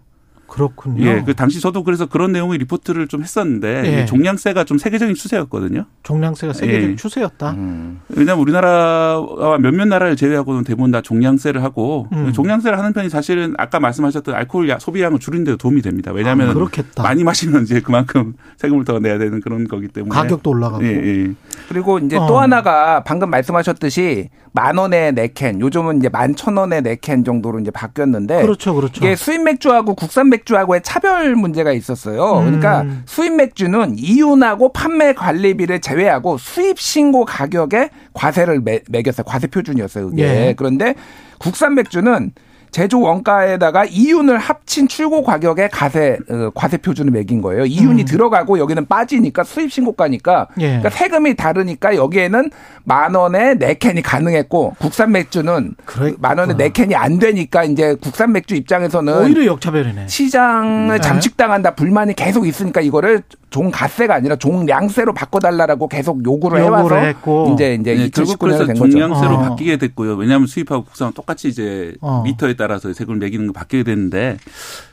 [0.49, 1.05] 그렇군요.
[1.05, 4.05] 예, 그 당시 저도 그래서 그런 내용의 리포트를 좀 했었는데 예.
[4.05, 5.85] 종량세가 좀 세계적인 추세였거든요.
[6.03, 6.95] 종량세가 세계적 예.
[6.95, 7.51] 추세였다.
[7.51, 7.99] 음.
[8.09, 12.31] 왜냐하면 우리나라와 몇몇 나라를 제외하고는 대부분 다 종량세를 하고 음.
[12.33, 16.11] 종량세를 하는 편이 사실은 아까 말씀하셨던 알코올 야- 소비량을 줄이는 데 도움이 됩니다.
[16.11, 17.01] 왜냐하면 아.
[17.03, 20.83] 많이 마시면 이제 그만큼 세금을 더 내야 되는 그런 거기 때문에 가격도 올라가고.
[20.85, 21.31] 예, 예.
[21.67, 22.25] 그리고 이제 어.
[22.27, 27.23] 또 하나가 방금 말씀하셨듯이 만 원에 네 캔, 요즘은 이제 만 천 원에 네 캔
[27.23, 29.03] 정도로 이제 바뀌었는데 그렇죠, 그렇죠.
[29.05, 32.39] 이게 수입 맥주하고 국산 맥주 하고의 차별 문제가 있었어요.
[32.39, 32.45] 음.
[32.45, 39.23] 그러니까 수입 맥주는 이윤하고 판매 관리비를 제외하고 수입 신고 가격에 과세를 매, 매겼어요.
[39.25, 40.09] 과세 표준이었어요.
[40.09, 40.23] 그게.
[40.23, 40.53] 예.
[40.57, 40.95] 그런데
[41.39, 42.31] 국산 맥주는
[42.71, 47.65] 제조 원가에다가 이윤을 합친 출고 가격에 가세 어, 과세 표준을 매긴 거예요.
[47.65, 48.05] 이윤이 음.
[48.05, 50.67] 들어가고 여기는 빠지니까 수입 신고가니까 예.
[50.67, 52.51] 그러니까 세금이 다르니까 여기에는
[52.83, 55.75] 만 원에 네 캔이 가능했고 국산 맥주는
[56.19, 60.07] 만 원에 네 캔이 안 되니까 이제 국산 맥주 입장에서는 오히려 역차별이네.
[60.07, 61.01] 시장을 네.
[61.01, 67.51] 잠식당한다 불만이 계속 있으니까 이거를 종가세가 아니라 종량세로 바꿔달라고 계속 요구를 요구를 해와서 했고.
[67.53, 68.91] 이제 이제 예, 결국 2019년에 그래서 된 거죠.
[68.91, 69.37] 종량세로 어.
[69.39, 70.15] 바뀌게 됐고요.
[70.15, 72.21] 왜냐하면 수입하고 국산은 똑같이 이제 어.
[72.23, 74.37] 미터에 따라서 세금을 매기는 거 바뀌게 됐는데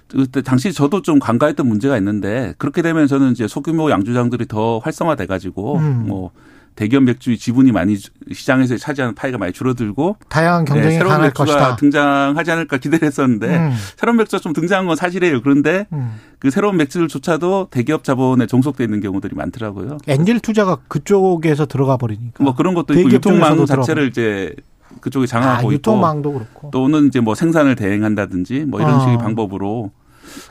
[0.09, 5.27] 그때 당시 저도 좀 간과했던 문제가 있는데 그렇게 되면 저는 이제 소규모 양주장들이 더 활성화돼
[5.27, 6.05] 가지고 음.
[6.07, 6.31] 뭐
[6.77, 7.97] 대기업 맥주의 지분이 많이
[8.33, 11.77] 시장에서 차지하는 파이가 많이 줄어들고 다양한 경쟁이 네, 새로운 맥주가 것이다.
[11.77, 13.73] 등장하지 않을까 기대를 했었는데 음.
[13.97, 15.43] 새로운 맥주가 좀 등장한 건 사실이에요.
[15.43, 16.21] 그런데 음.
[16.39, 19.99] 그 새로운 맥주들조차도 대기업 자본에 종속돼 있는 경우들이 많더라고요.
[20.07, 22.45] 엔젤 투자가 그쪽에서 들어가 버리니까.
[22.45, 24.55] 뭐 그런 것도 있고 유통망 자체를 이제
[25.01, 26.71] 그쪽에 아, 장악하고 있고 유통망도 그렇고.
[26.71, 29.01] 또는 이제 뭐 생산을 대행한다든지 뭐 이런 어.
[29.01, 29.91] 식의 방법으로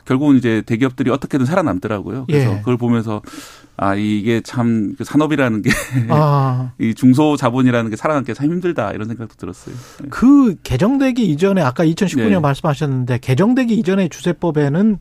[0.04, 2.26] 결국은 이제 대기업들이 어떻게든 살아남더라고요.
[2.26, 2.58] 그래서 예.
[2.58, 3.22] 그걸 보면서
[3.76, 5.70] 아 이게 참그 산업이라는 게
[6.00, 6.72] 이 아.
[6.96, 9.74] 중소 자본이라는 게 살아남기 참 힘들다 이런 생각도 들었어요.
[10.02, 10.08] 네.
[10.10, 12.38] 그 개정되기 이전에 아까 2019년 네.
[12.40, 14.98] 말씀하셨는데 개정되기 이전에 주세법에는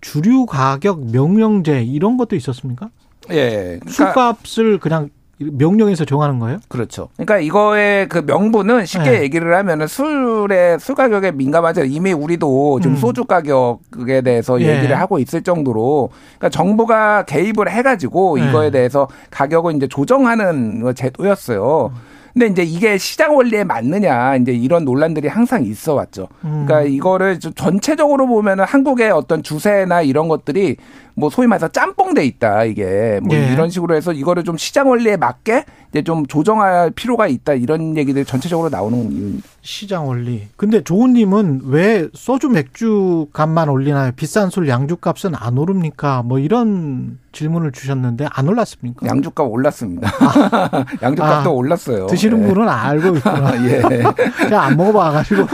[0.00, 2.90] 주류 가격 명령제 이런 것도 있었습니까?
[3.30, 3.78] 예.
[3.80, 5.10] 그러니까 술값을 그냥
[5.40, 6.58] 명령해서 정하는 거예요?
[6.68, 7.08] 그렇죠.
[7.14, 9.22] 그러니까 이거의 그 명분은 쉽게 네.
[9.22, 11.92] 얘기를 하면은 술의 술 가격에 민감하지 않아요.
[11.92, 13.00] 이미 우리도 지금 음.
[13.00, 14.76] 소주 가격에 대해서 예.
[14.76, 18.48] 얘기를 하고 있을 정도로 그러니까 정부가 개입을 해가지고 네.
[18.48, 21.92] 이거에 대해서 가격을 이제 조정하는 거 제도였어요.
[22.38, 26.28] 근데 이제 이게 시장 원리에 맞느냐 이제 이런 논란들이 항상 있어 왔죠.
[26.44, 26.66] 음.
[26.66, 30.76] 그러니까 이거를 좀 전체적으로 보면은 한국의 어떤 주세나 이런 것들이
[31.18, 33.52] 뭐 소위 말해서 짬뽕돼 있다 이게 뭐 예.
[33.52, 38.24] 이런 식으로 해서 이거를 좀 시장 원리에 맞게 이제 좀 조정할 필요가 있다 이런 얘기들
[38.24, 39.48] 전체적으로 나오는 이유입니다.
[39.62, 40.48] 시장 원리.
[40.56, 44.12] 근데 조은님은 왜 소주 맥주 값만 올리나요?
[44.14, 46.22] 비싼 술 양주 값은 안 오릅니까?
[46.22, 49.06] 뭐 이런 질문을 주셨는데 안 올랐습니까?
[49.06, 50.10] 양주값 올랐습니다.
[51.02, 52.06] 양주값도 아, 올랐어요.
[52.06, 52.46] 드시는 예.
[52.48, 53.64] 분은 알고 있구나.
[53.66, 53.82] 예.
[54.48, 55.46] 제가 안 먹어봐가지고.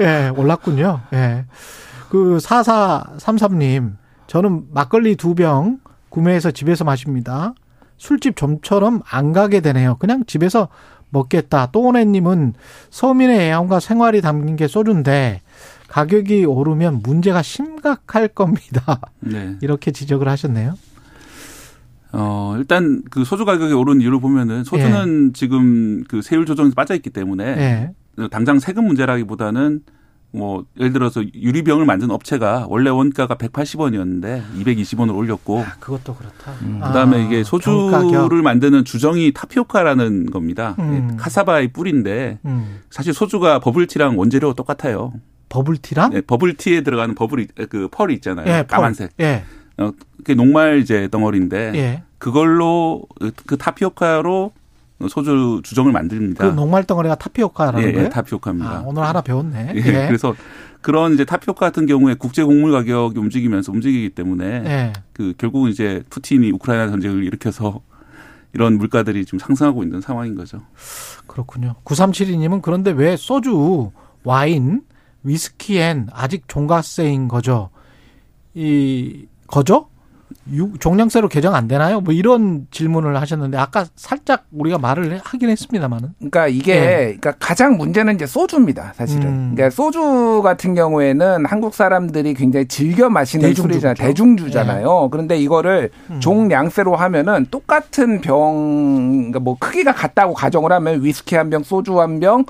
[0.00, 1.00] 예, 올랐군요.
[1.12, 1.44] 예.
[2.10, 3.92] 그 4433님,
[4.34, 5.78] 저는 막걸리 두 병
[6.08, 7.54] 구매해서 집에서 마십니다.
[7.98, 9.94] 술집 좀처럼 안 가게 되네요.
[10.00, 10.66] 그냥 집에서
[11.10, 11.66] 먹겠다.
[11.70, 12.54] 또오네님은
[12.90, 15.40] 서민의 애환과 생활이 담긴 게 소주인데
[15.86, 19.00] 가격이 오르면 문제가 심각할 겁니다.
[19.20, 19.54] 네.
[19.62, 20.74] 이렇게 지적을 하셨네요.
[22.10, 27.10] 어, 일단 그 소주 가격이 오른 이유를 보면은 소주는 지금 그 세율 조정에서 빠져 있기
[27.10, 27.44] 때문에
[28.18, 28.26] 예.
[28.30, 29.82] 당장 세금 문제라기보다는
[30.34, 36.54] 뭐 예를 들어서 유리병을 만든 업체가 원래 원가가 180원이었는데 220원을 올렸고 그것도 그렇다.
[36.58, 37.44] 그다음에 아, 이게.
[37.44, 40.74] 소주를 만드는 주정이 타피오카라는 겁니다.
[40.80, 41.10] 음.
[41.12, 42.80] 예, 카사바의 뿌리인데 음.
[42.90, 45.12] 사실 소주가 버블티랑 원재료 똑같아요.
[45.48, 46.10] 버블티랑?
[46.10, 48.46] 네, 버블티에 들어가는 버블이 그 펄이 있잖아요.
[48.48, 48.66] 예, 펄.
[48.66, 49.12] 까만색.
[49.20, 49.44] 예.
[49.78, 52.02] 어, 그게 녹말제 덩어리인데 예.
[52.18, 53.04] 그걸로
[53.46, 54.52] 그 타피오카로
[55.08, 56.48] 소주 주정을 만듭니다.
[56.48, 58.06] 그 녹말 덩어리가 타피오카라는 예, 거예요?
[58.06, 58.70] 예, 타피오카입니다.
[58.70, 59.72] 아, 오늘 하나 배웠네.
[59.74, 60.06] 예, 예.
[60.06, 60.34] 그래서
[60.80, 64.92] 그런 이제 타피오카 같은 경우에 국제 곡물 가격이 움직이면서 움직이기 때문에 예.
[65.12, 67.80] 그 결국은 이제 푸틴이 우크라이나 전쟁을 일으켜서
[68.52, 70.60] 이런 물가들이 좀 상승하고 있는 상황인 거죠.
[71.26, 71.74] 그렇군요.
[71.84, 73.90] 9372님은 그런데 왜 소주,
[74.22, 74.82] 와인,
[75.24, 77.70] 위스키엔 아직 종가세인 거죠?
[78.54, 79.88] 이, 거죠?
[80.52, 82.00] 유- 종량세로 개정 안 되나요?
[82.00, 86.10] 뭐 이런 질문을 하셨는데 아까 살짝 우리가 말을 하긴 했습니다만은.
[86.18, 86.96] 그러니까 이게 예.
[87.18, 89.22] 그러니까 가장 문제는 이제 소주입니다, 사실은.
[89.26, 89.52] 음.
[89.54, 93.72] 그러니까 소주 같은 경우에는 한국 사람들이 굉장히 즐겨 마시는 대중주죠.
[93.80, 93.94] 술이잖아요.
[93.94, 95.08] 대중주잖아요.
[95.10, 96.20] 그런데 이거를 음.
[96.20, 102.20] 종량세로 하면은 똑같은 병, 그러니까 뭐 크기가 같다고 가정을 하면 위스키 한 병, 소주 한
[102.20, 102.44] 병,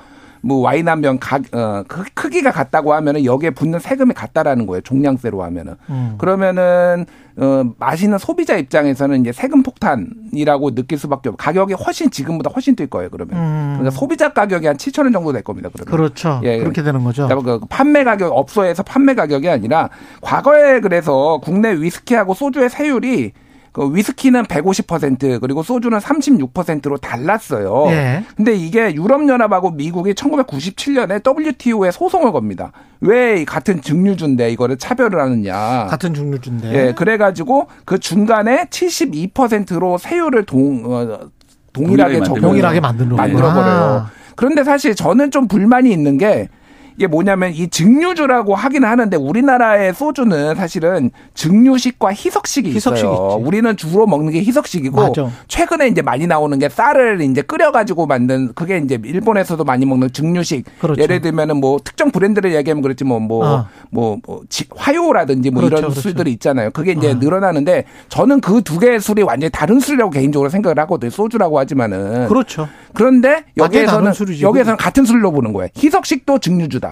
[0.45, 1.17] 뭐 와인 한병
[1.53, 4.81] 어, 크기가 같다고 하면은 여기에 붙는 세금이 같다라는 거예요.
[4.81, 5.73] 종량세로 하면은.
[5.89, 6.15] 음.
[6.19, 7.07] 그러면은
[7.37, 12.87] 어, 마시는 소비자 입장에서는 이제 세금 폭탄이라고 느낄 수밖에 없고 가격이 훨씬 지금보다 훨씬 뛸
[12.87, 13.09] 거예요.
[13.09, 13.73] 그러면 음.
[13.79, 15.69] 그러니까 소비자 가격이 한 7천 원 정도 될 겁니다.
[15.73, 16.39] 그러면 그렇죠.
[16.43, 17.27] 예, 그렇게 되는 거죠.
[17.27, 19.89] 그 판매 가격 업소에서 판매 가격이 아니라
[20.21, 23.31] 과거에 그래서 국내 위스키하고 소주의 세율이
[23.75, 27.87] 그 위스키는 150% 그리고 소주는 36%로 달랐어요.
[27.89, 28.23] 예.
[28.37, 32.71] 근데 이게 유럽연합하고 미국이 1997년에 WTO에 소송을 겁니다.
[33.01, 35.87] 왜 같은 증류주인데 이거를 차별을 하느냐.
[35.89, 36.73] 같은 증류주인데.
[36.73, 41.19] 예, 그래가지고 그 중간에 72%로 세율을 동, 어,
[41.73, 44.05] 동일하게 적용, 동일하게 만들어 버려요.
[44.37, 46.47] 그런데 사실 저는 좀 불만이 있는 게
[46.97, 52.95] 이게 뭐냐면 이 증류주라고 하긴 하는데 우리나라의 소주는 사실은 증류식과 희석식이 있어요.
[52.95, 55.29] 희석식 우리는 주로 먹는 게 희석식이고 맞아.
[55.47, 60.11] 최근에 이제 많이 나오는 게 쌀을 이제 끓여 가지고 만든 그게 이제 일본에서도 많이 먹는
[60.11, 60.65] 증류식.
[60.79, 61.01] 그렇죠.
[61.01, 63.69] 예를 들면은 뭐 특정 브랜드를 얘기하면 그렇지 뭐뭐뭐 아.
[63.89, 64.41] 뭐, 뭐
[64.75, 66.01] 화요라든지 뭐 그렇죠, 이런 그렇죠.
[66.01, 66.71] 술들이 있잖아요.
[66.71, 67.13] 그게 이제 아.
[67.13, 71.09] 늘어나는데 저는 그 두 개의 술이 완전히 다른 술이라고 개인적으로 생각을 하거든요.
[71.09, 72.27] 소주라고 하지만은.
[72.27, 72.67] 그렇죠.
[72.93, 74.11] 그런데 여기에서는
[74.41, 75.69] 여기에서는 같은 술로 보는 거예요.
[75.77, 76.84] 희석식도 증류주다.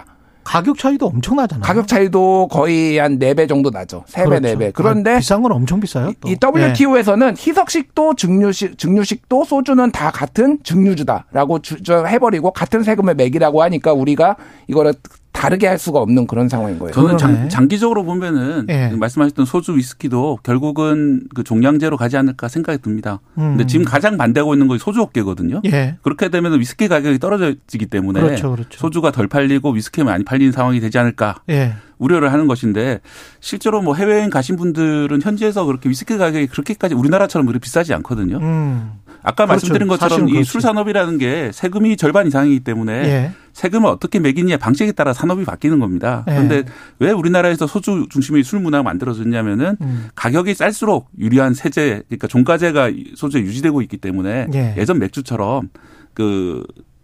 [0.44, 1.64] 가격 차이도 엄청나잖아요.
[1.64, 4.04] 가격 차이도 거의 한 4배 정도 나죠.
[4.08, 4.48] 3배, 그렇죠.
[4.48, 4.72] 4배.
[4.74, 6.14] 그런데 아, 비싼 건 엄청 비싸요.
[6.20, 6.30] 또.
[6.30, 7.50] 이 WTO에서는 네.
[7.50, 14.36] 희석식도 증류식 증류식도 소주는 다 같은 증류주다라고 주, 해버리고 같은 세금을 매기라고 하니까 우리가
[14.68, 14.94] 이거를
[15.34, 16.94] 다르게 할 수가 없는 그런 상황인 거예요.
[16.94, 18.90] 저는 장, 장기적으로 보면은 예.
[18.90, 23.20] 말씀하셨던 소주 위스키도 결국은 그 종량제로 가지 않을까 생각이 듭니다.
[23.38, 23.50] 음.
[23.50, 25.62] 근데 지금 가장 반대하고 있는 것이 소주 업계거든요.
[25.66, 25.98] 예.
[26.02, 28.80] 그렇게 되면 위스키 가격이 떨어지기 때문에 그렇죠, 그렇죠.
[28.80, 31.74] 소주가 덜 팔리고 위스키가 많이 팔리는 상황이 되지 않을까 예.
[31.98, 33.00] 우려를 하는 것인데
[33.40, 38.38] 실제로 뭐 해외여행 가신 분들은 현지에서 그렇게 위스키 가격이 그렇게까지 우리나라처럼 그렇게 비싸지 않거든요.
[38.38, 38.92] 음.
[39.24, 39.48] 아까 그렇죠.
[39.48, 43.32] 말씀드린 것처럼 이 술 산업이라는 게 세금이 절반 이상이기 때문에 예.
[43.54, 46.26] 세금을 어떻게 매기느냐 방식에 따라 산업이 바뀌는 겁니다.
[46.28, 46.34] 예.
[46.34, 46.64] 그런데
[47.00, 50.08] 왜 우리나라에서 소주 중심의 술 문화가 만들어졌냐면은 음.
[50.16, 54.86] 가격이 쌀수록 유리한 세제 그러니까 종가제가 소주에 유지되고 있기 때문에 예.
[54.86, 55.70] 전 맥주처럼
[56.14, 56.64] 그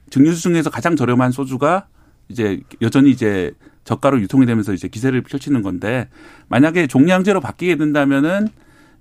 [0.09, 1.85] 증류수 중에서 가장 저렴한 소주가
[2.27, 3.51] 이제 여전히 이제
[3.85, 6.09] 저가로 유통이 되면서 이제 기세를 펼치는 건데
[6.47, 8.49] 만약에 종량제로 바뀌게 된다면은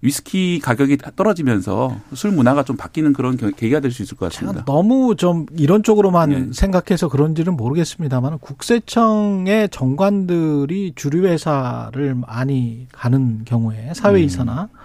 [0.01, 4.65] 위스키 가격이 떨어지면서 술 문화가 좀 바뀌는 그런 계기가 될 수 있을 것 같습니다.
[4.65, 6.47] 너무 좀 이런 쪽으로만 네.
[6.53, 14.79] 생각해서 그런지는 모르겠습니다만 국세청의 정관들이 주류 회사를 많이 가는 경우에 사회이사나 음.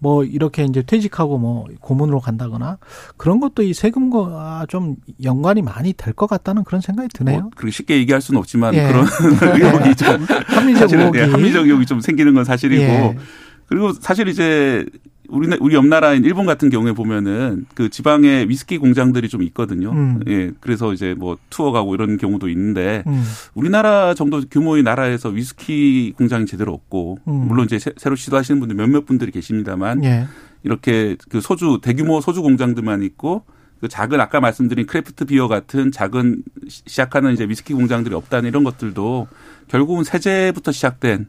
[0.00, 2.78] 뭐 이렇게 이제 퇴직하고 뭐 고문으로 간다거나
[3.16, 7.40] 그런 것도 이 세금과 좀 연관이 많이 될 것 같다는 그런 생각이 드네요.
[7.40, 8.86] 뭐 그렇게 쉽게 얘기할 수는 없지만 예.
[8.86, 9.06] 그런
[9.54, 13.16] 의혹이 좀 합리적 의혹이 합리적 의혹이 좀 생기는 건 사실이고 예.
[13.68, 14.84] 그리고 사실 이제
[15.28, 19.90] 우리 우리 옆 나라인 일본 같은 경우에 보면은 그 지방에 위스키 공장들이 좀 있거든요.
[19.90, 20.20] 음.
[20.26, 20.50] 예.
[20.60, 23.22] 그래서 이제 뭐 투어 가고 이런 경우도 있는데 음.
[23.54, 27.32] 우리나라 정도 규모의 나라에서 위스키 공장이 제대로 없고 음.
[27.46, 30.26] 물론 이제 새로 시도하시는 분들 몇몇 분들이 계십니다만 예.
[30.62, 33.44] 이렇게 그 소주 대규모 소주 공장들만 있고
[33.80, 39.28] 그 작은 아까 말씀드린 craft beer 같은 작은 시작하는 이제 위스키 공장들이 없다는 이런 것들도
[39.68, 41.28] 결국은 세제부터 시작된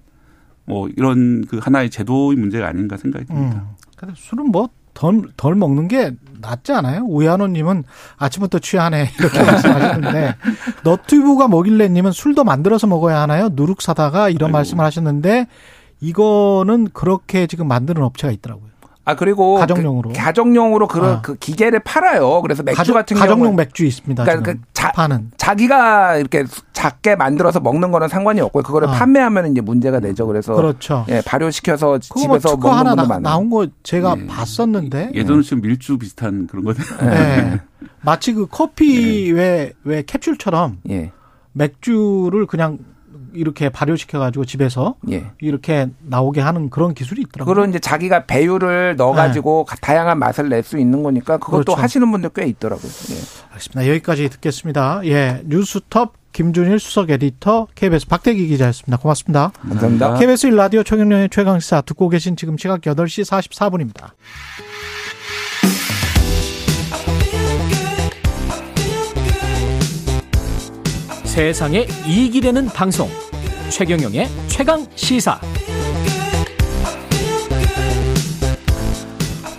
[0.69, 3.65] 뭐 이런 그 하나의 제도의 문제가 아닌가 생각이 듭니다.
[3.67, 3.75] 음.
[3.97, 7.05] 근데 술은 뭐 덜, 덜 먹는 게 낫지 않아요?
[7.05, 7.85] 우야노님은
[8.17, 9.09] 아침부터 취하네.
[9.19, 10.35] 이렇게 말씀하셨는데,
[10.83, 13.49] 너튜브가 뭐길래님은 술도 만들어서 먹어야 하나요?
[13.51, 14.57] 누룩 사다가 이런 아이고.
[14.57, 15.47] 말씀을 하셨는데,
[16.01, 18.68] 이거는 그렇게 지금 만드는 업체가 있더라고요.
[19.09, 21.21] 아 그리고 가정용으로 그, 가정용으로 그런 아.
[21.21, 22.41] 그 기계를 팔아요.
[22.43, 24.23] 그래서 맥주 가정, 같은 경우 가정용 맥주 있습니다.
[24.23, 28.91] 그러니까 그 자, 파는 자기가 이렇게 작게 만들어서 먹는 거는 상관이 없고 그거를 아.
[28.91, 30.27] 판매하면 이제 문제가 되죠.
[30.27, 31.05] 그래서 그렇죠.
[31.09, 33.19] 예, 발효시켜서 집에서 뭐 먹는 분도 많아요.
[33.21, 34.27] 나온 거 제가 예.
[34.27, 36.77] 봤었는데 예전에 지금 밀주 비슷한 그런 거네.
[37.01, 37.61] 예.
[38.01, 41.11] 마치 그 커피 왜왜 왜 캡슐처럼 예.
[41.53, 42.77] 맥주를 그냥
[43.33, 45.31] 이렇게 발효시켜가지고 집에서 예.
[45.39, 47.53] 이렇게 나오게 하는 그런 기술이 있더라고요.
[47.53, 49.75] 그런 이제 자기가 배율을 넣어가지고 네.
[49.81, 51.81] 다양한 맛을 낼 수 있는 거니까 그것도 그렇죠.
[51.81, 52.91] 하시는 분들 꽤 있더라고요.
[53.11, 53.15] 예.
[53.51, 53.87] 알겠습니다.
[53.89, 55.01] 여기까지 듣겠습니다.
[55.05, 58.97] 예, 뉴스톱 김준일 수석 에디터 KBS 박대기 기자였습니다.
[58.97, 59.51] 고맙습니다.
[59.61, 60.13] 감사합니다.
[60.15, 64.11] KBS 일라디오 최경련의 최강시사 듣고 계신 지금 시각 8시 44분입니다.
[71.39, 73.07] 세상에 이익이 되는 방송
[73.71, 75.39] 최경영의 최강 시사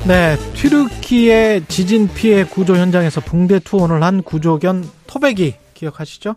[0.06, 6.36] 네, 튀르키의 지진 피해 구조 현장에서 붕대 투혼을 한 구조견 토백이 기억하시죠?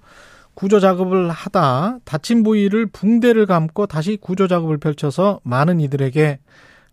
[0.53, 6.39] 구조 작업을 하다 다친 부위를 붕대를 감고 다시 구조 작업을 펼쳐서 많은 이들에게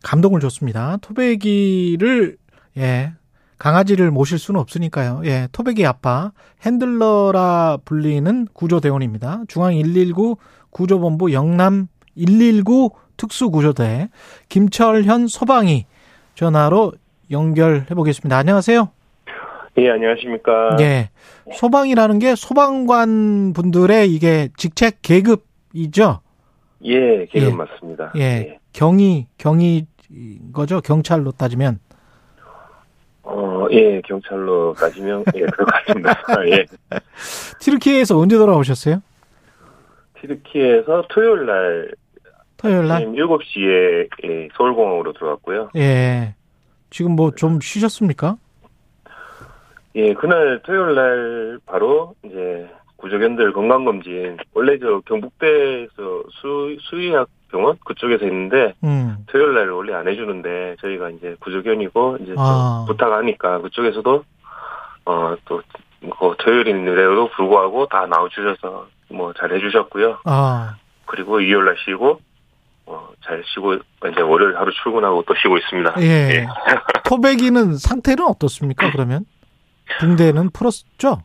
[0.03, 0.97] 감동을 줬습니다.
[1.03, 2.37] 토백이를
[2.79, 3.13] 예
[3.61, 5.21] 강아지를 모실 수는 없으니까요.
[5.27, 6.33] 예, 토백이 아빠
[6.65, 9.43] 핸들러라 불리는 구조대원입니다.
[9.49, 10.39] 중앙 119
[10.71, 14.09] 구조본부 영남 119 특수구조대
[14.49, 15.85] 김철현 소방이
[16.35, 16.93] 전화로
[17.31, 18.35] 연결해 보겠습니다.
[18.39, 18.89] 안녕하세요.
[19.77, 20.79] 예, 안녕하십니까.
[20.81, 21.11] 예.
[21.53, 26.21] 소방이라는 게 소방관 분들의 이게 직책 계급이죠?
[26.85, 27.53] 예, 계급 예.
[27.53, 28.13] 맞습니다.
[28.17, 28.21] 예.
[28.21, 28.59] 예.
[28.73, 29.85] 경위, 경위
[30.55, 30.81] 거죠?
[30.81, 31.79] 경찰로 따지면.
[33.71, 36.15] 어, 예, 경찰로 따지면, 예, 그럴 것 같습니다.
[36.51, 36.67] 예.
[37.61, 39.03] 티르키에서 언제 돌아오셨어요?
[40.21, 41.91] 티르키에서 토요일 날.
[42.57, 43.07] 토요일 날?
[43.07, 45.71] 7시에, 예, 서울공항으로 들어왔고요.
[45.77, 46.35] 예.
[46.91, 48.37] 지금 뭐 좀 쉬셨습니까?
[49.97, 58.25] 예, 그날 토요일 날 바로 이제 구조견들 건강검진, 원래 저 경북대에서 수, 수의학 병원 그쪽에서
[58.27, 59.17] 있는데 음.
[59.27, 62.85] 토요일 날 원래 안 해주는데 저희가 이제 구조견이고 이제 아.
[62.89, 64.25] 부탁하니까 그쪽에서도
[65.05, 65.63] 어또
[66.01, 70.19] 그 토요일인데도 불구하고 다 나와주셔서 뭐 잘 해주셨고요.
[70.25, 70.77] 아.
[71.07, 72.21] 그리고 일요일 날 쉬고
[72.87, 75.95] 어, 잘 쉬고 이제 월요일 하루 출근하고 또 쉬고 있습니다.
[76.01, 76.05] 예.
[76.07, 76.47] 예.
[77.07, 78.91] 토백이는 상태는 어떻습니까?
[78.93, 79.25] 그러면
[79.99, 81.23] 붕대는 풀었죠?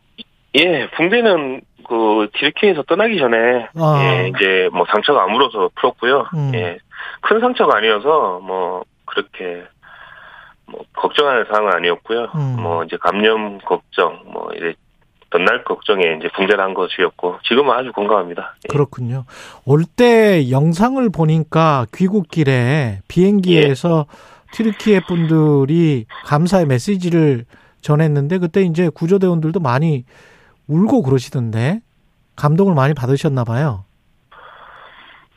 [0.56, 4.00] 예, 붕대는 그 디르키에서 떠나기 전에 아.
[4.02, 6.26] 예, 이제 뭐 상처가 아물어서 풀었고요.
[6.34, 6.52] 음.
[6.54, 6.78] 예,
[7.22, 9.64] 큰 상처가 아니어서 뭐 그렇게
[10.66, 12.28] 뭐 걱정할 사항은 아니었고요.
[12.34, 12.56] 음.
[12.60, 14.74] 뭐 이제 감염 걱정, 뭐 이제
[15.30, 18.56] 전날 걱정에 이제 붕대를 한 것이었고 지금은 아주 건강합니다.
[18.64, 18.72] 예.
[18.72, 19.24] 그렇군요.
[19.64, 24.52] 올 때 영상을 보니까 귀국길에 비행기에서 예.
[24.52, 27.44] 튀르키예 분들이 감사의 메시지를
[27.80, 30.04] 전했는데 그때 이제 구조대원들도 많이
[30.68, 31.80] 울고 그러시던데
[32.36, 33.84] 감동을 많이 받으셨나 봐요.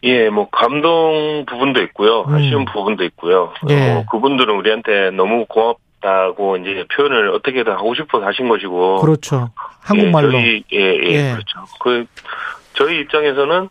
[0.03, 2.34] 예, 뭐 감동 부분도 있고요, 음.
[2.35, 3.53] 아쉬운 부분도 있고요.
[3.69, 3.91] 예.
[3.91, 9.01] 어, 그분들은 우리한테 너무 고맙다고 이제 표현을 어떻게든 하고 싶어서 하신 것이고.
[9.01, 9.49] 그렇죠.
[9.81, 10.30] 한국말로.
[10.38, 11.65] 예, 저희, 예, 예, 예, 그렇죠.
[11.81, 12.06] 그
[12.76, 13.68] 저희 입장에서는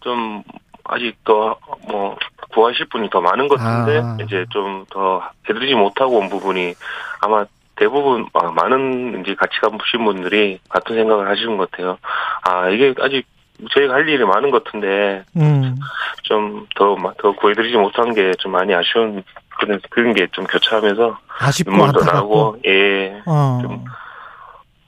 [0.00, 0.42] 좀
[0.84, 2.16] 아직 더뭐
[2.54, 4.16] 구하실 분이 더 많은 것 같은데 아.
[4.24, 6.72] 이제 좀 더 해드리지 못하고 온 부분이
[7.20, 7.44] 아마
[7.78, 11.98] 대부분 아, 많은 이제 같이 가보신 분들이 같은 생각을 하시는 것 같아요.
[12.42, 13.24] 아 이게 아직
[13.70, 15.76] 저희가 할 일이 많은 것 같은데 음.
[16.22, 19.22] 좀더더 더 구해드리지 못한 게 좀 많이 아쉬운
[19.58, 23.20] 그런 그런 게 좀 교차하면서 아쉽고 눈물도 나고 예.
[23.26, 23.60] 어.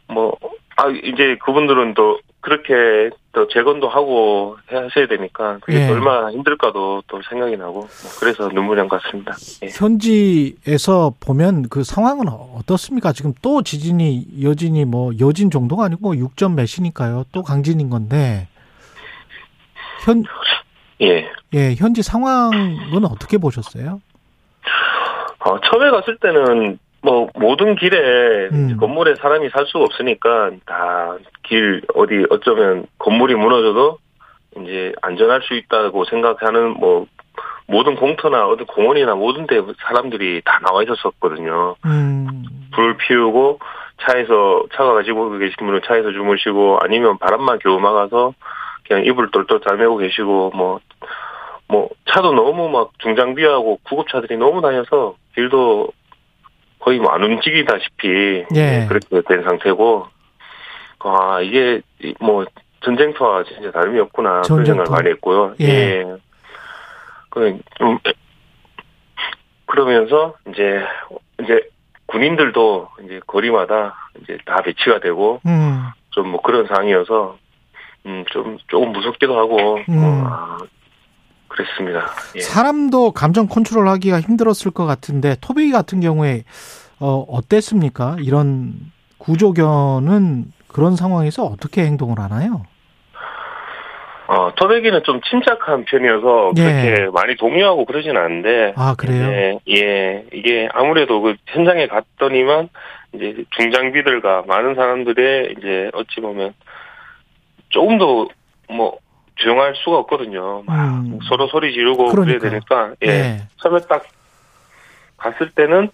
[0.09, 0.37] 좀뭐
[0.77, 5.89] 아 이제 그분들은 또 그렇게 또 재건도 하고 하셔야 되니까 그게 예.
[5.89, 7.89] 얼마나 힘들까도 또 생각이 나고 뭐
[8.19, 9.37] 그래서 눈물이 난것 같습니다.
[9.63, 9.69] 예.
[9.73, 13.13] 현지에서 보면 그 상황은 어떻습니까?
[13.13, 17.25] 지금 또 지진이 여진이 뭐 여진 정도가 아니고 6점 뭐 몇이니까요.
[17.31, 18.49] 또 강진인 건데
[20.05, 20.25] 현
[21.03, 21.31] 예.
[21.55, 24.01] 예, 현지 상황은 어떻게 보셨어요?
[25.41, 28.77] 어, 처음에 갔을 때는 뭐 모든 길에 음.
[28.79, 31.17] 건물에 사람이 살 수가 없으니까 다
[31.51, 33.99] 길 어디 어쩌면 건물이 무너져도
[34.57, 37.07] 이제 안전할 수 있다고 생각하는 뭐
[37.67, 41.75] 모든 공터나 어디 공원이나 모든 데 사람들이 다 나와 있었었거든요.
[41.85, 42.45] 음.
[42.73, 43.59] 불 피우고
[44.01, 48.33] 차에서 차가 가지고 계신 분은 차에서 주무시고 아니면 바람만 겨우 막아서
[48.87, 50.81] 그냥 이불 똘똘 달매고 계시고 뭐뭐
[51.69, 55.89] 뭐 차도 너무 막 중장비하고 구급차들이 너무 다녀서 길도
[56.81, 58.87] 거의 뭐 안 움직이다시피 예.
[58.89, 60.07] 그렇게 된 상태고
[61.01, 61.83] 아 이게
[62.21, 62.45] 뭐
[62.83, 64.55] 전쟁터와 진짜 다름이 없구나 전쟁터.
[64.55, 65.55] 그런 생각을 많이 했고요.
[65.61, 65.67] 예.
[65.67, 66.05] 예.
[67.31, 67.99] 그좀
[69.67, 70.83] 그러면서 이제
[71.43, 71.61] 이제
[72.07, 75.85] 군인들도 이제 거리마다 이제 다 배치가 되고 음.
[76.11, 77.37] 좀뭐 그런 상황이어서
[78.07, 80.01] 음 좀 조금 무섭기도 하고 음.
[80.01, 80.59] 뭐, 아,
[81.51, 82.07] 그랬습니다.
[82.37, 82.41] 예.
[82.41, 86.45] 사람도 감정 컨트롤하기가 힘들었을 것 같은데 토비 같은 경우에
[87.01, 88.17] 어 어땠습니까?
[88.21, 88.75] 이런
[89.19, 92.65] 구조견은 그런 상황에서 어떻게 행동을 하나요?
[94.29, 96.63] 어, 토백이는 좀 침착한 편이어서 예.
[96.63, 98.75] 그렇게 많이 동요하고 그러진 않은데.
[98.77, 99.25] 아, 그래요?
[99.29, 100.25] 예, 예.
[100.33, 102.69] 이게 아무래도 그 현장에 갔더니만
[103.13, 106.55] 이제 중장비들과 많은 사람들의 이제 어찌 보면
[107.71, 108.29] 조금 더
[108.71, 108.99] 뭐
[109.41, 110.63] 조용할 수가 없거든요.
[110.69, 111.19] 음.
[111.29, 112.39] 서로 소리 지르고 그러니까.
[112.39, 112.95] 그래야 되니까.
[113.05, 113.09] 예.
[113.09, 113.43] 예.
[113.57, 114.05] 처음에 딱
[115.17, 115.91] 갔을 때는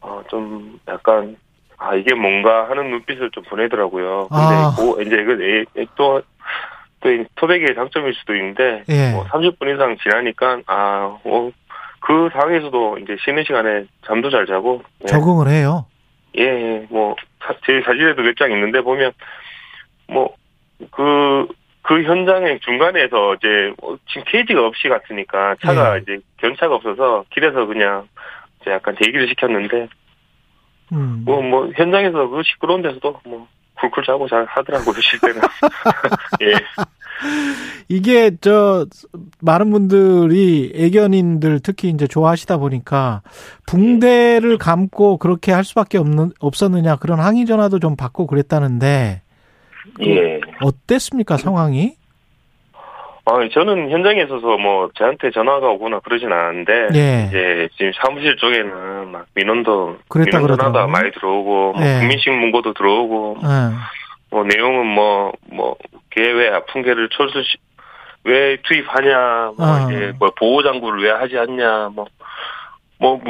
[0.00, 1.36] 어, 좀 약간
[1.78, 4.28] 아 이게 뭔가 하는 눈빛을 좀 보내더라고요.
[4.28, 4.74] 근데 아.
[4.76, 5.64] 그 이제 그
[5.96, 6.22] 또
[7.02, 9.12] 또 토백의 장점일 수도 있는데 예.
[9.12, 15.06] 뭐 30분 이상 지나니까 아뭐그 상황에서도 이제 쉬는 시간에 잠도 잘 자고 네.
[15.06, 15.86] 적응을 해요.
[16.36, 16.86] 예, 예.
[16.90, 17.16] 뭐
[17.66, 19.12] 제 사진에도 몇 장 있는데 보면
[20.08, 20.34] 뭐
[20.90, 21.46] 그
[21.82, 26.00] 그 현장의 중간에서 이제 뭐 지금 케이지가 없이 갔으니까 차가 예.
[26.02, 28.06] 이제 견차가 없어서 길에서 그냥
[28.60, 29.88] 이제 약간 대기를 시켰는데
[30.92, 31.22] 음.
[31.24, 35.40] 뭐, 뭐, 현장에서 그 시끄러운 데서도 뭐, 쿨쿨 자고 잘 하더라고요, 쉴 때는.
[36.42, 36.54] 예.
[37.88, 38.86] 이게, 저,
[39.40, 43.22] 많은 분들이 애견인들 특히 이제 좋아하시다 보니까
[43.66, 49.22] 붕대를 감고 그렇게 할 수밖에 없는, 없었느냐 그런 항의 전화도 좀 받고 그랬다는데.
[49.96, 50.40] 그 예.
[50.60, 51.94] 어땠습니까, 상황이?
[53.26, 57.26] 아, 저는 현장에 있어서 뭐 저한테 전화가 오거나 그러진 않았는데 예.
[57.28, 62.00] 이제 지금 사무실 쪽에는 막 민원도 민원 전화가 많이 들어오고 뭐 예.
[62.00, 63.46] 국민식 문고도 들어오고 예.
[64.30, 67.42] 뭐 내용은 뭐뭐개왜 아픈 개를 철수
[68.24, 69.86] 왜 투입하냐 뭐 아.
[69.86, 72.08] 이제 뭐 보호 장구를 왜 하지 않냐 뭐뭐
[72.98, 73.20] 뭐,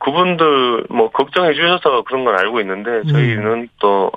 [0.00, 3.68] 그분들 뭐 걱정해 주셔서 그런 건 알고 있는데 저희는 음.
[3.78, 4.10] 또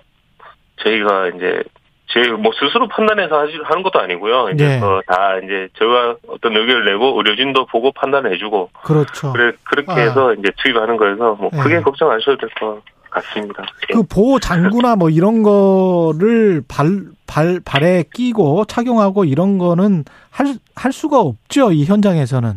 [0.77, 1.63] 저희가 이제
[2.09, 4.49] 제뭐 스스로 판단해서 하시, 하는 것도 아니고요.
[4.53, 4.79] 이제 네.
[4.79, 9.33] 다 이제 저가 어떤 의견을 내고 의료진도 보고 판단해주고 그렇죠.
[9.33, 9.95] 그래 그렇게 아.
[9.95, 11.59] 해서 이제 투입하는 거여서 뭐 네.
[11.59, 13.63] 크게 걱정 안 하셔도 될 것 같습니다.
[13.89, 13.93] 예.
[13.93, 16.87] 그 보호 장구나 뭐 이런 거를 발,
[17.25, 21.71] 발, 발에 끼고 착용하고 이런 거는 할, 할 수가 없죠.
[21.71, 22.53] 이 현장에서는.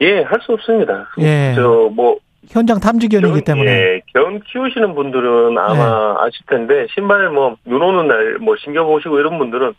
[0.00, 1.08] 예, 할 수 없습니다.
[1.20, 1.52] 예.
[1.56, 2.18] 저, 뭐,
[2.50, 3.70] 현장 탐지견이기 때문에.
[3.70, 6.14] 예, 견 키우시는 분들은 아마 네.
[6.26, 9.74] 아실 텐데 신발 뭐눈 오는 날 뭐 신경 보시고 이런 분들은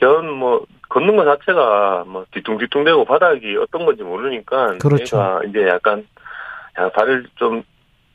[0.00, 5.40] 견 뭐 걷는 것 자체가 뭐 뒤뚱뒤뚱대고 바닥이 어떤 건지 모르니까 그렇죠.
[5.48, 6.06] 이제 약간
[6.78, 7.62] 야, 발을 좀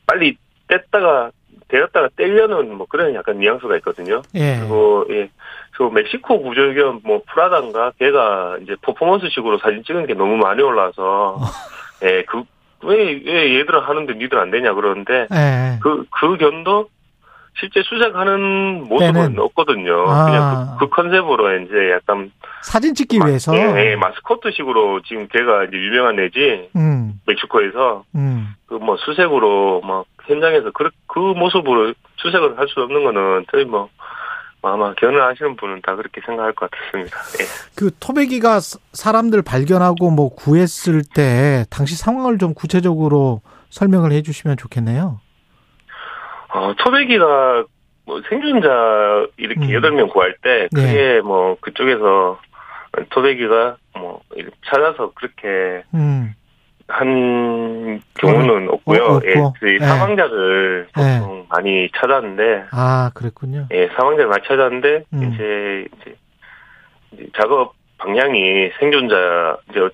[0.06, 0.36] 빨리
[0.68, 1.30] 뗐다가
[1.68, 4.22] 대었다가 떼려는 뭐 그런 약간 뉘앙스가 있거든요.
[4.34, 4.58] 예.
[4.60, 5.28] 그리고 예.
[5.76, 11.38] 그 멕시코 구조견 뭐 프라다인가 걔가 이제 퍼포먼스식으로 사진 찍은 게 너무 많이 올라와서
[12.04, 12.42] 예, 그
[12.84, 15.78] 왜, 왜 얘들은 하는데 니들 안 되냐 그러는데, 네.
[15.82, 16.88] 그, 그 견도
[17.58, 19.38] 실제 수색하는 모습은 때는.
[19.40, 20.04] 없거든요.
[20.08, 20.24] 아.
[20.26, 22.30] 그냥 그, 그, 컨셉으로 이제 약간.
[22.62, 23.52] 사진 찍기 마, 위해서?
[23.56, 27.20] 예, 예, 마스코트식으로 지금 걔가 이제 유명한 애지, 음.
[27.26, 28.04] 멕시코에서.
[28.14, 28.54] 음.
[28.66, 33.88] 그뭐 수색으로 막 현장에서 그, 그 모습으로 수색을 할 수 없는 거는 저희 뭐,
[34.72, 37.18] 아마 견을하시는 분은 다 그렇게 생각할 것 같습니다.
[37.40, 37.44] 예.
[37.76, 38.60] 그 토백이가
[38.92, 43.40] 사람들 발견하고 뭐 구했을 때 당시 상황을 좀 구체적으로
[43.70, 45.20] 설명을 해주시면 좋겠네요.
[46.54, 47.64] 어, 토백이가
[48.06, 49.96] 뭐 생존자 이렇게 여덟 음.
[49.96, 51.20] 명 구할 때 그게 네.
[51.20, 52.40] 뭐 그쪽에서
[53.10, 54.22] 토백이가 뭐
[54.64, 56.34] 찾아서 그렇게 음.
[56.88, 59.02] 한 경우는 없고요.
[59.04, 59.78] 어, 예, 그 예.
[59.78, 61.18] 사망자를 예.
[61.20, 62.64] 보통 많이 찾았는데.
[62.72, 63.66] 아, 그랬군요.
[63.72, 65.32] 예, 사망자를 많이 찾았는데, 음.
[65.34, 69.90] 이제, 이제, 작업 방향이 생존자, 이제 어,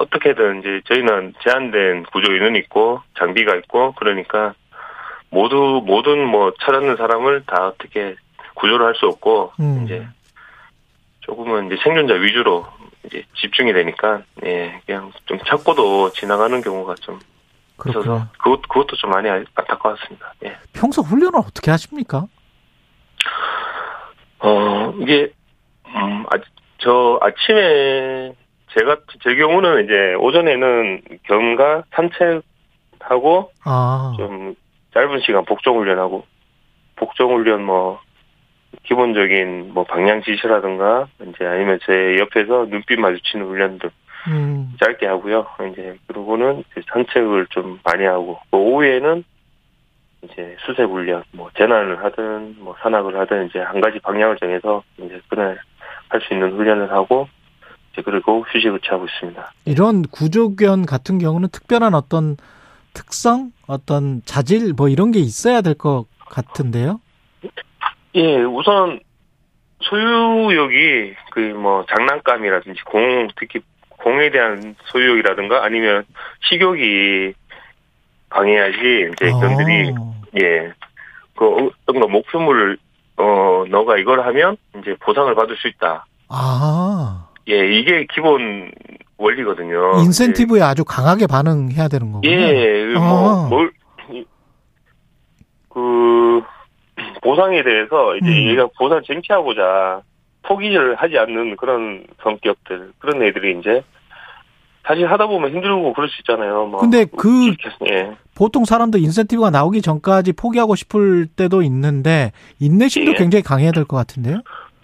[0.00, 4.54] 어떻게든 이제 저희는 제한된 구조 인원이 있고, 장비가 있고, 그러니까
[5.30, 8.14] 모두, 모든 뭐 찾았는 사람을 다 어떻게
[8.54, 9.82] 구조를 할 수 없고, 음.
[9.84, 10.06] 이제
[11.20, 12.66] 조금은 이제 생존자 위주로
[13.04, 17.18] 이제 집중이 되니까 예 그냥 좀 찾고도 지나가는 경우가 좀
[17.76, 18.14] 그렇구나.
[18.16, 20.34] 있어서 그것 그것도 좀 많이 안타까웠습니다.
[20.44, 20.56] 예.
[20.72, 22.26] 평소 훈련을 어떻게 하십니까?
[24.40, 25.32] 어 이게
[25.86, 26.38] 음, 아,
[26.78, 28.32] 저 아침에
[28.76, 34.14] 제가 제 경우는 이제 오전에는 경과 산책하고 아.
[34.16, 34.54] 좀
[34.94, 36.24] 짧은 시간 복종 훈련하고
[36.96, 38.00] 복종 훈련 뭐
[38.84, 43.90] 기본적인 뭐 방향 지시라든가 이제 아니면 제 옆에서 눈빛 마주치는 훈련들
[44.28, 44.72] 음.
[44.80, 45.46] 짧게 하고요.
[45.72, 49.24] 이제 그러고는 이제 산책을 좀 많이 하고 뭐 오후에는
[50.22, 55.20] 이제 수색 훈련, 뭐 재난을 하든 뭐 산악을 하든 이제 한 가지 방향을 정해서 이제
[55.28, 55.58] 그날
[56.08, 57.28] 할 수 있는 훈련을 하고
[57.92, 59.52] 이제 그리고 휴식을 취하고 있습니다.
[59.66, 62.36] 이런 구조견 같은 경우는 특별한 어떤
[62.94, 67.00] 특성, 어떤 자질 뭐 이런 게 있어야 될 것 같은데요.
[68.14, 69.00] 예, 우선
[69.82, 73.60] 소유욕이 그 뭐 장난감이라든지 공 특히
[74.02, 76.04] 공에 대한 소유욕이라든가 아니면
[76.48, 77.34] 식욕이
[78.28, 80.14] 강해야지 이제 견들이 어.
[80.34, 82.78] 예그 어떤 거 목표물을
[83.16, 86.06] 어 너가 이걸 하면 이제 보상을 받을 수 있다.
[86.28, 87.28] 아.
[87.48, 88.70] 예, 이게 기본
[89.16, 90.00] 원리거든요.
[90.00, 90.64] 인센티브에 예.
[90.64, 92.30] 아주 강하게 반응해야 되는 거군요.
[92.30, 93.72] 예, 뭐뭘
[95.70, 96.42] 그
[97.22, 98.48] 보상에 대해서 이제 음.
[98.50, 100.02] 얘가 보상 쟁취하고자
[100.42, 103.82] 포기를 하지 않는 그런 성격들 그런 애들이 이제
[104.86, 106.66] 사실 하다 보면 힘들고 그럴 수 있잖아요.
[106.66, 107.54] 뭐 근데 그
[107.90, 108.12] 예.
[108.34, 113.16] 보통 사람들 인센티브가 나오기 전까지 포기하고 싶을 때도 있는데 인내심도 예.
[113.16, 114.40] 굉장히 강해야 될 것 같은데요.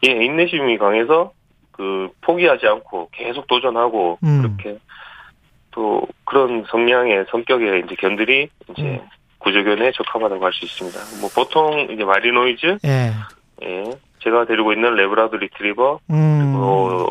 [0.07, 1.33] 예, 인내심이 강해서
[1.73, 4.43] 그 포기하지 않고 계속 도전하고 음.
[4.43, 4.79] 그렇게
[5.71, 9.01] 또 그런 성향의 성격의 이제 견들이 이제 음.
[9.39, 10.99] 구조견에 적합하다고 할 수 있습니다.
[11.21, 13.13] 뭐 보통 이제 말리노이즈, 예.
[13.63, 13.85] 예,
[14.25, 16.53] 제가 데리고 있는 래브라도 리트리버, 음.
[16.53, 17.09] 그리고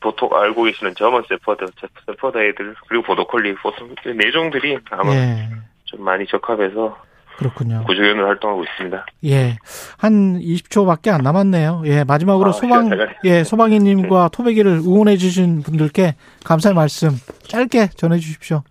[0.00, 1.66] 보통 알고 계시는 저먼 셰퍼드,
[2.06, 5.48] 셰퍼드 애들 그리고 보더콜리 보통 네 종들이 아마 예.
[5.84, 6.96] 좀 많이 적합해서
[7.36, 7.84] 그렇군요.
[7.86, 9.06] 구조견으로 활동하고 있습니다.
[9.26, 9.56] 예.
[9.98, 11.82] 한 20초밖에 안 남았네요.
[11.84, 12.04] 예.
[12.04, 12.90] 마지막으로 아, 소방,
[13.24, 16.14] 예, 소방이님과 토백이를 응원해 주신 분들께
[16.44, 17.10] 감사의 말씀
[17.42, 18.62] 짧게 전해 주십시오.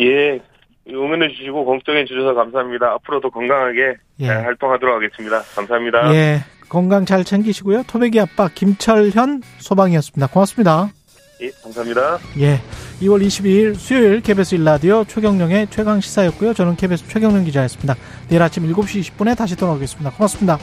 [0.00, 0.40] 예.
[0.88, 2.92] 응원해 주시고 걱정해 주셔서 감사합니다.
[2.92, 4.26] 앞으로도 건강하게 예.
[4.26, 5.42] 잘 활동하도록 하겠습니다.
[5.54, 6.14] 감사합니다.
[6.14, 6.38] 예.
[6.68, 7.84] 건강 잘 챙기시고요.
[7.86, 10.26] 토백이 아빠 김철현 소방이었습니다.
[10.28, 10.90] 고맙습니다.
[11.42, 12.18] 예, 감사합니다.
[12.38, 12.60] 예.
[13.02, 16.54] 2월 22일 수요일 KBS 1라디오 최경령의 최강 시사였고요.
[16.54, 17.94] 저는 KBS 최경령 기자였습니다.
[18.28, 20.12] 내일 아침 7시 20분에 다시 돌아오겠습니다.
[20.12, 20.58] 고맙습니다.